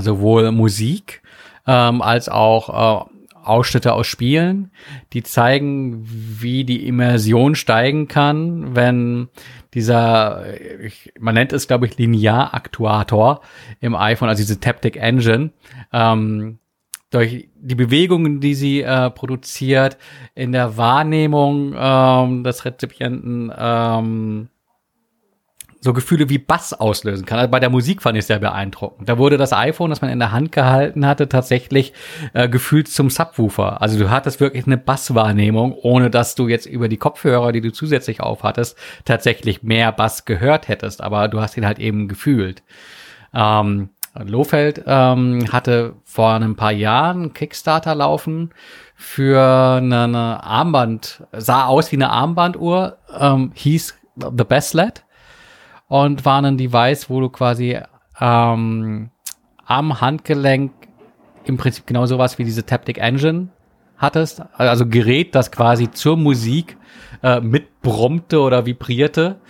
[0.00, 1.22] sowohl Musik
[1.66, 3.10] ähm, als auch äh,
[3.44, 4.70] Ausschnitte aus Spielen,
[5.12, 9.28] die zeigen, wie die Immersion steigen kann, wenn
[9.74, 10.44] dieser,
[10.80, 13.42] ich, man nennt es, glaube ich, Linearaktuator
[13.80, 15.50] im iPhone, also diese Taptic Engine,
[15.92, 16.58] ähm,
[17.14, 19.96] durch die Bewegungen, die sie äh, produziert,
[20.34, 24.48] in der Wahrnehmung ähm, des Rezipienten ähm,
[25.84, 27.38] so Gefühle wie Bass auslösen kann.
[27.38, 29.06] Also bei der Musik fand ich sehr beeindruckend.
[29.06, 31.92] Da wurde das iPhone, das man in der Hand gehalten hatte, tatsächlich
[32.32, 33.82] äh, gefühlt zum Subwoofer.
[33.82, 37.70] Also du hattest wirklich eine Basswahrnehmung, ohne dass du jetzt über die Kopfhörer, die du
[37.70, 41.02] zusätzlich aufhattest, tatsächlich mehr Bass gehört hättest.
[41.02, 42.62] Aber du hast ihn halt eben gefühlt.
[43.34, 48.50] Ähm, Lohfeld ähm, hatte vor ein paar Jahren Kickstarter laufen
[48.94, 55.04] für eine, Armband, sah aus wie eine Armbanduhr, ähm, hieß The Best Led
[55.88, 57.80] und war ein Device, wo du quasi
[58.20, 59.10] ähm,
[59.66, 60.72] am Handgelenk
[61.44, 63.48] im Prinzip genau sowas wie diese Taptic Engine
[63.96, 66.76] hattest, also Gerät, das quasi zur Musik
[67.22, 69.40] äh, mitbrummte oder vibrierte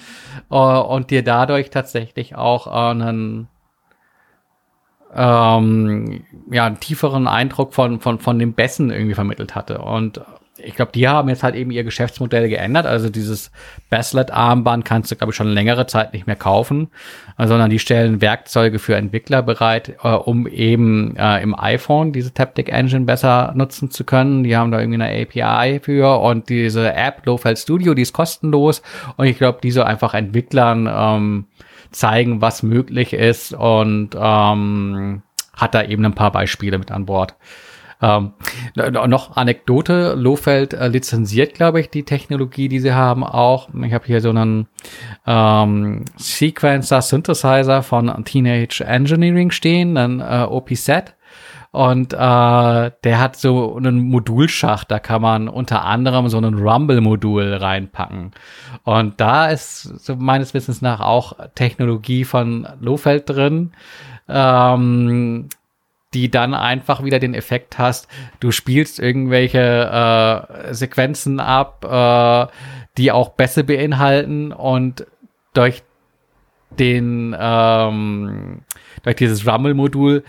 [0.51, 3.49] äh, und dir dadurch tatsächlich auch äh, einen
[5.15, 9.79] ähm, ja, einen tieferen Eindruck von, von, von dem Bessen irgendwie vermittelt hatte.
[9.79, 10.21] Und
[10.57, 12.87] ich glaube, die haben jetzt halt eben ihr Geschäftsmodell geändert.
[12.87, 13.51] Also dieses
[13.91, 16.89] Basslet-Armband kannst du, glaube ich, schon längere Zeit nicht mehr kaufen,
[17.39, 22.73] sondern die stellen Werkzeuge für Entwickler bereit, äh, um eben äh, im iPhone diese Taptic
[22.73, 24.45] Engine besser nutzen zu können.
[24.45, 28.83] Die haben da irgendwie eine API für und diese App Lowfeld Studio, die ist kostenlos.
[29.17, 31.47] Und ich glaube, die so einfach Entwicklern ähm,
[31.95, 35.23] zeigen, was möglich ist und ähm,
[35.55, 37.37] hat da eben ein paar Beispiele mit an Bord.
[38.03, 38.33] Ähm,
[38.75, 43.69] noch Anekdote, Lohfeld äh, lizenziert, glaube ich, die Technologie, die sie haben, auch.
[43.83, 44.67] Ich habe hier so einen
[45.27, 51.15] ähm, Sequencer Synthesizer von Teenage Engineering stehen, ein äh, OP-Set.
[51.75, 57.53] Und äh, der hat so einen Modulschacht, da kann man unter anderem so einen Rumble-Modul
[57.55, 58.31] reinpacken.
[58.85, 63.73] Und da ist so meines Wissens nach auch Technologie von Lohfeld drin.
[64.29, 65.49] Ähm,
[66.15, 68.07] die dann einfach wieder den Effekt hast,
[68.39, 69.59] du spielst irgendwelche
[70.69, 72.47] äh, Sequenzen ab, äh,
[72.99, 75.09] die auch Bässe beinhalten und
[75.55, 75.83] durch
[76.79, 78.61] den ähm,
[79.03, 80.23] durch dieses Rumble-Modul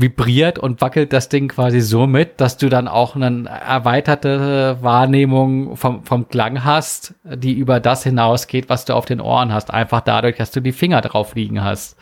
[0.00, 5.76] vibriert und wackelt das Ding quasi so mit, dass du dann auch eine erweiterte Wahrnehmung
[5.76, 9.72] vom, vom Klang hast, die über das hinausgeht, was du auf den Ohren hast.
[9.74, 11.96] Einfach dadurch, dass du die Finger drauf liegen hast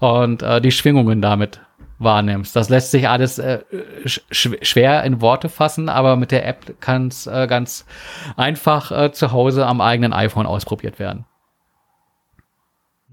[0.00, 1.60] und äh, die Schwingungen damit
[2.00, 2.56] wahrnimmst.
[2.56, 3.60] Das lässt sich alles äh,
[4.06, 4.22] sch
[4.62, 7.86] schwer in Worte fassen, aber mit der App kann es äh, ganz
[8.36, 11.26] einfach äh, zu Hause am eigenen iPhone ausprobiert werden.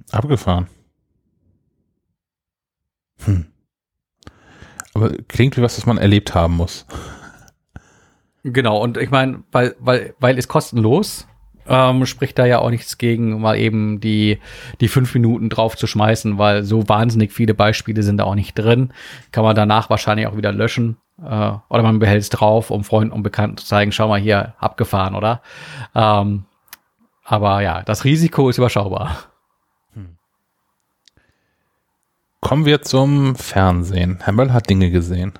[0.10, 0.65] Abgefahren.
[3.26, 3.45] Hm.
[4.98, 6.86] Aber klingt wie was, das man erlebt haben muss.
[8.44, 11.28] Genau, und ich meine, weil, weil, weil es kostenlos
[11.68, 14.40] ähm, spricht da ja auch nichts gegen, mal eben die,
[14.80, 18.57] die fünf Minuten drauf zu schmeißen, weil so wahnsinnig viele Beispiele sind da auch nicht
[18.57, 18.94] drin.
[19.32, 20.98] Kann man danach wahrscheinlich auch wieder löschen.
[21.22, 21.24] Äh,
[21.69, 25.15] oder man behält es drauf, um Freunden und Bekannten zu zeigen, schau mal hier, abgefahren,
[25.15, 25.41] oder?
[25.94, 26.45] Ähm,
[27.24, 29.18] aber ja, das Risiko ist überschaubar.
[29.94, 30.18] Hm.
[32.48, 34.19] Kommen wir zum Fernsehen.
[34.24, 35.34] Herr Möll hat Dinge gesehen.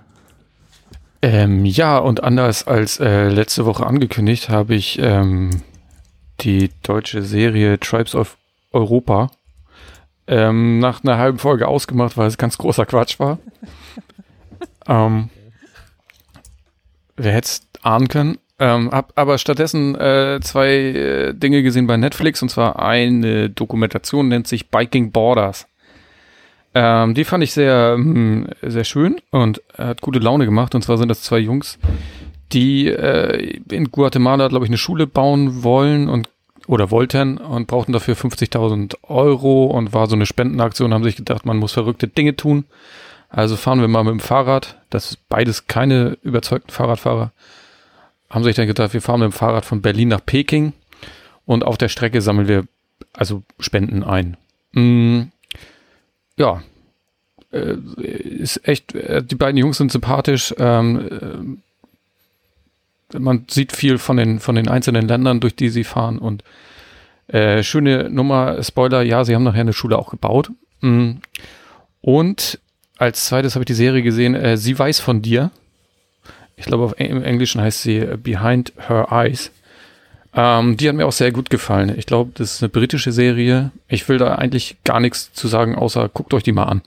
[1.21, 5.61] Ähm, ja, und anders als äh, letzte Woche angekündigt, habe ich ähm,
[6.41, 8.35] die deutsche Serie Tribes of
[8.73, 9.31] Europa
[10.27, 13.39] ähm, nach einer halben Folge ausgemacht, weil es ganz großer Quatsch war.
[14.89, 15.29] ähm,
[17.15, 18.38] wer hätte es ahnen können?
[18.59, 24.27] Ähm, hab aber stattdessen äh, zwei äh, Dinge gesehen bei Netflix und zwar eine Dokumentation
[24.27, 25.67] nennt sich Biking Borders.
[26.73, 30.76] Ähm, die fand ich sehr, ähm, sehr schön und hat gute Laune gemacht.
[30.76, 31.80] Und zwar sind das zwei Jungs,
[32.53, 36.30] die äh, in Guatemala, glaube ich, eine Schule bauen wollen und
[36.68, 41.45] oder wollten und brauchten dafür 50.000 Euro und war so eine Spendenaktion, haben sich gedacht,
[41.45, 42.65] man muss verrückte Dinge tun.
[43.30, 44.77] Also fahren wir mal mit dem Fahrrad.
[44.89, 47.31] Das ist beides keine überzeugten Fahrradfahrer.
[48.30, 50.73] Haben sich dann gedacht, wir fahren mit dem Fahrrad von Berlin nach Peking
[51.45, 52.65] und auf der Strecke sammeln wir
[53.14, 54.38] also Spenden ein.
[54.73, 55.30] Mm,
[56.38, 56.61] ja,
[57.51, 60.53] äh, ist echt, äh, die beiden Jungs sind sympathisch.
[60.57, 61.59] Ähm,
[63.14, 66.43] äh, man sieht viel von den, von den einzelnen Ländern, durch die sie fahren und
[67.27, 70.51] äh, schöne Nummer, Spoiler, ja, sie haben nachher eine Schule auch gebaut.
[70.81, 71.15] Mm.
[72.01, 72.59] Und
[72.97, 75.51] als zweites habe ich die Serie gesehen, äh, Sie weiß von dir.
[76.55, 79.51] Ich glaube, im Englischen heißt sie äh, Behind Her Eyes.
[80.33, 81.97] Ähm, die hat mir auch sehr gut gefallen.
[81.97, 83.71] Ich glaube, das ist eine britische Serie.
[83.87, 86.81] Ich will da eigentlich gar nichts zu sagen, außer guckt euch die mal an.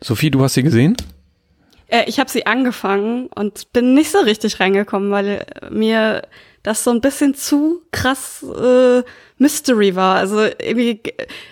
[0.00, 0.96] Sophie, du hast sie gesehen?
[1.88, 6.22] Äh, ich habe sie angefangen und bin nicht so richtig reingekommen, weil mir
[6.62, 9.02] das so ein bisschen zu krass äh,
[9.38, 10.16] Mystery war.
[10.16, 11.00] Also irgendwie,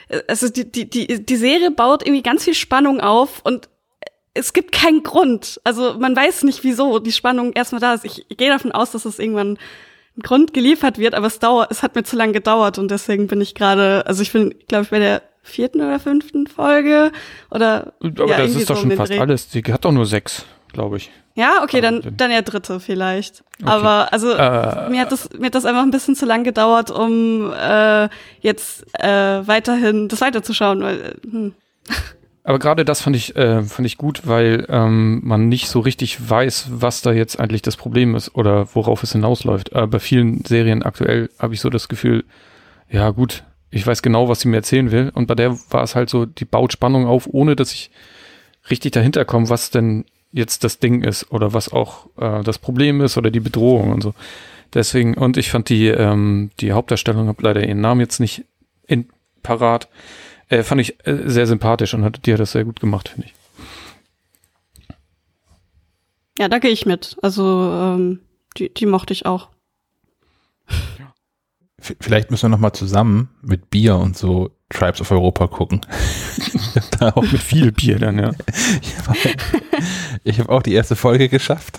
[0.09, 3.69] äh, also die, die, die, die Serie baut irgendwie ganz viel Spannung auf und
[4.35, 5.61] es gibt keinen Grund.
[5.65, 8.05] Also man weiß nicht, wieso die Spannung erstmal da ist.
[8.05, 9.59] Ich, ich gehe davon aus, dass es irgendwann
[10.17, 13.27] ein Grund geliefert wird, aber es dauert, es hat mir zu lange gedauert und deswegen
[13.29, 17.13] bin ich gerade, also ich bin, glaube ich, bei der vierten oder fünften Folge
[17.51, 17.93] oder.
[18.01, 19.19] Aber ja, das ist doch so schon fast Dreh.
[19.19, 19.49] alles.
[19.49, 21.11] Die hat doch nur sechs, glaube ich.
[21.35, 23.45] Ja, okay, dann, dann ja dritte vielleicht.
[23.61, 23.71] Okay.
[23.71, 26.91] Aber also äh, mir hat das mir hat das einfach ein bisschen zu lang gedauert,
[26.91, 28.09] um äh,
[28.41, 31.55] jetzt äh, weiterhin das weiterzuschauen, weil äh, hm.
[32.49, 36.31] Aber gerade das fand ich, äh, fand ich gut, weil ähm, man nicht so richtig
[36.31, 39.75] weiß, was da jetzt eigentlich das Problem ist oder worauf es hinausläuft.
[39.75, 42.25] Äh, bei vielen Serien aktuell habe ich so das Gefühl,
[42.91, 45.13] ja gut, ich weiß genau, was sie mir erzählen will.
[45.13, 47.91] Und bei der war es halt so, die baut Spannung auf, ohne dass ich
[48.71, 53.03] richtig dahinter komme, was denn jetzt das Ding ist oder was auch äh, das Problem
[53.03, 54.15] ist oder die Bedrohung und so.
[54.73, 58.47] Deswegen, und ich fand die, ähm, die Hauptdarstellung, habe leider ihren Namen jetzt nicht
[58.87, 59.11] in
[59.43, 59.89] parat,
[60.49, 63.29] äh, fand ich äh, sehr sympathisch und hat, die hat das sehr gut gemacht, finde
[63.29, 63.35] ich.
[66.39, 67.17] Ja, da gehe ich mit.
[67.23, 68.21] Also ähm,
[68.57, 69.49] die, die mochte ich auch.
[71.81, 75.81] Vielleicht müssen wir noch mal zusammen mit Bier und so Tribes of Europa gucken.
[76.99, 78.31] da auch mit viel Bier dann, ja.
[80.25, 81.79] ich habe hab auch die erste Folge geschafft.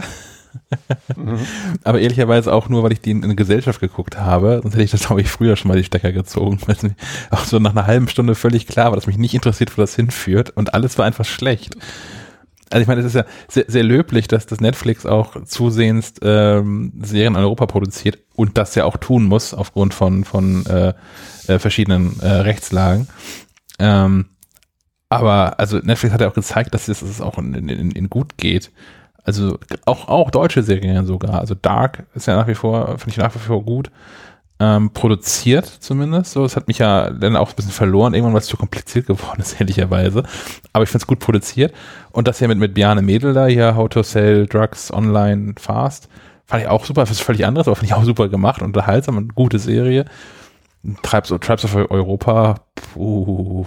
[1.15, 1.39] Mhm.
[1.83, 4.59] Aber ehrlicherweise auch nur, weil ich die in, in Gesellschaft geguckt habe.
[4.61, 6.59] Sonst hätte ich das, glaube ich, früher schon mal die Stecker gezogen.
[6.67, 6.85] Es
[7.31, 9.95] auch so nach einer halben Stunde völlig klar war, dass mich nicht interessiert, wo das
[9.95, 10.51] hinführt.
[10.51, 11.75] Und alles war einfach schlecht.
[12.71, 16.93] Also ich meine, es ist ja sehr, sehr löblich, dass das Netflix auch zusehends ähm,
[17.01, 20.93] Serien in Europa produziert und das ja auch tun muss aufgrund von, von äh,
[21.47, 23.07] äh, verschiedenen äh, Rechtslagen.
[23.79, 24.25] Ähm,
[25.09, 28.09] aber also Netflix hat ja auch gezeigt, dass es, dass es auch in, in, in
[28.09, 28.71] gut geht.
[29.29, 31.39] Also auch, auch deutsche Serien sogar.
[31.39, 33.91] Also Dark ist ja nach wie vor, finde ich nach wie vor gut
[34.59, 36.31] ähm, produziert zumindest.
[36.31, 39.07] So, es hat mich ja dann auch ein bisschen verloren, irgendwann, weil es zu kompliziert
[39.07, 40.23] geworden ist, ehrlicherweise.
[40.73, 41.73] Aber ich finde es gut produziert.
[42.11, 46.09] Und das hier mit, mit Biane Mädel da, hier How to Sell Drugs Online Fast,
[46.45, 47.01] fand ich auch super.
[47.01, 50.05] Das ist völlig anderes, aber fand ich auch super gemacht, unterhaltsam und gute Serie.
[51.03, 53.65] Tribes, Tribes of Europa, puh.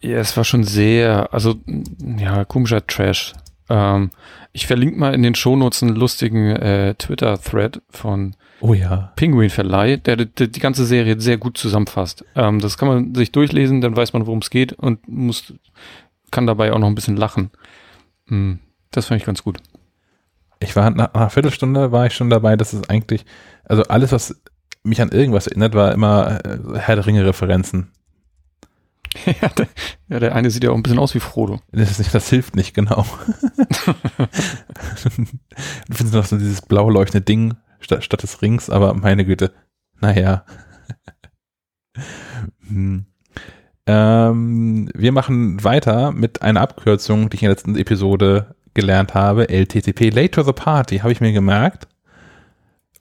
[0.00, 1.54] Ja, es war schon sehr, also,
[2.18, 3.32] ja, komischer Trash.
[3.68, 4.10] Ähm,
[4.52, 9.12] ich verlinke mal in den Shownotes einen lustigen äh, Twitter-Thread von Oh ja.
[9.16, 12.24] Penguin Verleih, der, der die ganze Serie sehr gut zusammenfasst.
[12.34, 15.52] Ähm, das kann man sich durchlesen, dann weiß man, worum es geht und muss,
[16.30, 17.50] kann dabei auch noch ein bisschen lachen.
[18.28, 18.60] Hm,
[18.90, 19.58] das fand ich ganz gut.
[20.60, 23.26] Ich war nach, nach einer Viertelstunde war ich schon dabei, dass es eigentlich,
[23.64, 24.40] also alles, was
[24.82, 27.90] mich an irgendwas erinnert, war immer äh, Herr der Ringe-Referenzen.
[29.40, 29.68] ja, der,
[30.08, 31.60] ja, der eine sieht ja auch ein bisschen aus wie Frodo.
[31.72, 33.06] Das, nicht, das hilft nicht, genau.
[33.86, 34.26] du
[35.90, 39.52] findest noch so dieses blau leuchtende Ding statt, statt des Rings, aber meine Güte,
[40.00, 40.44] naja.
[42.68, 43.06] hm.
[43.86, 49.48] ähm, wir machen weiter mit einer Abkürzung, die ich in der letzten Episode gelernt habe,
[49.48, 51.86] LTTP, Late to the Party, habe ich mir gemerkt.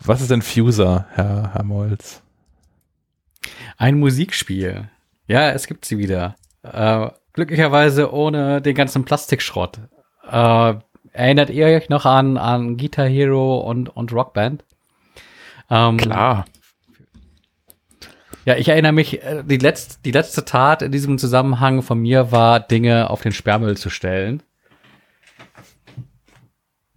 [0.06, 2.22] Was ist denn Fuser, Herr, Herr Molz?
[3.78, 4.90] Ein Musikspiel.
[5.28, 6.36] Ja, es gibt sie wieder.
[6.64, 9.80] Äh, glücklicherweise ohne den ganzen Plastikschrott.
[10.30, 10.74] Äh,
[11.14, 14.64] erinnert ihr euch noch an, an Guitar Hero und, und Rockband?
[15.70, 16.46] Ähm, Klar.
[18.46, 22.32] Ja, ich erinnere mich, äh, die, letzte, die letzte Tat in diesem Zusammenhang von mir
[22.32, 24.44] war, Dinge auf den Sperrmüll zu stellen.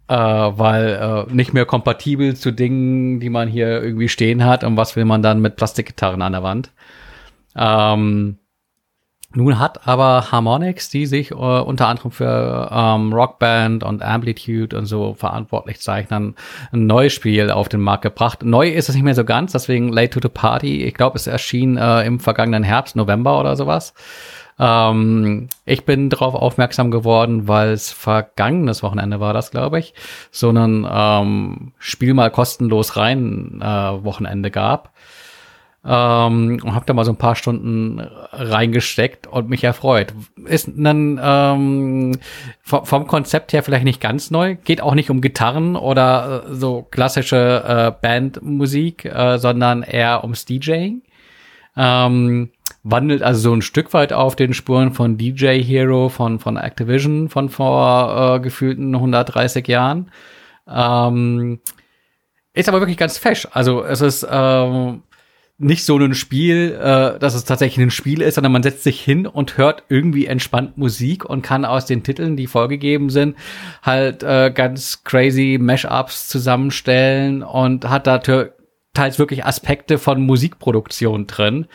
[0.09, 4.63] Äh, weil äh, nicht mehr kompatibel zu Dingen, die man hier irgendwie stehen hat.
[4.63, 6.71] Und was will man dann mit Plastikgitarren an der Wand?
[7.57, 8.37] Ähm,
[9.33, 14.85] nun hat aber Harmonix, die sich äh, unter anderem für ähm, Rockband und Amplitude und
[14.85, 16.35] so verantwortlich zeichnen,
[16.71, 18.43] ein neues Spiel auf den Markt gebracht.
[18.43, 20.85] Neu ist es nicht mehr so ganz, deswegen Late to the Party.
[20.85, 23.93] Ich glaube, es erschien äh, im vergangenen Herbst, November oder sowas.
[24.59, 29.93] Ähm, ich bin darauf aufmerksam geworden, weil es vergangenes Wochenende war das, glaube ich,
[30.31, 34.93] so ein ähm, Spiel mal kostenlos rein äh, Wochenende gab
[35.85, 40.13] ähm, und habe da mal so ein paar Stunden reingesteckt und mich erfreut.
[40.45, 42.19] Ist dann ähm,
[42.63, 46.83] vom Konzept her vielleicht nicht ganz neu, geht auch nicht um Gitarren oder äh, so
[46.83, 51.03] klassische äh, Bandmusik, äh, sondern eher ums DJing.
[51.75, 52.49] Ähm,
[52.83, 57.29] wandelt also so ein Stück weit auf den Spuren von DJ Hero von, von Activision
[57.29, 60.11] von vor äh, gefühlten 130 Jahren.
[60.67, 61.59] Ähm,
[62.53, 63.47] ist aber wirklich ganz fesch.
[63.51, 65.03] Also es ist ähm,
[65.59, 69.01] nicht so ein Spiel, äh, dass es tatsächlich ein Spiel ist, sondern man setzt sich
[69.01, 73.35] hin und hört irgendwie entspannt Musik und kann aus den Titeln, die vorgegeben sind,
[73.81, 78.19] halt äh, ganz crazy Mashups zusammenstellen und hat da
[78.97, 81.67] teils wirklich Aspekte von Musikproduktion drin,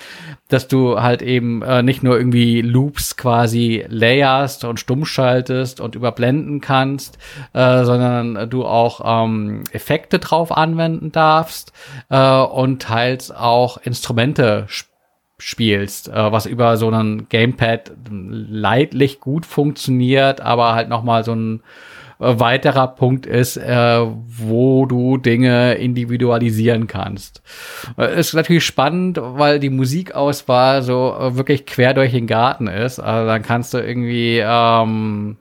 [0.49, 5.95] dass du halt eben äh, nicht nur irgendwie Loops quasi layerst und stumm schaltest und
[5.95, 7.19] überblenden kannst,
[7.53, 11.73] äh, sondern du auch ähm, Effekte drauf anwenden darfst
[12.11, 14.67] äh, und teils auch Instrumente
[15.39, 21.37] spielst, äh, was über so einen Gamepad leidlich gut funktioniert, aber halt noch mal so
[21.37, 21.63] ein
[22.23, 27.43] weiterer Punkt ist, äh, wo du Dinge individualisieren kannst.
[27.99, 33.01] Äh, ist natürlich spannend, weil die Musikauswahl so äh, wirklich quer durch den Garten ist.
[33.01, 35.37] Also dann kannst du irgendwie ähm,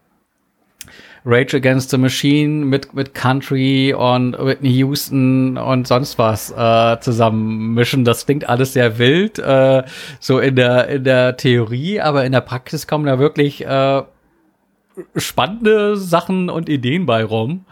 [1.23, 8.05] Rage Against the Machine mit, mit Country und Whitney Houston und sonst was äh, zusammenmischen.
[8.05, 9.83] Das klingt alles sehr wild, äh,
[10.19, 14.01] so in der, in der Theorie, aber in der Praxis kommen da wirklich äh,
[15.15, 17.65] spannende Sachen und Ideen bei rum.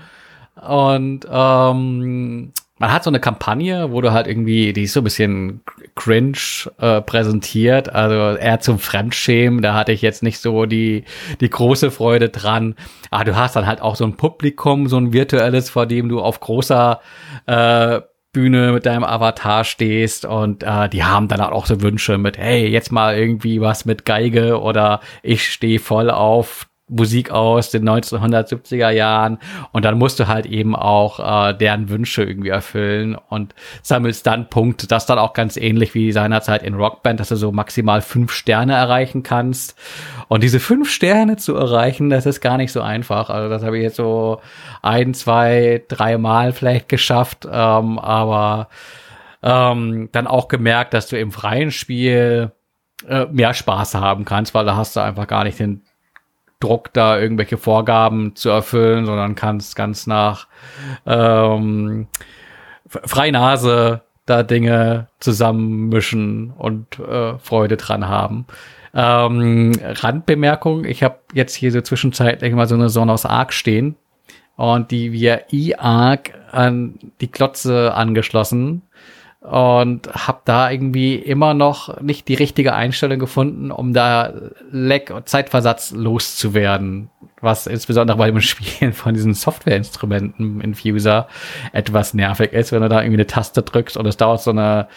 [0.55, 5.03] Und ähm, man hat so eine Kampagne, wo du halt irgendwie, die ist so ein
[5.03, 5.61] bisschen
[5.95, 6.37] cringe
[6.79, 11.03] äh, präsentiert, also eher zum Fremdschämen, da hatte ich jetzt nicht so die,
[11.41, 12.75] die große Freude dran.
[13.11, 16.21] Aber du hast dann halt auch so ein Publikum, so ein virtuelles, vor dem du
[16.21, 17.01] auf großer
[17.47, 18.01] äh,
[18.31, 22.67] Bühne mit deinem Avatar stehst und äh, die haben dann auch so Wünsche mit, hey,
[22.67, 28.89] jetzt mal irgendwie was mit Geige oder ich stehe voll auf Musik aus den 1970er
[28.89, 29.37] Jahren
[29.71, 34.49] und dann musst du halt eben auch äh, deren Wünsche irgendwie erfüllen und sammelst dann
[34.49, 38.31] Punkte, das dann auch ganz ähnlich wie seinerzeit in Rockband, dass du so maximal fünf
[38.31, 39.77] Sterne erreichen kannst.
[40.27, 43.77] Und diese fünf Sterne zu erreichen, das ist gar nicht so einfach, also das habe
[43.77, 44.41] ich jetzt so
[44.81, 48.69] ein, zwei, drei Mal vielleicht geschafft, ähm, aber
[49.41, 52.51] ähm, dann auch gemerkt, dass du im freien Spiel
[53.07, 55.83] äh, mehr Spaß haben kannst, weil da hast du einfach gar nicht den
[56.59, 60.47] Druck, da irgendwelche Vorgaben zu erfüllen, sondern kannst ganz nach
[61.05, 62.07] ähm,
[62.85, 68.45] Freinase da Dinge zusammenmischen und äh, Freude dran haben.
[68.93, 73.95] Ähm, Randbemerkung, ich habe jetzt hier so zwischenzeitlich mal so eine Sonos Arc stehen
[74.55, 78.81] und die via e-Arc an die Klotze angeschlossen
[79.41, 84.33] und habe da irgendwie immer noch nicht die richtige Einstellung gefunden, um da
[84.69, 87.09] Leck und Zeitversatz loszuwerden,
[87.39, 91.27] was insbesondere bei dem Spielen von diesen Softwareinstrumenten in Fuser
[91.71, 94.87] etwas nervig ist, wenn du da irgendwie eine Taste drückst und es dauert so eine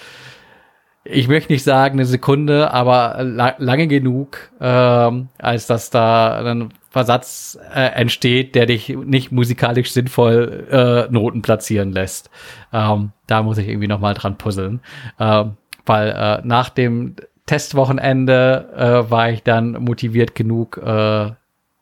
[1.05, 6.73] ich möchte nicht sagen eine Sekunde, aber la lange genug, ähm, als dass da ein
[6.93, 12.29] Versatz äh, entsteht, der dich nicht musikalisch sinnvoll äh, Noten platzieren lässt.
[12.71, 14.81] Ähm, da muss ich irgendwie noch mal dran puzzeln,
[15.19, 15.57] ähm,
[15.87, 17.17] weil äh, nach dem
[17.47, 21.31] Testwochenende äh, war ich dann motiviert genug, äh,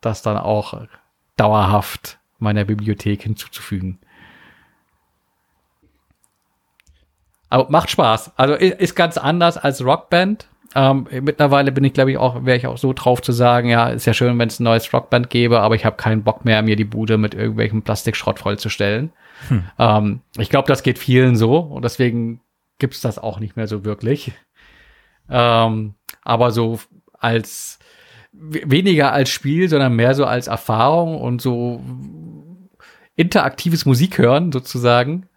[0.01, 0.81] das dann auch
[1.37, 3.99] dauerhaft meiner Bibliothek hinzuzufügen.
[7.49, 8.31] Aber macht Spaß.
[8.37, 10.47] Also ist ganz anders als Rockband.
[10.75, 13.89] Ähm, mittlerweile bin ich, glaube ich, auch, wäre ich auch so drauf zu sagen, ja,
[13.89, 16.63] ist ja schön, wenn es ein neues Rockband gäbe, aber ich habe keinen Bock mehr,
[16.63, 19.13] mir die Bude mit irgendwelchem Plastikschrott vollzustellen.
[19.49, 19.65] Hm.
[19.79, 22.41] Ähm, ich glaube, das geht vielen so und deswegen
[22.79, 24.33] gibt's das auch nicht mehr so wirklich.
[25.29, 26.79] Ähm, aber so
[27.13, 27.79] als
[28.33, 31.83] weniger als Spiel, sondern mehr so als Erfahrung und so
[33.17, 35.29] interaktives Musik hören sozusagen,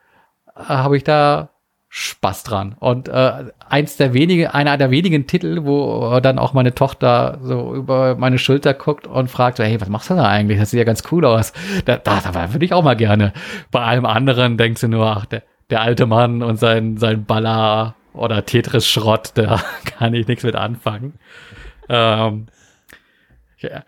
[0.55, 1.49] äh, habe ich da
[1.95, 2.75] Spaß dran.
[2.79, 7.75] Und äh, eins der wenigen, einer der wenigen Titel, wo dann auch meine Tochter so
[7.75, 10.57] über meine Schulter guckt und fragt, hey, was machst du da eigentlich?
[10.57, 11.53] Das sieht ja ganz cool aus.
[11.85, 13.31] Da, da, da würde ich auch mal gerne.
[13.69, 17.93] Bei allem anderen denkst du nur, ach, der, der alte Mann und sein, sein Baller
[18.13, 21.13] oder Tetris-Schrott, da kann ich nichts mit anfangen.
[21.89, 22.47] Ähm,
[23.59, 23.83] ja.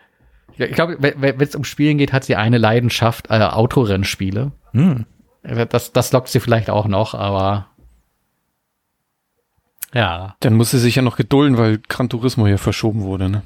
[0.58, 4.52] Ich glaube, wenn es um Spielen geht, hat sie eine Leidenschaft, äh, Autorennspiele.
[4.74, 5.08] Hm.
[5.42, 7.66] Das, das lockt sie vielleicht auch noch, aber
[9.96, 10.36] ja.
[10.42, 13.42] Dann muss sie sich ja noch gedulden, weil Gran Turismo hier verschoben wurde, ne?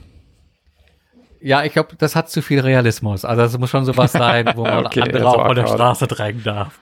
[1.42, 3.24] Ja, ich glaube, das hat zu viel Realismus.
[3.24, 6.44] Also es muss schon sowas sein, wo man okay, andere auch von der Straße drängen
[6.44, 6.80] darf.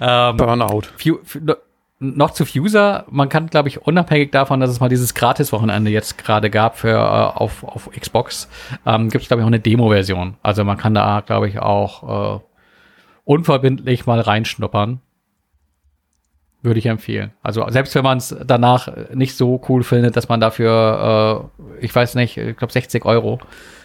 [0.00, 0.82] Ähm, Burnout.
[2.00, 6.18] noch zu Fuser, man kann, glaube ich, unabhängig davon, dass es mal dieses Gratis-Wochenende jetzt
[6.18, 8.48] gerade gab für äh, auf, auf Xbox,
[8.84, 10.38] ähm, gibt es, glaube ich, auch eine Demo-Version.
[10.42, 12.40] Also man kann da, glaube ich, auch äh,
[13.24, 15.00] unverbindlich mal reinschnuppern.
[16.62, 17.32] Würde ich empfehlen.
[17.42, 21.94] Also selbst wenn man es danach nicht so cool findet, dass man dafür, äh, ich
[21.94, 23.40] weiß nicht, ich glaube 60 Euro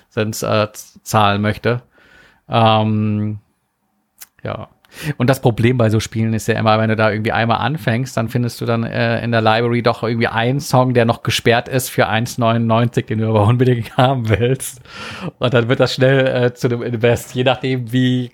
[0.10, 0.68] sind äh,
[1.03, 1.84] zahlen möchte.
[2.49, 3.39] Ähm,
[4.43, 4.69] ja.
[5.18, 8.15] Und das Problem bei so Spielen ist ja immer, wenn du da irgendwie einmal anfängst,
[8.15, 11.68] dann findest du dann äh, in der Library doch irgendwie einen Song, der noch gesperrt
[11.68, 14.81] ist für 1,99, den du aber unbedingt haben willst.
[15.39, 18.31] Und dann wird das schnell äh, zu einem Invest, je nachdem, wie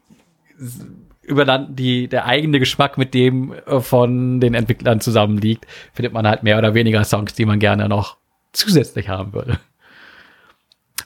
[1.21, 6.27] über dann die, der eigene Geschmack mit dem äh, von den Entwicklern zusammenliegt, findet man
[6.27, 8.17] halt mehr oder weniger Songs, die man gerne noch
[8.53, 9.59] zusätzlich haben würde.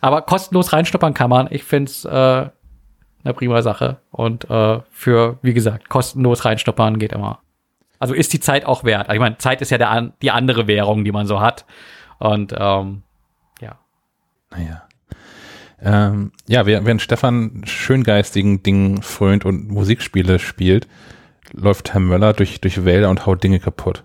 [0.02, 1.48] Aber kostenlos reinstoppern kann man.
[1.52, 2.10] Ich finde es äh,
[3.26, 3.98] eine prima Sache.
[4.12, 7.40] Und äh, für, wie gesagt, kostenlos reinstoppern geht immer.
[8.00, 9.12] Also ist die Zeit auch wert.
[9.12, 11.66] Ich meine, Zeit ist ja der, die andere Währung, die man so hat.
[12.20, 13.04] Und ähm,
[13.62, 13.78] ja.
[14.52, 14.85] Naja.
[15.82, 20.88] Ähm, ja, während Stefan schöngeistigen Dingen frönt und Musikspiele spielt,
[21.54, 24.04] läuft Herr Möller durch, durch Wälder und haut Dinge kaputt.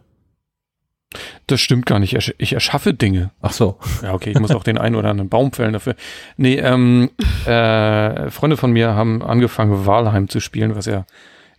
[1.47, 2.35] Das stimmt gar nicht.
[2.39, 3.33] Ich erschaffe Dinge.
[3.43, 3.79] Ach so.
[4.03, 5.97] Ja, okay, ich muss auch den einen oder anderen Baum fällen dafür.
[6.37, 7.11] Nee, ähm,
[7.47, 11.05] äh, Freunde von mir haben angefangen, Walheim zu spielen, was ja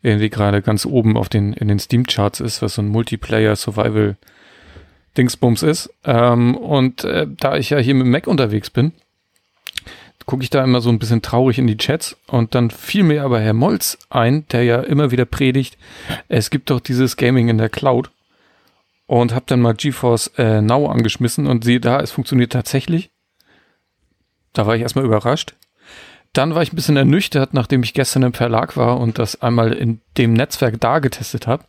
[0.02, 5.94] irgendwie gerade ganz oben auf den, in den Steam-Charts ist, was so ein Multiplayer-Survival-Dingsbums ist.
[6.06, 8.94] Ähm, und äh, da ich ja hier mit Mac unterwegs bin,
[10.26, 13.23] gucke ich da immer so ein bisschen traurig in die Chats und dann fiel mir
[13.23, 15.77] aber Herr Molz ein, der ja immer wieder predigt,
[16.27, 18.10] es gibt doch dieses Gaming in der Cloud
[19.07, 23.11] und habe dann mal GeForce äh, Now angeschmissen und sehe da, es funktioniert tatsächlich.
[24.53, 25.56] Da war ich erstmal überrascht.
[26.34, 29.73] Dann war ich ein bisschen ernüchtert, nachdem ich gestern im Verlag war und das einmal
[29.73, 31.65] in dem Netzwerk da getestet habe,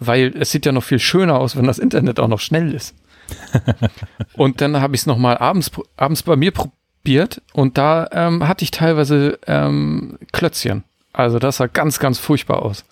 [0.00, 2.96] weil es sieht ja noch viel schöner aus, wenn das Internet auch noch schnell ist.
[4.34, 6.52] und dann habe ich es nochmal abends, abends bei mir
[7.06, 10.82] probiert und da ähm, hatte ich teilweise ähm, Klötzchen.
[11.12, 12.84] Also das sah ganz, ganz furchtbar aus.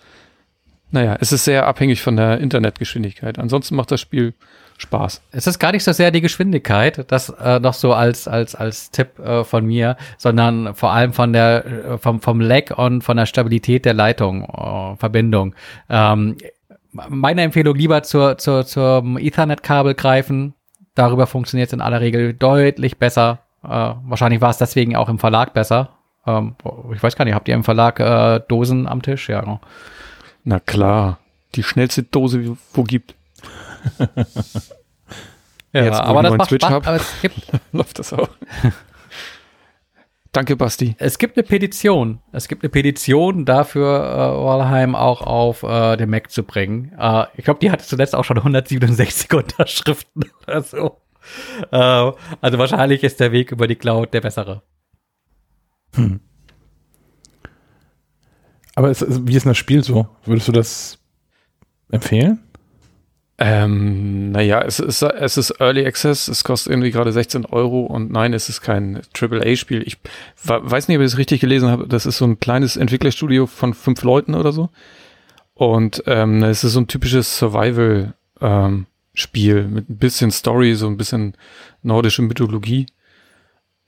[0.91, 3.37] Naja, es ist sehr abhängig von der Internetgeschwindigkeit.
[3.37, 4.33] Ansonsten macht das Spiel
[4.77, 5.21] Spaß.
[5.31, 8.89] Es ist gar nicht so sehr die Geschwindigkeit, das äh, noch so als als als
[8.91, 13.17] Tipp äh, von mir, sondern vor allem von der äh, vom vom Lag und von
[13.17, 15.55] der Stabilität der Leitung äh, Verbindung.
[15.89, 16.37] Ähm,
[16.91, 20.53] meine Empfehlung lieber zur zur zum Ethernet-Kabel greifen.
[20.93, 23.44] Darüber funktioniert es in aller Regel deutlich besser.
[23.65, 25.89] Äh, wahrscheinlich war es deswegen auch im Verlag besser.
[26.25, 26.55] Ähm,
[26.93, 29.29] ich weiß gar nicht, habt ihr im Verlag äh, Dosen am Tisch?
[29.29, 29.41] Ja.
[29.41, 29.59] Genau.
[30.43, 31.19] Na klar,
[31.55, 33.15] die schnellste Dose, wo gibt.
[35.73, 38.29] ja, Jetzt, aber das macht Switch Spaß, hab, aber es gibt läuft das auch.
[40.31, 40.95] Danke, Basti.
[40.99, 42.19] Es gibt eine Petition.
[42.33, 46.91] Es gibt eine Petition dafür, äh, Walheim auch auf äh, den Mac zu bringen.
[46.99, 50.97] Äh, ich glaube, die hatte zuletzt auch schon 167 Unterschriften oder so.
[51.71, 54.63] Äh, also wahrscheinlich ist der Weg über die Cloud der bessere.
[55.95, 56.19] Hm.
[58.75, 60.07] Aber es, wie ist denn das Spiel so?
[60.25, 60.99] Würdest du das
[61.91, 62.39] empfehlen?
[63.37, 68.09] Ähm, naja, es ist, es ist Early Access, es kostet irgendwie gerade 16 Euro und
[68.09, 69.83] nein, es ist kein AAA-Spiel.
[69.85, 69.97] Ich
[70.41, 71.87] weiß nicht, ob ich es richtig gelesen habe.
[71.87, 74.69] Das ist so ein kleines Entwicklerstudio von fünf Leuten oder so.
[75.53, 78.87] Und ähm, es ist so ein typisches Survival-Spiel ähm,
[79.67, 81.35] mit ein bisschen Story, so ein bisschen
[81.81, 82.87] nordische Mythologie.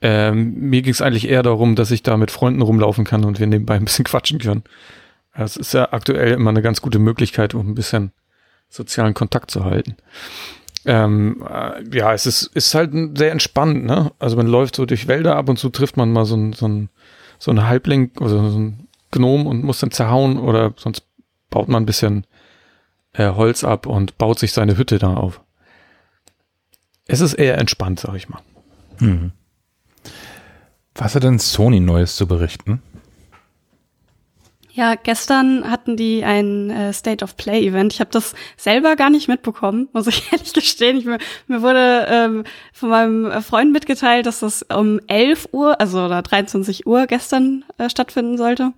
[0.00, 3.40] Ähm, mir ging es eigentlich eher darum, dass ich da mit Freunden rumlaufen kann und
[3.40, 4.64] wir nebenbei ein bisschen quatschen können.
[5.36, 8.12] Das ist ja aktuell immer eine ganz gute Möglichkeit, um ein bisschen
[8.68, 9.96] sozialen Kontakt zu halten.
[10.84, 14.12] Ähm, äh, ja, es ist, ist halt sehr entspannt, ne?
[14.18, 16.66] Also man läuft so durch Wälder, ab und zu trifft man mal so ein, so
[16.66, 16.88] ein,
[17.38, 21.02] so ein Halbling, also so ein Gnom und muss dann zerhauen oder sonst
[21.50, 22.26] baut man ein bisschen
[23.12, 25.40] äh, Holz ab und baut sich seine Hütte da auf.
[27.06, 28.42] Es ist eher entspannt, sag ich mal.
[28.98, 29.32] Mhm.
[30.94, 32.82] Was hat denn Sony Neues zu berichten?
[34.78, 37.92] Ja, gestern hatten die ein äh, State of Play Event.
[37.92, 40.96] Ich habe das selber gar nicht mitbekommen, muss ich ehrlich gestehen.
[40.96, 41.18] Ich, mir,
[41.48, 46.86] mir wurde ähm, von meinem Freund mitgeteilt, dass das um 11 Uhr, also oder 23
[46.86, 48.72] Uhr gestern äh, stattfinden sollte.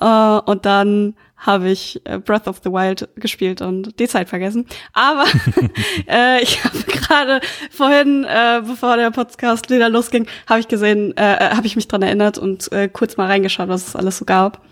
[0.00, 4.66] Äh, und dann habe ich äh, Breath of the Wild gespielt und die Zeit vergessen.
[4.92, 5.24] Aber
[6.08, 7.40] äh, ich habe gerade
[7.70, 11.88] vorhin, äh, bevor der Podcast wieder losging, habe ich gesehen, äh, äh, habe ich mich
[11.88, 14.62] dran erinnert und äh, kurz mal reingeschaut, was es alles so gab.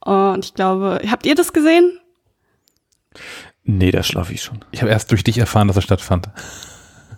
[0.00, 1.98] Und ich glaube, habt ihr das gesehen?
[3.64, 4.64] Nee, da schlafe ich schon.
[4.72, 6.28] Ich habe erst durch dich erfahren, dass er stattfand.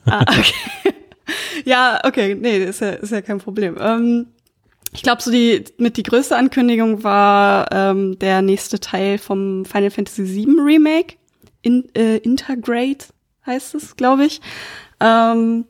[0.06, 0.94] Ah, okay.
[1.64, 3.76] ja, okay, nee, ist ja, ist ja kein Problem.
[3.80, 4.26] Ähm,
[4.94, 9.90] ich glaube, so die mit die größte Ankündigung war ähm, der nächste Teil vom Final
[9.90, 11.16] Fantasy VII Remake.
[11.62, 13.06] In, äh, Integrate
[13.44, 14.40] heißt es, glaube ich.
[15.00, 15.64] Ähm,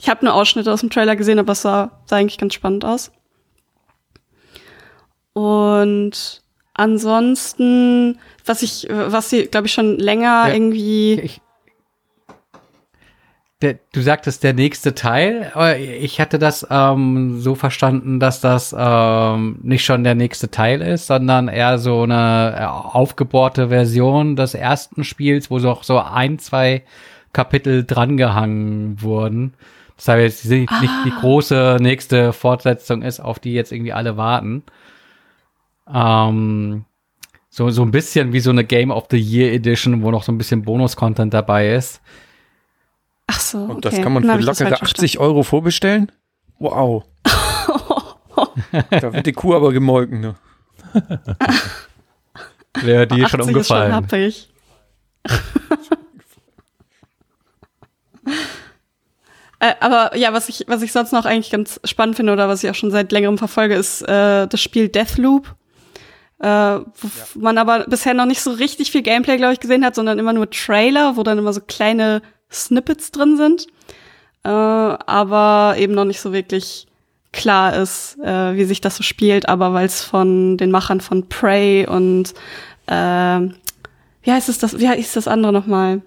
[0.00, 2.84] ich habe nur Ausschnitte aus dem Trailer gesehen, aber es sah, sah eigentlich ganz spannend
[2.84, 3.12] aus.
[5.34, 6.42] Und
[6.74, 11.20] ansonsten, was ich, was sie, glaube ich, schon länger Ja, irgendwie.
[11.20, 11.40] Ich,
[13.60, 18.74] der, du sagtest der nächste Teil, aber ich hatte das ähm, so verstanden, dass das
[18.78, 24.54] ähm, nicht schon der nächste Teil ist, sondern eher so eine äh, aufgebohrte Version des
[24.54, 26.84] ersten Spiels, wo so auch so ein, zwei
[27.32, 29.54] Kapitel drangehangen wurden.
[29.96, 34.62] Das heißt, nicht, nicht die große nächste Fortsetzung ist, auf die jetzt irgendwie alle warten.
[35.92, 36.84] Ähm,
[37.50, 40.30] so, so ein bisschen wie so eine Game of the Year Edition, wo noch so
[40.30, 42.00] ein bisschen Bonus-Content dabei ist.
[43.28, 43.58] Ach so.
[43.58, 43.80] Und okay.
[43.82, 46.10] das kann man Dann für lockere falsch 80 Euro vorbestellen?
[46.58, 47.04] Wow.
[48.90, 50.20] da wird die Kuh aber gemolken.
[50.20, 50.34] Ne?
[52.80, 53.24] Wäre die schon.
[53.24, 53.94] 80 ist schon umgefallen.
[53.94, 54.48] happig.
[59.60, 62.62] Äh, aber ja, was ich, was ich sonst noch eigentlich ganz spannend finde oder was
[62.62, 65.52] ich auch schon seit längerem verfolge, ist äh, das Spiel Deathloop.
[66.38, 69.96] Äh, wo man aber bisher noch nicht so richtig viel Gameplay, glaube ich, gesehen hat,
[69.96, 73.66] sondern immer nur Trailer, wo dann immer so kleine Snippets drin sind.
[74.44, 76.86] Äh, aber eben noch nicht so wirklich
[77.32, 81.28] klar ist, äh, wie sich das so spielt, aber weil es von den Machern von
[81.28, 82.34] Prey und
[82.86, 83.40] äh,
[84.22, 86.02] wie heißt es das, wie heißt das andere nochmal?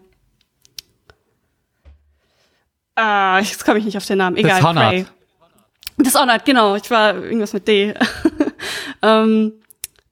[2.96, 4.38] Ah, jetzt komme ich nicht auf den Namen.
[4.38, 4.58] Egal.
[4.60, 4.90] Dishonored.
[4.90, 5.06] Prey.
[5.98, 6.76] Dishonored, genau.
[6.76, 7.94] Ich war irgendwas mit D.
[9.02, 9.54] ähm,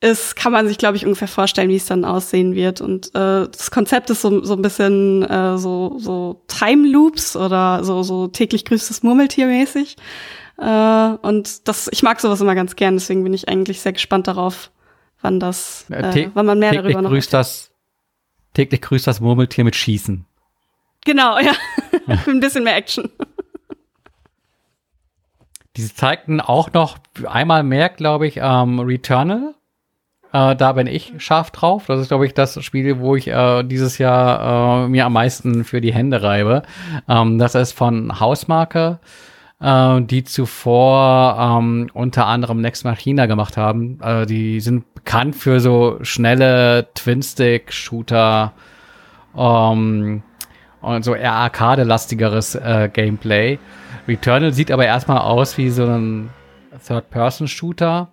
[0.01, 2.79] ist, kann man sich, glaube ich, ungefähr vorstellen, wie es dann aussehen wird.
[2.79, 7.83] Und äh, das Konzept ist so, so ein bisschen äh, so, so Time Loops oder
[7.83, 9.97] so, so täglich grüßtes Murmeltier mäßig.
[10.57, 14.27] Äh, und das, ich mag sowas immer ganz gern, deswegen bin ich eigentlich sehr gespannt
[14.27, 14.71] darauf,
[15.21, 17.09] wann das, Äh, wann man mehr täglich darüber noch.
[17.11, 17.71] grüßt das
[18.53, 20.25] täglich grüßt das Murmeltier mit Schießen.
[21.05, 21.53] Genau, ja.
[22.27, 23.09] ein bisschen mehr Action.
[25.75, 29.55] Die zeigten auch noch einmal mehr, glaube ich, ähm, Returnal.
[30.31, 31.85] Äh, da bin ich scharf drauf.
[31.87, 35.63] Das ist, glaube ich, das Spiel, wo ich äh, dieses Jahr äh, mir am meisten
[35.63, 36.63] für die Hände reibe.
[37.07, 38.99] Ähm, das ist von Hausmarke,
[39.59, 43.99] äh, die zuvor ähm, unter anderem Next Machina gemacht haben.
[44.01, 48.53] Äh, die sind bekannt für so schnelle Twin-Stick-Shooter
[49.35, 50.21] ähm,
[50.81, 53.57] und so eher arcade-lastigeres äh, Gameplay.
[54.07, 56.29] Returnal sieht aber erstmal aus wie so ein
[56.85, 58.09] Third-Person-Shooter,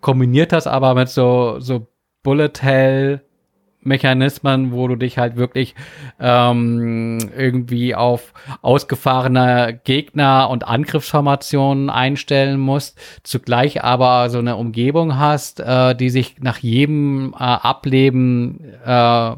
[0.00, 1.86] kombiniert das aber mit so, so
[2.22, 5.74] Bullet-Hell-Mechanismen, wo du dich halt wirklich
[6.18, 8.32] ähm, irgendwie auf
[8.62, 16.36] ausgefahrene Gegner und Angriffsformationen einstellen musst, zugleich aber so eine Umgebung hast, äh, die sich
[16.40, 19.36] nach jedem äh, Ableben äh,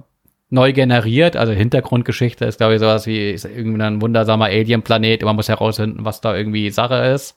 [0.48, 1.36] neu generiert.
[1.36, 5.22] Also Hintergrundgeschichte ist, glaube ich, sowas wie ist irgendwie ein wundersamer Alien-Planet.
[5.22, 7.36] Man muss herausfinden, was da irgendwie Sache ist.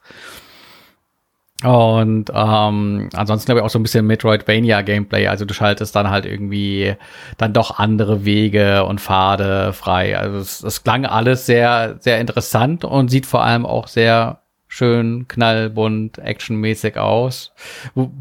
[1.63, 5.27] Und ähm, ansonsten glaube ich auch so ein bisschen Metroidvania-Gameplay.
[5.27, 6.95] Also du schaltest dann halt irgendwie
[7.37, 10.17] dann doch andere Wege und Pfade frei.
[10.17, 14.39] Also es, es klang alles sehr, sehr interessant und sieht vor allem auch sehr
[14.69, 17.51] schön knallbunt, actionmäßig aus.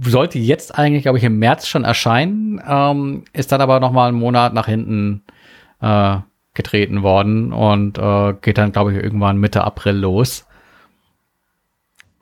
[0.00, 4.08] Sollte jetzt eigentlich, glaube ich, im März schon erscheinen, ähm, ist dann aber noch mal
[4.08, 5.22] einen Monat nach hinten
[5.80, 6.16] äh,
[6.54, 10.47] getreten worden und äh, geht dann, glaube ich, irgendwann Mitte April los.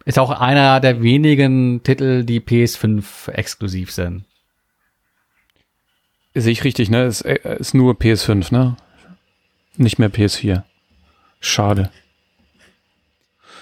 [0.06, 4.24] Ist auch einer der wenigen Titel, die PS5 exklusiv sind.
[6.32, 7.06] Sehe ich richtig, ne?
[7.06, 8.76] Ist, äh, ist nur PS5, ne?
[9.76, 10.62] Nicht mehr PS4.
[11.40, 11.90] Schade.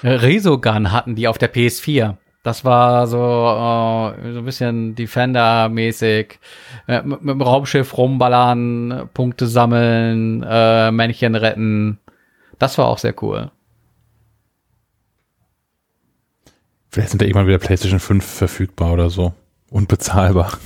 [0.03, 2.19] Resogun hatten die auf der PS4.
[2.43, 6.41] Das war so, äh, so ein bisschen Defender-mäßig.
[6.87, 12.01] Äh, mit, mit dem Raumschiff rumballern, Punkte sammeln, äh, Männchen retten.
[12.59, 13.51] Das war auch sehr cool.
[16.95, 19.35] Vielleicht sind da irgendwann wieder PlayStation 5 verfügbar oder so.
[19.69, 20.59] Und bezahlbar.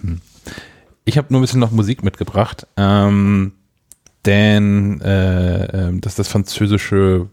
[0.00, 0.22] Hm.
[1.04, 3.52] Ich habe nur ein bisschen noch Musik mitgebracht, ähm,
[4.24, 7.28] denn äh, ähm, das das französische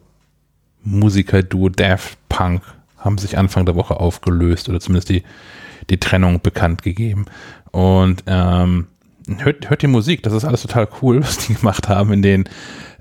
[0.83, 2.61] Musikerduo Daft Punk
[2.97, 5.23] haben sich Anfang der Woche aufgelöst oder zumindest die,
[5.89, 7.23] die Trennung bekannt gegeben.
[7.71, 8.87] Und ähm,
[9.39, 12.49] hört, hört die Musik, das ist alles total cool, was die gemacht haben in den,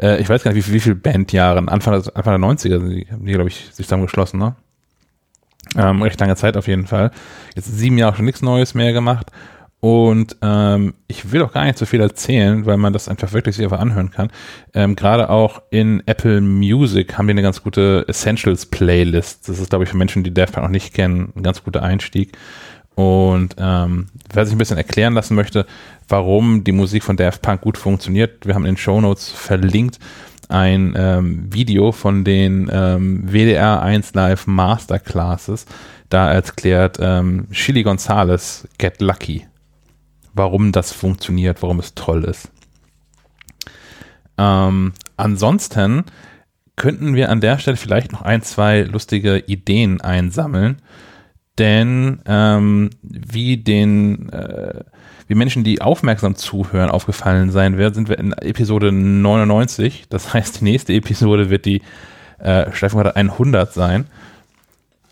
[0.00, 2.90] äh, ich weiß gar nicht, wie, viel- wie viele Bandjahren, Anfang, Anfang der 90er sind
[2.90, 4.54] die, haben die, glaube ich, sich zusammengeschlossen, ne?
[5.76, 7.10] Ähm, recht lange Zeit auf jeden Fall.
[7.54, 9.30] Jetzt sieben Jahre schon nichts Neues mehr gemacht.
[9.80, 13.54] Und ähm, ich will auch gar nicht so viel erzählen, weil man das einfach wirklich
[13.54, 14.30] sich einfach anhören kann.
[14.74, 19.48] Ähm, Gerade auch in Apple Music haben wir eine ganz gute Essentials Playlist.
[19.48, 22.36] Das ist, glaube ich, für Menschen, die Punk noch nicht kennen, ein ganz guter Einstieg.
[22.98, 25.66] Und ähm, wer sich ein bisschen erklären lassen möchte,
[26.08, 30.00] warum die Musik von Daft Punk gut funktioniert, wir haben in den Show Notes verlinkt
[30.48, 35.66] ein ähm, Video von den ähm, WDR 1 Live Masterclasses.
[36.08, 39.46] Da erklärt ähm, Chili Gonzales Get Lucky,
[40.34, 42.50] warum das funktioniert, warum es toll ist.
[44.38, 46.02] Ähm, ansonsten
[46.74, 50.82] könnten wir an der Stelle vielleicht noch ein, zwei lustige Ideen einsammeln,
[51.58, 54.84] denn ähm, wie den äh,
[55.28, 60.06] wie Menschen, die aufmerksam zuhören, aufgefallen sein wird, sind wir in Episode 99.
[60.08, 61.82] Das heißt, die nächste Episode wird die
[62.38, 64.06] äh, Schleifenquadrat 100 sein.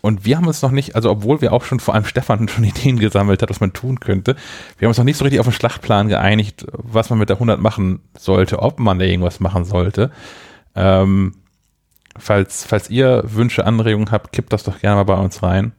[0.01, 2.63] Und wir haben uns noch nicht, also obwohl wir auch schon vor allem Stefan schon
[2.63, 4.35] Ideen gesammelt hat, was man tun könnte,
[4.77, 7.35] wir haben uns noch nicht so richtig auf den Schlachtplan geeinigt, was man mit der
[7.35, 10.11] 100 machen sollte, ob man da irgendwas machen sollte.
[10.75, 11.35] Ähm,
[12.17, 15.73] falls, falls ihr Wünsche, Anregungen habt, kippt das doch gerne mal bei uns rein.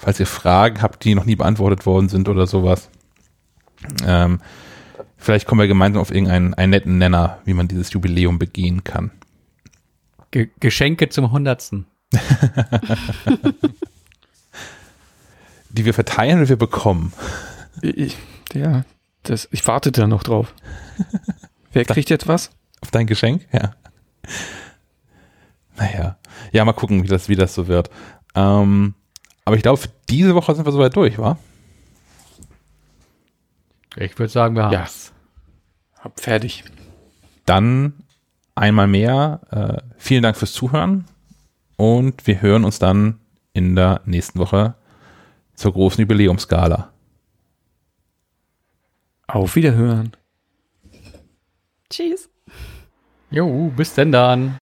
[0.00, 2.88] Falls ihr Fragen habt, die noch nie beantwortet worden sind oder sowas.
[4.02, 4.40] Ähm,
[5.18, 9.10] vielleicht kommen wir gemeinsam auf irgendeinen einen netten Nenner, wie man dieses Jubiläum begehen kann.
[10.30, 11.84] Ge Geschenke zum Hundertsten.
[15.68, 17.12] die wir verteilen oder wir bekommen.
[17.82, 18.16] Ich,
[18.54, 18.86] ja,
[19.22, 20.54] das, ich warte da noch drauf.
[21.72, 22.52] Wer kriegt jetzt was?
[22.80, 23.46] Auf dein Geschenk?
[23.52, 23.74] Ja.
[25.76, 26.16] Naja.
[26.52, 27.90] Ja, mal gucken, wie das, wie das so wird.
[28.34, 28.94] Ähm,
[29.50, 31.36] aber ich glaube, für diese Woche sind wir soweit durch, wa?
[33.96, 34.86] Ich würde sagen, wir haben Ja.
[35.98, 36.62] Hab fertig.
[37.46, 37.94] Dann
[38.54, 41.04] einmal mehr äh, vielen Dank fürs Zuhören
[41.76, 43.18] und wir hören uns dann
[43.52, 44.74] in der nächsten Woche
[45.56, 46.92] zur großen Jubiläumsgala.
[49.26, 50.12] Auf Wiederhören.
[51.90, 52.30] Tschüss.
[53.32, 54.58] Jo, bis denn dann.